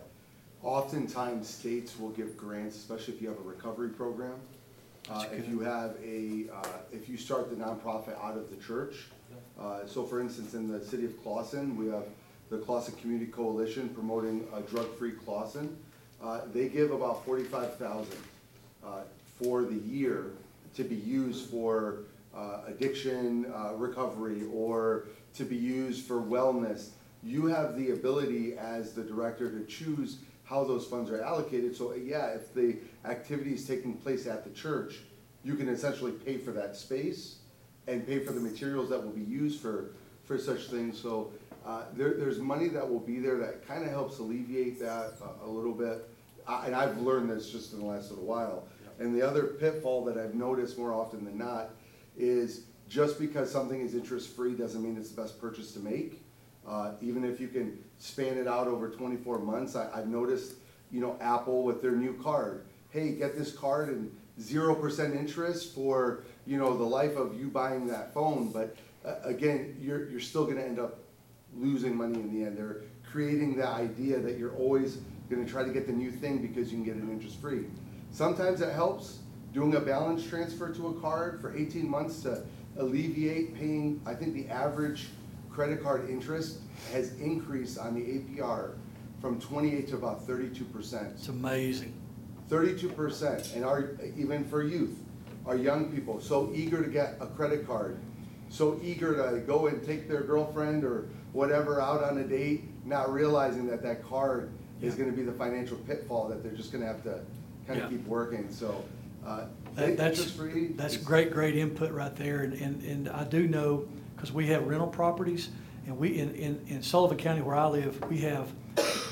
oftentimes 0.63 1.47
states 1.47 1.97
will 1.97 2.09
give 2.09 2.35
grants, 2.35 2.75
especially 2.75 3.13
if 3.13 3.21
you 3.21 3.29
have 3.29 3.37
a 3.37 3.43
recovery 3.43 3.89
program. 3.89 4.35
Uh, 5.09 5.25
if 5.33 5.49
you 5.49 5.59
have 5.59 5.97
a, 6.03 6.45
uh, 6.53 6.77
if 6.93 7.09
you 7.09 7.17
start 7.17 7.49
the 7.49 7.55
nonprofit 7.55 8.17
out 8.23 8.37
of 8.37 8.49
the 8.49 8.55
church. 8.65 9.07
Uh, 9.59 9.85
so 9.85 10.05
for 10.05 10.21
instance, 10.21 10.53
in 10.53 10.71
the 10.71 10.83
city 10.83 11.05
of 11.05 11.21
Clausen, 11.21 11.75
we 11.75 11.87
have 11.87 12.05
the 12.49 12.57
Clausen 12.57 12.95
Community 12.95 13.29
Coalition 13.29 13.89
promoting 13.89 14.47
a 14.53 14.61
drug-free 14.61 15.11
Clausen. 15.25 15.75
Uh, 16.23 16.41
they 16.53 16.69
give 16.69 16.91
about 16.91 17.25
forty-five 17.25 17.75
thousand, 17.75 18.17
uh, 18.85 19.01
for 19.41 19.63
the 19.63 19.75
year 19.75 20.31
to 20.75 20.83
be 20.83 20.95
used 20.95 21.49
for, 21.49 21.99
uh, 22.35 22.61
addiction, 22.65 23.45
uh, 23.53 23.73
recovery, 23.75 24.43
or 24.53 25.05
to 25.35 25.43
be 25.43 25.57
used 25.57 26.05
for 26.05 26.21
wellness. 26.21 26.89
You 27.23 27.45
have 27.47 27.77
the 27.77 27.91
ability 27.91 28.55
as 28.57 28.93
the 28.93 29.03
director 29.03 29.51
to 29.51 29.65
choose 29.65 30.17
how 30.53 30.63
those 30.63 30.85
funds 30.85 31.09
are 31.09 31.21
allocated, 31.23 31.75
so 31.75 31.93
yeah, 31.95 32.27
if 32.27 32.53
the 32.53 32.77
activity 33.05 33.55
is 33.55 33.65
taking 33.67 33.95
place 33.95 34.27
at 34.27 34.43
the 34.43 34.51
church, 34.51 34.99
you 35.43 35.55
can 35.55 35.67
essentially 35.67 36.11
pay 36.11 36.37
for 36.37 36.51
that 36.51 36.75
space 36.75 37.37
and 37.87 38.05
pay 38.05 38.19
for 38.19 38.33
the 38.33 38.39
materials 38.39 38.87
that 38.89 39.03
will 39.03 39.11
be 39.11 39.23
used 39.23 39.59
for, 39.59 39.95
for 40.25 40.37
such 40.37 40.67
things, 40.67 40.99
so, 41.01 41.31
uh, 41.65 41.85
there, 41.95 42.13
there's 42.13 42.37
money 42.39 42.67
that 42.67 42.87
will 42.87 42.99
be 42.99 43.19
there 43.19 43.37
that 43.37 43.67
kinda 43.67 43.89
helps 43.89 44.19
alleviate 44.19 44.79
that 44.79 45.13
a, 45.41 45.45
a 45.45 45.49
little 45.49 45.73
bit. 45.73 46.07
I- 46.47 46.67
And 46.67 46.75
I've 46.75 47.01
learned 47.01 47.29
this 47.31 47.49
just 47.49 47.73
in 47.73 47.79
the 47.79 47.85
last 47.85 48.09
little 48.11 48.25
while. 48.25 48.67
And 48.99 49.15
the 49.15 49.21
other 49.27 49.43
pitfall 49.45 50.03
that 50.05 50.17
I've 50.17 50.35
noticed 50.35 50.77
more 50.77 50.93
often 50.93 51.25
than 51.25 51.37
not 51.37 51.71
is 52.17 52.65
just 52.89 53.17
because 53.17 53.49
something 53.49 53.79
is 53.81 53.95
interest-free 53.95 54.53
doesn't 54.55 54.83
mean 54.83 54.97
it's 54.97 55.09
the 55.09 55.19
best 55.21 55.39
purchase 55.41 55.71
to 55.71 55.79
make. 55.79 56.21
Uh, 56.67 56.91
even 57.01 57.23
if 57.25 57.39
you 57.39 57.47
can 57.47 57.77
span 57.97 58.37
it 58.37 58.47
out 58.47 58.67
over 58.67 58.89
twenty-four 58.89 59.39
months, 59.39 59.75
I, 59.75 59.89
I've 59.93 60.07
noticed, 60.07 60.53
you 60.91 61.01
know, 61.01 61.17
Apple 61.19 61.63
with 61.63 61.81
their 61.81 61.91
new 61.91 62.13
card. 62.21 62.65
Hey, 62.89 63.11
get 63.13 63.37
this 63.37 63.51
card 63.51 63.89
and 63.89 64.15
zero 64.39 64.75
percent 64.75 65.15
interest 65.15 65.75
for, 65.75 66.23
you 66.45 66.57
know, 66.57 66.77
the 66.77 66.83
life 66.83 67.17
of 67.17 67.39
you 67.39 67.47
buying 67.47 67.87
that 67.87 68.13
phone, 68.13 68.51
but, 68.51 68.75
uh, 69.05 69.15
again, 69.23 69.75
you're, 69.79 70.09
you're 70.09 70.19
still 70.19 70.45
gonna 70.45 70.61
end 70.61 70.79
up 70.79 70.99
losing 71.55 71.95
money 71.95 72.15
in 72.15 72.33
the 72.33 72.45
end. 72.45 72.57
They're 72.57 72.81
creating 73.11 73.57
the 73.57 73.67
idea 73.67 74.19
that 74.19 74.37
you're 74.37 74.55
always 74.55 74.99
gonna 75.29 75.45
try 75.45 75.63
to 75.63 75.71
get 75.71 75.85
the 75.85 75.93
new 75.93 76.11
thing 76.11 76.39
because 76.39 76.71
you 76.71 76.77
can 76.77 76.85
get 76.85 76.95
it 76.95 77.01
interest-free. 77.01 77.65
Sometimes 78.11 78.61
it 78.61 78.73
helps, 78.73 79.19
doing 79.53 79.75
a 79.75 79.79
balance 79.79 80.25
transfer 80.25 80.73
to 80.73 80.87
a 80.87 80.93
card 81.01 81.41
for 81.41 81.55
eighteen 81.55 81.89
months 81.89 82.21
to 82.21 82.43
alleviate 82.77 83.55
paying, 83.55 84.01
I 84.05 84.15
think 84.15 84.33
the 84.33 84.47
average 84.49 85.09
credit 85.53 85.81
card 85.83 86.09
interest 86.09 86.59
has 86.91 87.13
increased 87.19 87.77
on 87.77 87.93
the 87.93 88.01
APR 88.01 88.71
from 89.21 89.39
twenty-eight 89.39 89.87
to 89.89 89.95
about 89.95 90.25
thirty-two 90.25 90.65
percent 90.65 91.09
It's 91.15 91.27
amazing. 91.29 91.93
thirty-two 92.49 92.89
percent, 92.89 93.51
and 93.55 93.63
our, 93.63 93.91
even 94.17 94.43
for 94.45 94.63
youth, 94.63 94.97
our 95.45 95.55
young 95.55 95.91
people, 95.91 96.19
so 96.19 96.51
eager 96.53 96.83
to 96.83 96.89
get 96.89 97.15
a 97.21 97.27
credit 97.27 97.65
card, 97.67 97.97
so 98.49 98.79
eager 98.83 99.15
to 99.31 99.39
go 99.41 99.67
and 99.67 99.83
take 99.85 100.07
their 100.09 100.21
girlfriend 100.21 100.83
or 100.83 101.05
whatever 101.33 101.79
out 101.81 102.03
on 102.03 102.17
a 102.17 102.23
date, 102.23 102.63
not 102.85 103.11
realizing 103.13 103.65
that 103.67 103.81
that 103.83 104.03
card 104.07 104.49
is 104.81 104.95
Yeah. 104.97 105.05
gonna 105.05 105.15
be 105.15 105.23
the 105.23 105.31
financial 105.31 105.77
pitfall 105.77 106.27
that 106.29 106.43
they're 106.43 106.51
just 106.51 106.71
gonna 106.71 106.85
have 106.85 107.03
to 107.03 107.21
kinda 107.67 107.87
keep 107.89 108.05
working, 108.07 108.47
so, 108.51 108.83
uh, 109.25 109.45
That- 109.75 109.97
That's, 109.97 110.19
interest-free. 110.19 110.67
that's 110.75 110.97
is- 110.97 111.03
great, 111.03 111.31
great 111.31 111.55
input 111.55 111.91
right 111.93 112.15
there, 112.15 112.41
and, 112.41 112.53
and, 112.53 112.83
and 112.83 113.09
I 113.09 113.23
do 113.23 113.47
know, 113.47 113.85
because 114.23 114.33
we 114.33 114.47
have 114.47 114.65
rental 114.65 114.87
properties, 114.87 115.49
and 115.85 115.97
we, 115.97 116.17
in, 116.17 116.33
in, 116.35 116.61
in 116.69 116.81
Sullivan 116.81 117.17
County 117.17 117.41
where 117.41 117.57
I 117.57 117.67
live, 117.67 118.01
we 118.09 118.19
have, 118.19 118.53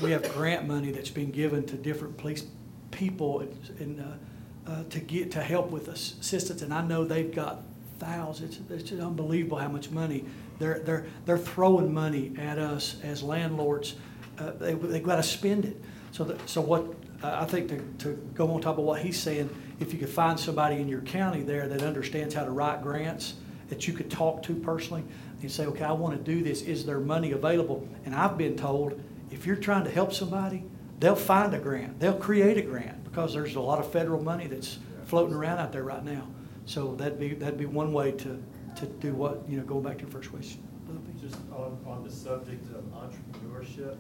we 0.02 0.10
have 0.12 0.24
grant 0.34 0.66
money 0.66 0.92
that's 0.92 1.10
been 1.10 1.32
given 1.32 1.66
to 1.66 1.76
different 1.76 2.16
police 2.16 2.46
people 2.92 3.42
and, 3.42 4.00
uh, 4.00 4.72
uh, 4.72 4.84
to 4.90 5.02
get, 5.02 5.30
to 5.32 5.42
help 5.42 5.70
with 5.70 5.90
assistance, 5.90 6.62
and 6.62 6.74
I 6.74 6.82
know 6.82 7.04
they've 7.04 7.36
got 7.36 7.62
thousands, 8.00 8.62
it's 8.70 8.84
just 8.84 9.02
unbelievable 9.02 9.58
how 9.58 9.68
much 9.68 9.92
money. 9.92 10.24
They're, 10.60 10.80
they're, 10.80 11.06
they're 11.26 11.38
throwing 11.38 11.94
money 11.94 12.32
at 12.38 12.58
us 12.58 12.96
as 13.04 13.22
landlords, 13.22 13.96
uh, 14.40 14.52
they, 14.52 14.76
they've 14.76 15.04
got 15.04 15.18
to 15.18 15.24
spend 15.24 15.66
it. 15.66 15.76
So 16.14 16.24
that, 16.24 16.48
so 16.48 16.62
what, 16.62 16.86
I 17.22 17.42
I 17.42 17.46
think 17.46 17.68
to, 17.68 18.06
to 18.06 18.14
go 18.34 18.50
on 18.50 18.62
top 18.62 18.78
of 18.78 18.86
what 18.86 19.02
he's 19.02 19.20
saying, 19.20 19.50
if 19.82 19.92
you 19.92 20.00
could 20.00 20.08
find 20.08 20.40
somebody 20.40 20.78
in 20.78 20.88
your 20.88 21.02
county 21.02 21.42
there 21.42 21.68
that 21.68 21.84
understands 21.84 22.34
how 22.34 22.46
to 22.46 22.52
write 22.52 22.82
grants 22.82 23.34
that 23.72 23.88
you 23.88 23.94
could 23.94 24.12
talk 24.12 24.44
to 24.44 24.54
personally 24.54 25.02
and 25.42 25.50
say, 25.50 25.66
okay, 25.66 25.86
I 25.86 25.94
want 25.94 26.14
to 26.18 26.22
do 26.22 26.44
this. 26.44 26.62
Is 26.62 26.86
there 26.86 27.00
money 27.00 27.32
available? 27.32 27.88
And 28.06 28.14
I've 28.14 28.38
been 28.38 28.58
told, 28.58 29.02
if 29.32 29.46
you're 29.46 29.56
trying 29.56 29.86
to 29.86 29.90
help 29.90 30.14
somebody, 30.14 30.66
they'll 31.00 31.16
find 31.16 31.54
a 31.54 31.58
grant. 31.58 31.98
They'll 31.98 32.14
create 32.18 32.58
a 32.58 32.62
grant 32.62 33.02
because 33.06 33.34
there's 33.34 33.56
a 33.56 33.62
lot 33.62 33.80
of 33.80 33.90
federal 33.90 34.22
money 34.22 34.48
that's 34.48 34.78
floating 35.06 35.34
around 35.34 35.60
out 35.60 35.72
there 35.72 35.84
right 35.86 36.04
now. 36.04 36.28
So 36.66 36.96
that'd 36.96 37.18
be, 37.18 37.34
that'd 37.34 37.58
be 37.58 37.66
one 37.66 37.94
way 37.94 38.12
to, 38.12 38.44
to 38.76 38.86
do 39.00 39.14
what, 39.14 39.42
you 39.48 39.56
know, 39.58 39.64
go 39.64 39.80
back 39.80 39.98
to 40.00 40.04
your 40.04 40.12
first 40.12 40.30
question. 40.30 40.62
Just 41.22 41.38
on, 41.54 41.80
on 41.88 42.04
the 42.04 42.12
subject 42.12 42.66
of 42.76 42.84
entrepreneurship, 42.92 43.96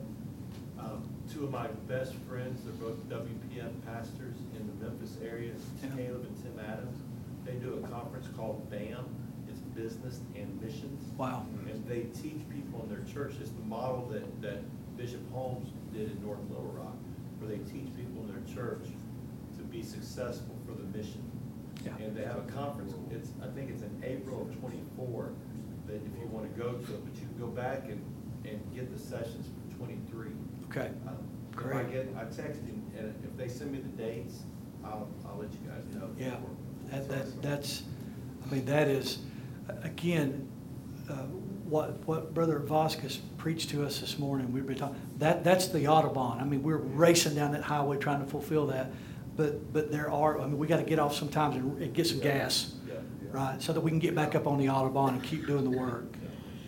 um, 0.80 1.07
two 1.32 1.45
of 1.45 1.51
my 1.51 1.67
best 1.88 2.13
friends, 2.28 2.61
they're 2.65 2.74
both 2.74 2.97
WPF 3.07 3.72
pastors 3.86 4.36
in 4.59 4.67
the 4.67 4.86
Memphis 4.86 5.15
area, 5.24 5.53
Yeah. 5.82 5.89
Caleb 5.95 6.26
and 6.26 6.43
Tim 6.43 6.59
Adams. 6.67 6.97
They 7.45 7.53
do 7.53 7.82
a 7.84 7.88
conference 7.88 8.28
called 8.36 8.69
BAM, 8.69 9.05
Business 9.82 10.19
and 10.36 10.61
Missions. 10.61 11.01
Wow. 11.17 11.45
And 11.67 11.84
they 11.88 12.01
teach 12.21 12.41
people 12.49 12.84
in 12.84 12.89
their 12.89 13.03
church, 13.11 13.34
it's 13.41 13.49
the 13.49 13.65
model 13.65 14.07
that, 14.11 14.41
that 14.41 14.59
Bishop 14.95 15.21
Holmes 15.32 15.69
did 15.91 16.11
in 16.11 16.23
North 16.23 16.39
Little 16.49 16.65
Rock, 16.65 16.95
where 17.39 17.49
they 17.49 17.57
teach 17.63 17.89
people 17.95 18.21
in 18.21 18.27
their 18.27 18.55
church 18.55 18.86
to 19.57 19.63
be 19.63 19.82
successful 19.82 20.55
for 20.65 20.73
the 20.73 20.86
mission. 20.95 21.23
Yeah. 21.84 21.95
And 21.97 22.15
they 22.15 22.23
have 22.23 22.38
a 22.38 22.51
conference, 22.51 22.93
it's, 23.09 23.32
I 23.41 23.47
think 23.55 23.71
it's 23.71 23.82
in 23.82 24.03
April 24.03 24.43
of 24.43 24.59
twenty-four, 24.59 25.32
that 25.88 25.95
if 25.95 26.01
you 26.19 26.27
wanna 26.29 26.49
go 26.49 26.73
to 26.73 26.93
it, 26.93 27.03
but 27.03 27.15
you 27.15 27.27
can 27.27 27.38
go 27.39 27.47
back 27.47 27.86
and, 27.86 28.03
and 28.45 28.61
get 28.75 28.93
the 28.95 28.99
sessions 28.99 29.47
for 29.47 29.77
twenty-three. 29.77 30.29
Okay. 30.69 30.91
Um, 31.07 31.17
If 31.53 31.57
I 31.57 31.61
Great. 31.61 31.91
get, 31.91 32.07
I 32.15 32.25
text 32.25 32.61
him, 32.61 32.84
and 32.95 33.15
if 33.23 33.36
they 33.36 33.47
send 33.47 33.71
me 33.71 33.79
the 33.79 34.03
dates, 34.03 34.43
I'll, 34.86 35.09
I'll 35.25 35.39
let 35.39 35.51
you 35.51 35.59
guys 35.67 35.84
know. 35.95 36.09
Yeah, 36.19 36.38
that, 36.91 37.09
that, 37.09 37.41
that's, 37.41 37.84
I 38.45 38.53
mean, 38.53 38.65
that 38.65 38.88
is, 38.88 39.19
again, 39.84 40.47
uh, 41.09 41.14
what, 41.66 42.05
what 42.07 42.34
Brother 42.34 42.59
Vasquez 42.59 43.20
preached 43.38 43.70
to 43.72 43.86
us 43.86 43.99
this 43.99 44.20
morning, 44.20 44.51
we've 44.51 44.66
been 44.66 44.78
talking, 44.78 44.99
that, 45.20 45.43
that's 45.43 45.68
the 45.68 45.80
Autobahn. 45.86 46.41
I 46.41 46.43
mean, 46.43 46.64
we're 46.64 46.78
racing 46.78 47.36
down 47.36 47.51
that 47.53 47.64
highway 47.64 47.97
trying 47.97 48.24
to 48.24 48.30
fulfill 48.30 48.68
that. 48.68 48.91
But, 49.38 49.72
but 49.72 49.91
there 49.91 50.12
are, 50.12 50.39
I 50.39 50.45
mean, 50.45 50.57
we 50.57 50.68
gotta 50.68 50.84
get 50.84 50.99
off 50.99 51.16
sometimes 51.16 51.55
and 51.55 51.82
and 51.82 51.93
get 51.93 52.05
some 52.05 52.20
gas, 52.20 52.74
Yeah. 52.86 52.95
right? 53.32 53.62
So 53.62 53.72
that 53.72 53.80
we 53.80 53.89
can 53.89 53.99
get 53.99 54.14
back 54.14 54.36
up 54.36 54.45
on 54.45 54.57
the 54.57 54.66
Autobahn 54.66 55.09
and 55.14 55.24
keep 55.24 55.47
doing 55.47 55.64
the 55.64 55.78
work. 55.78 56.14
Yeah. 56.22 56.28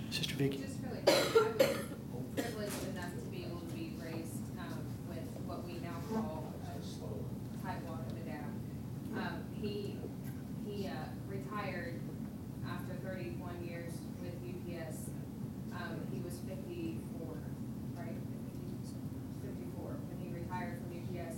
Sister 0.09 0.33
Vicky? 0.35 0.59
Just 0.59 0.77
really 0.81 1.01
quick, 1.03 1.61
I 1.61 2.15
was 2.15 2.23
privileged 2.35 2.87
enough 2.95 3.11
to 3.19 3.25
be 3.29 3.43
able 3.43 3.59
to 3.59 3.73
be 3.75 3.93
raised, 4.01 4.39
um, 4.57 4.79
with 5.09 5.27
what 5.45 5.65
we 5.65 5.73
now 5.83 5.99
call 6.09 6.53
a 6.63 7.65
Tidewater, 7.67 8.03
the 8.15 8.31
dad. 8.31 8.45
Um, 9.17 9.43
he, 9.61 9.97
he, 10.65 10.87
uh, 10.87 10.91
retired 11.29 11.99
after 12.65 12.93
thirty-one 13.05 13.59
years 13.67 13.91
with 14.21 14.33
UPS. 14.39 15.09
Um, 15.75 15.99
he 16.13 16.19
was 16.23 16.39
fifty-four, 16.47 17.35
right? 17.97 18.15
Fifty-four, 19.43 19.91
when 20.07 20.17
he 20.23 20.33
retired 20.33 20.79
from 20.79 20.95
UPS. 20.95 21.37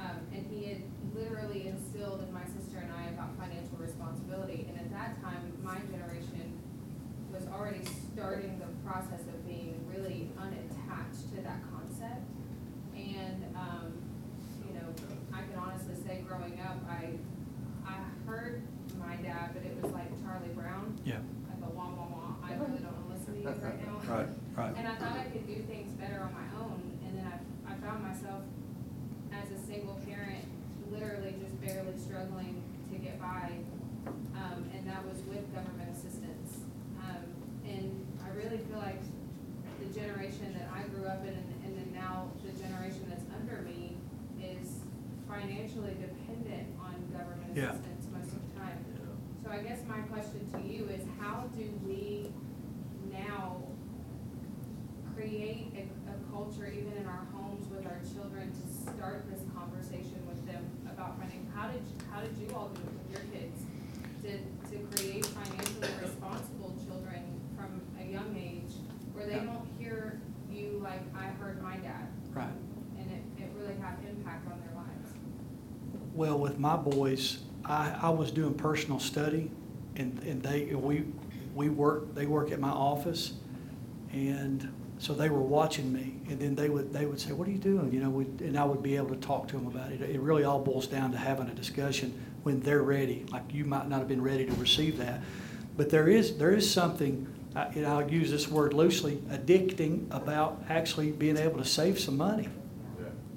Um, 0.00 0.16
and 0.32 0.46
he 0.48 0.64
had 0.64 0.80
literally 1.14 1.68
instilled 1.68 2.24
in 2.24 2.32
my 2.32 2.44
sister 2.56 2.78
and 2.80 2.88
I 2.92 3.10
about 3.12 3.36
financial 3.36 3.76
responsibility. 3.76 4.64
And 4.68 4.80
at 4.80 4.90
that 4.96 5.20
time, 5.22 5.52
my 5.62 5.76
generation 5.92 6.56
was 7.32 7.44
already 7.52 7.84
starting 8.14 8.58
the 8.58 8.70
process 8.88 9.20
of 9.28 9.36
being 9.46 9.76
really 9.92 10.30
unattached 10.40 11.28
to 11.36 11.42
that 11.44 11.60
concept. 11.68 12.24
And, 12.96 13.44
um, 13.54 13.92
you 14.66 14.72
know, 14.74 14.88
I 15.36 15.42
can 15.44 15.60
honestly 15.60 15.94
say 16.06 16.24
growing 16.26 16.58
up, 16.64 16.80
I, 16.88 17.12
I 17.86 18.00
heard 18.26 18.62
my 18.98 19.16
dad, 19.16 19.50
but 19.52 19.62
it 19.68 19.76
was 19.82 19.92
like 19.92 20.08
Charlie 20.24 20.48
Brown. 20.56 20.96
Yeah. 21.04 21.20
Like 21.52 21.60
a 21.60 21.70
wah, 21.76 21.92
wah, 21.92 22.08
wah. 22.08 22.34
I 22.48 22.54
really 22.56 22.80
don't 22.80 22.96
wanna 23.04 23.20
listen 23.20 23.34
to 23.36 23.40
you 23.40 23.48
right 23.48 23.78
now. 23.84 24.00
Right, 24.08 24.28
right. 24.56 24.72
And 24.76 24.88
I 24.88 24.94
thought 24.96 25.12
I 25.18 25.28
could 25.28 25.46
do 25.46 25.60
things 25.68 25.92
better 26.00 26.24
on 26.24 26.32
my 26.32 26.48
own, 26.58 26.80
and 27.04 27.18
then 27.18 27.26
I, 27.28 27.36
I 27.72 27.76
found 27.84 28.02
myself 28.02 28.42
as 29.30 29.46
a 29.52 29.58
single 29.64 29.94
parent, 30.04 30.42
literally 30.90 31.34
just 31.40 31.54
barely 31.62 31.96
struggling 31.96 32.60
to 32.90 32.98
get 32.98 33.20
by. 33.20 33.52
Um, 34.34 34.66
and 34.74 34.82
that 34.90 35.06
was 35.06 35.22
with 35.30 35.46
government 35.54 35.88
assistance. 35.94 36.58
Um, 36.98 37.22
and 37.64 37.94
I 38.26 38.34
really 38.34 38.58
feel 38.58 38.78
like 38.78 38.98
the 39.78 39.86
generation 39.94 40.52
that 40.58 40.68
I 40.74 40.82
grew 40.88 41.06
up 41.06 41.22
in, 41.22 41.30
and, 41.30 41.54
and 41.64 41.72
then 41.78 41.94
now 41.94 42.28
the 42.44 42.50
generation 42.58 43.06
that's 43.08 43.22
under 43.38 43.62
me 43.62 43.96
is 44.42 44.80
financially 45.30 45.94
dependent 45.94 46.66
on 46.82 46.94
government 47.16 47.54
Yeah. 47.54 47.70
assistance 47.70 48.06
most 48.12 48.34
of 48.34 48.42
the 48.42 48.58
time. 48.58 48.84
So 49.44 49.50
I 49.50 49.58
guess 49.62 49.78
my 49.88 50.00
question 50.10 50.42
to 50.52 50.60
you 50.60 50.86
is, 50.90 51.06
how 51.20 51.44
do 51.56 51.70
we 51.86 52.32
now 53.12 53.62
create 55.14 55.68
a, 55.76 56.10
a 56.10 56.14
culture, 56.32 56.66
even 56.66 56.92
in 56.96 57.06
our 57.06 57.26
homes 57.34 57.68
with 57.70 57.84
our 57.86 58.00
children, 58.14 58.50
to 58.52 58.64
start 58.92 59.26
this 59.30 59.40
conversation 59.54 60.18
with 60.26 60.40
them 60.46 60.64
about 60.90 61.18
financial, 61.18 61.50
how 61.54 61.59
did, 61.70 61.82
how 62.10 62.20
did 62.20 62.36
you 62.38 62.54
all 62.54 62.68
do 62.68 62.80
it 62.80 62.92
with 62.92 63.10
your 63.12 63.40
kids? 63.40 63.64
To, 64.22 64.30
to 64.70 64.96
create 64.96 65.24
financially 65.26 65.88
responsible 66.02 66.76
children 66.86 67.40
from 67.56 67.80
a 68.00 68.04
young 68.10 68.36
age, 68.36 68.72
where 69.14 69.26
they 69.26 69.36
don't 69.36 69.66
hear 69.78 70.20
you 70.52 70.80
like, 70.82 71.00
I 71.16 71.26
heard 71.42 71.62
my 71.62 71.76
dad, 71.76 72.06
Right. 72.32 72.48
and 72.98 73.10
it, 73.10 73.42
it 73.42 73.50
really 73.58 73.74
had 73.80 73.96
impact 74.08 74.46
on 74.50 74.60
their 74.60 74.74
lives. 74.76 75.14
Well, 76.14 76.38
with 76.38 76.58
my 76.58 76.76
boys, 76.76 77.38
I, 77.64 77.96
I 78.02 78.10
was 78.10 78.30
doing 78.30 78.54
personal 78.54 78.98
study, 79.00 79.50
and, 79.96 80.22
and 80.22 80.42
they, 80.42 80.74
we, 80.74 81.04
we 81.54 81.68
work, 81.70 82.14
they 82.14 82.26
work 82.26 82.52
at 82.52 82.60
my 82.60 82.70
office, 82.70 83.32
and 84.12 84.70
so 85.00 85.14
they 85.14 85.28
were 85.28 85.42
watching 85.42 85.92
me, 85.92 86.14
and 86.28 86.38
then 86.38 86.54
they 86.54 86.68
would, 86.68 86.92
they 86.92 87.06
would 87.06 87.20
say, 87.20 87.32
what 87.32 87.48
are 87.48 87.50
you 87.50 87.58
doing? 87.58 87.92
You 87.92 88.00
know, 88.00 88.20
and 88.20 88.56
I 88.56 88.64
would 88.64 88.82
be 88.82 88.96
able 88.96 89.08
to 89.08 89.16
talk 89.16 89.48
to 89.48 89.56
them 89.56 89.66
about 89.66 89.90
it. 89.90 90.00
It 90.00 90.20
really 90.20 90.44
all 90.44 90.60
boils 90.60 90.86
down 90.86 91.10
to 91.12 91.18
having 91.18 91.48
a 91.48 91.54
discussion 91.54 92.12
when 92.44 92.60
they're 92.60 92.82
ready, 92.82 93.26
like 93.30 93.42
you 93.52 93.64
might 93.64 93.88
not 93.88 93.98
have 93.98 94.08
been 94.08 94.22
ready 94.22 94.46
to 94.46 94.52
receive 94.54 94.98
that. 94.98 95.20
But 95.76 95.90
there 95.90 96.08
is, 96.08 96.36
there 96.36 96.52
is 96.52 96.70
something, 96.70 97.26
and 97.56 97.86
I'll 97.86 98.08
use 98.08 98.30
this 98.30 98.46
word 98.46 98.74
loosely, 98.74 99.16
addicting 99.30 100.06
about 100.14 100.62
actually 100.68 101.10
being 101.10 101.36
able 101.36 101.58
to 101.58 101.64
save 101.64 101.98
some 101.98 102.16
money 102.16 102.48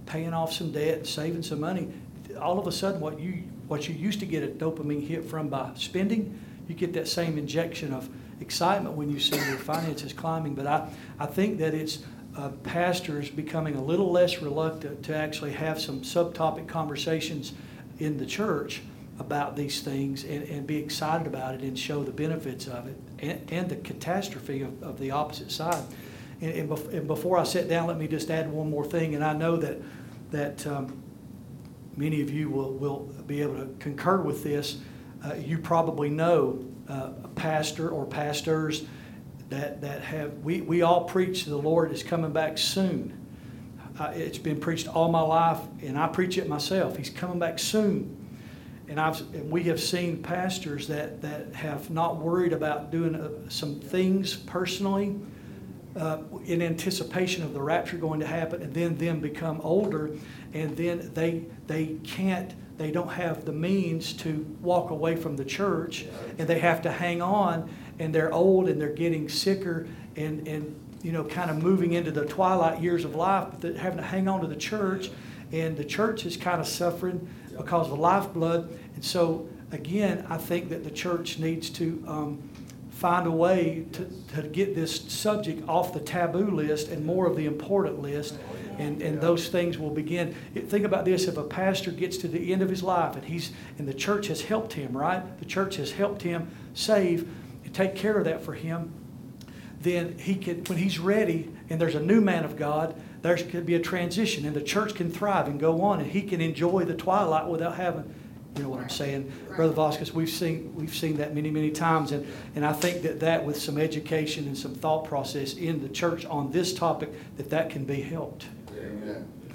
paying 0.06 0.34
off 0.34 0.54
some 0.54 0.72
debt, 0.72 1.08
saving 1.08 1.44
some 1.44 1.60
money, 1.60 1.92
all 2.40 2.60
of 2.60 2.68
a 2.68 2.72
sudden, 2.72 3.00
what 3.00 3.20
you, 3.20 3.44
what 3.68 3.88
you 3.88 3.96
used 3.96 4.20
to 4.20 4.26
get 4.26 4.44
a 4.44 4.48
dopamine 4.48 5.06
hit 5.06 5.26
from 5.26 5.48
by 5.50 5.72
spending, 5.76 6.40
you 6.68 6.76
get 6.76 6.94
that 6.94 7.08
same 7.08 7.38
injection 7.38 7.94
of 7.94 8.10
excitement 8.44 8.96
when 8.96 9.10
you 9.10 9.20
see 9.20 9.38
your 9.48 9.58
finances 9.58 10.14
climbing. 10.14 10.54
But 10.54 10.68
I, 10.68 10.90
I 11.20 11.26
think 11.26 11.58
that 11.58 11.74
it's 11.74 12.00
uh, 12.38 12.50
pastors 12.64 13.30
becoming 13.30 13.76
a 13.76 13.84
little 13.84 14.12
less 14.12 14.42
reluctant 14.42 15.04
to 15.06 15.16
actually 15.16 15.54
have 15.54 15.82
some 15.82 16.02
subtopic 16.02 16.68
conversations 16.68 17.54
in 18.00 18.18
the 18.18 18.26
church 18.26 18.82
about 19.20 19.56
these 19.56 19.82
things 19.82 20.24
and, 20.24 20.44
and 20.44 20.68
be 20.68 20.78
excited 20.78 21.28
about 21.28 21.56
it 21.56 21.62
and 21.62 21.78
show 21.78 22.04
the 22.04 22.12
benefits 22.12 22.68
of 22.68 22.88
it 22.88 22.98
and, 23.20 23.52
and 23.52 23.70
the 23.70 23.76
catastrophe 23.78 24.62
of, 24.62 24.84
of 24.84 25.00
the 25.00 25.12
opposite 25.12 25.52
side. 25.52 25.84
And, 26.42 26.52
and, 26.52 26.70
bef- 26.70 26.94
and 26.94 27.08
before 27.08 27.38
I 27.38 27.44
sit 27.44 27.70
down, 27.70 27.88
let 27.88 27.98
me 27.98 28.08
just 28.08 28.30
add 28.30 28.52
one 28.52 28.70
more 28.70 28.86
thing. 28.86 29.16
And 29.16 29.24
I 29.24 29.34
know 29.34 29.58
that 29.58 29.78
that 30.32 30.66
um, 30.66 31.02
many 31.96 32.22
of 32.22 32.32
you 32.32 32.50
will, 32.50 32.74
will 32.74 33.00
be 33.28 33.42
able 33.42 33.56
to 33.56 33.68
concur 33.80 34.20
with 34.20 34.44
this. 34.44 34.80
Uh, 35.24 35.36
you 35.36 35.60
probably 35.60 36.10
know 36.10 36.66
uh, 36.90 37.12
a 37.24 37.28
pastor 37.30 37.90
or 37.90 38.06
pastors 38.06 38.86
that, 39.50 39.82
that 39.82 40.02
have, 40.02 40.38
we, 40.40 40.62
we 40.62 40.82
all 40.82 41.06
preach 41.06 41.46
the 41.46 41.58
Lord 41.58 41.92
is 41.92 42.04
coming 42.04 42.32
back 42.32 42.58
soon. 42.58 43.20
Uh, 44.00 44.12
it's 44.16 44.38
been 44.40 44.60
preached 44.60 44.88
all 44.88 45.12
my 45.12 45.22
life, 45.22 45.60
and 45.82 45.98
I 45.98 46.08
preach 46.08 46.38
it 46.38 46.48
myself. 46.48 46.98
He's 46.98 47.10
coming 47.12 47.40
back 47.40 47.60
soon. 47.60 48.20
And 48.90 49.00
I've, 49.00 49.20
and 49.34 49.50
we 49.50 49.64
have 49.64 49.80
seen 49.80 50.22
pastors 50.22 50.88
that, 50.88 51.22
that 51.22 51.54
have 51.56 51.90
not 51.90 52.18
worried 52.18 52.54
about 52.54 52.92
doing 52.92 53.16
uh, 53.16 53.50
some 53.50 53.80
things 53.80 54.36
personally 54.36 55.16
uh, 55.96 56.18
in 56.46 56.62
anticipation 56.62 57.44
of 57.44 57.54
the 57.54 57.62
rapture 57.62 57.98
going 57.98 58.20
to 58.20 58.28
happen, 58.28 58.62
and 58.62 58.74
then 58.74 58.98
them 58.98 59.20
become 59.20 59.62
older, 59.62 60.12
and 60.54 60.76
then 60.76 61.12
they 61.14 61.46
they 61.68 61.98
can't, 62.04 62.54
they 62.78 62.92
don't 62.92 63.10
have 63.10 63.46
the 63.46 63.52
means 63.52 64.14
to 64.14 64.46
walk 64.62 64.90
away 64.90 65.16
from 65.16 65.36
the 65.36 65.46
church, 65.46 66.06
and 66.38 66.48
they 66.48 66.60
have 66.60 66.82
to 66.84 66.92
hang 66.92 67.22
on, 67.22 67.70
and 68.00 68.14
they're 68.14 68.34
old 68.34 68.68
and 68.68 68.82
they're 68.82 68.90
getting 68.90 69.30
sicker, 69.30 69.88
and 70.16 70.48
and 70.48 70.76
you 71.02 71.12
know 71.12 71.24
kind 71.24 71.50
of 71.50 71.62
moving 71.62 71.94
into 71.94 72.12
the 72.12 72.26
twilight 72.26 72.82
years 72.82 73.06
of 73.06 73.16
life, 73.16 73.48
but 73.52 73.62
they're 73.62 73.78
having 73.78 73.98
to 73.98 74.04
hang 74.04 74.28
on 74.28 74.42
to 74.42 74.48
the 74.48 74.56
church, 74.56 75.12
and 75.52 75.78
the 75.78 75.86
church 75.86 76.26
is 76.26 76.38
kind 76.38 76.60
of 76.60 76.68
suffering 76.68 77.28
because 77.56 77.92
of 77.92 78.00
lifeblood, 78.00 78.78
and 78.96 79.06
so 79.06 79.48
again, 79.72 80.26
I 80.30 80.38
think 80.38 80.70
that 80.70 80.84
the 80.84 80.92
church 80.92 81.40
needs 81.40 81.70
to. 81.72 82.04
Um, 82.08 82.50
find 83.04 83.28
a 83.28 83.32
way 83.32 83.86
to, 83.92 84.06
to 84.34 84.48
get 84.48 84.76
this 84.76 85.02
subject 85.12 85.68
off 85.68 85.94
the 85.94 86.00
taboo 86.00 86.50
list 86.50 86.88
and 86.88 87.06
more 87.06 87.28
of 87.28 87.36
the 87.36 87.46
important 87.46 88.02
list. 88.02 88.36
And, 88.80 89.02
and 89.02 89.22
those 89.22 89.50
things 89.50 89.78
will 89.78 89.90
begin. 89.90 90.36
Think 90.56 90.86
about 90.86 91.06
this 91.06 91.26
if 91.26 91.38
a 91.38 91.44
pastor 91.44 91.92
gets 91.92 92.18
to 92.18 92.28
the 92.28 92.52
end 92.52 92.62
of 92.62 92.70
his 92.70 92.84
life 92.84 93.16
and 93.16 93.26
he's 93.26 93.52
and 93.78 93.88
the 93.88 93.94
church 93.94 94.28
has 94.28 94.42
helped 94.42 94.74
him, 94.74 94.96
right? 94.96 95.22
The 95.40 95.46
church 95.46 95.76
has 95.78 95.92
helped 95.92 96.22
him 96.22 96.50
save 96.74 97.30
and 97.64 97.74
take 97.74 97.96
care 97.96 98.18
of 98.18 98.26
that 98.26 98.44
for 98.44 98.54
him, 98.54 98.94
then 99.82 100.18
he 100.18 100.36
can, 100.36 100.64
when 100.66 100.78
he's 100.78 101.00
ready 101.00 101.52
and 101.70 101.80
there's 101.80 101.96
a 101.96 102.02
new 102.02 102.22
man 102.22 102.44
of 102.44 102.58
God, 102.58 102.96
there 103.22 103.36
could 103.38 103.66
be 103.66 103.76
a 103.76 103.80
transition 103.80 104.46
and 104.46 104.56
the 104.56 104.62
church 104.62 104.96
can 104.96 105.12
thrive 105.12 105.48
and 105.48 105.60
go 105.60 105.82
on 105.82 106.00
and 106.00 106.12
he 106.12 106.22
can 106.22 106.42
enjoy 106.42 106.84
the 106.86 106.94
twilight 106.94 107.48
without 107.48 107.76
having, 107.76 108.14
you 108.56 108.64
know 108.64 108.70
what 108.70 108.82
I'm 108.82 108.90
saying? 108.90 109.32
Right. 109.48 109.58
Brother 109.58 109.74
Vasquez, 109.74 110.14
we've 110.14 110.30
seen, 110.30 110.74
we've 110.76 110.94
seen 110.94 111.18
that 111.18 111.34
many, 111.34 111.50
many 111.50 111.72
times 111.72 112.12
and, 112.12 112.26
and 112.56 112.66
I 112.66 112.74
think 112.74 113.02
that 113.04 113.20
that 113.22 113.46
with 113.46 113.60
some 113.60 113.78
education 113.78 114.46
and 114.46 114.58
some 114.58 114.74
thought 114.74 115.06
process 115.06 115.54
in 115.54 115.82
the 115.82 115.90
church 115.90 116.26
on 116.26 116.52
this 116.52 116.74
topic, 116.74 117.10
that 117.38 117.50
that 117.50 117.70
can 117.70 117.86
be 117.86 118.02
helped. 118.02 118.46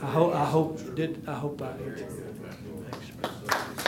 I 0.01 0.07
hope, 0.07 0.35
I 0.35 0.45
hope, 0.45 0.95
did, 0.95 1.23
I 1.27 1.35
hope 1.35 1.61
I. 1.61 1.73
Thanks. 2.91 3.85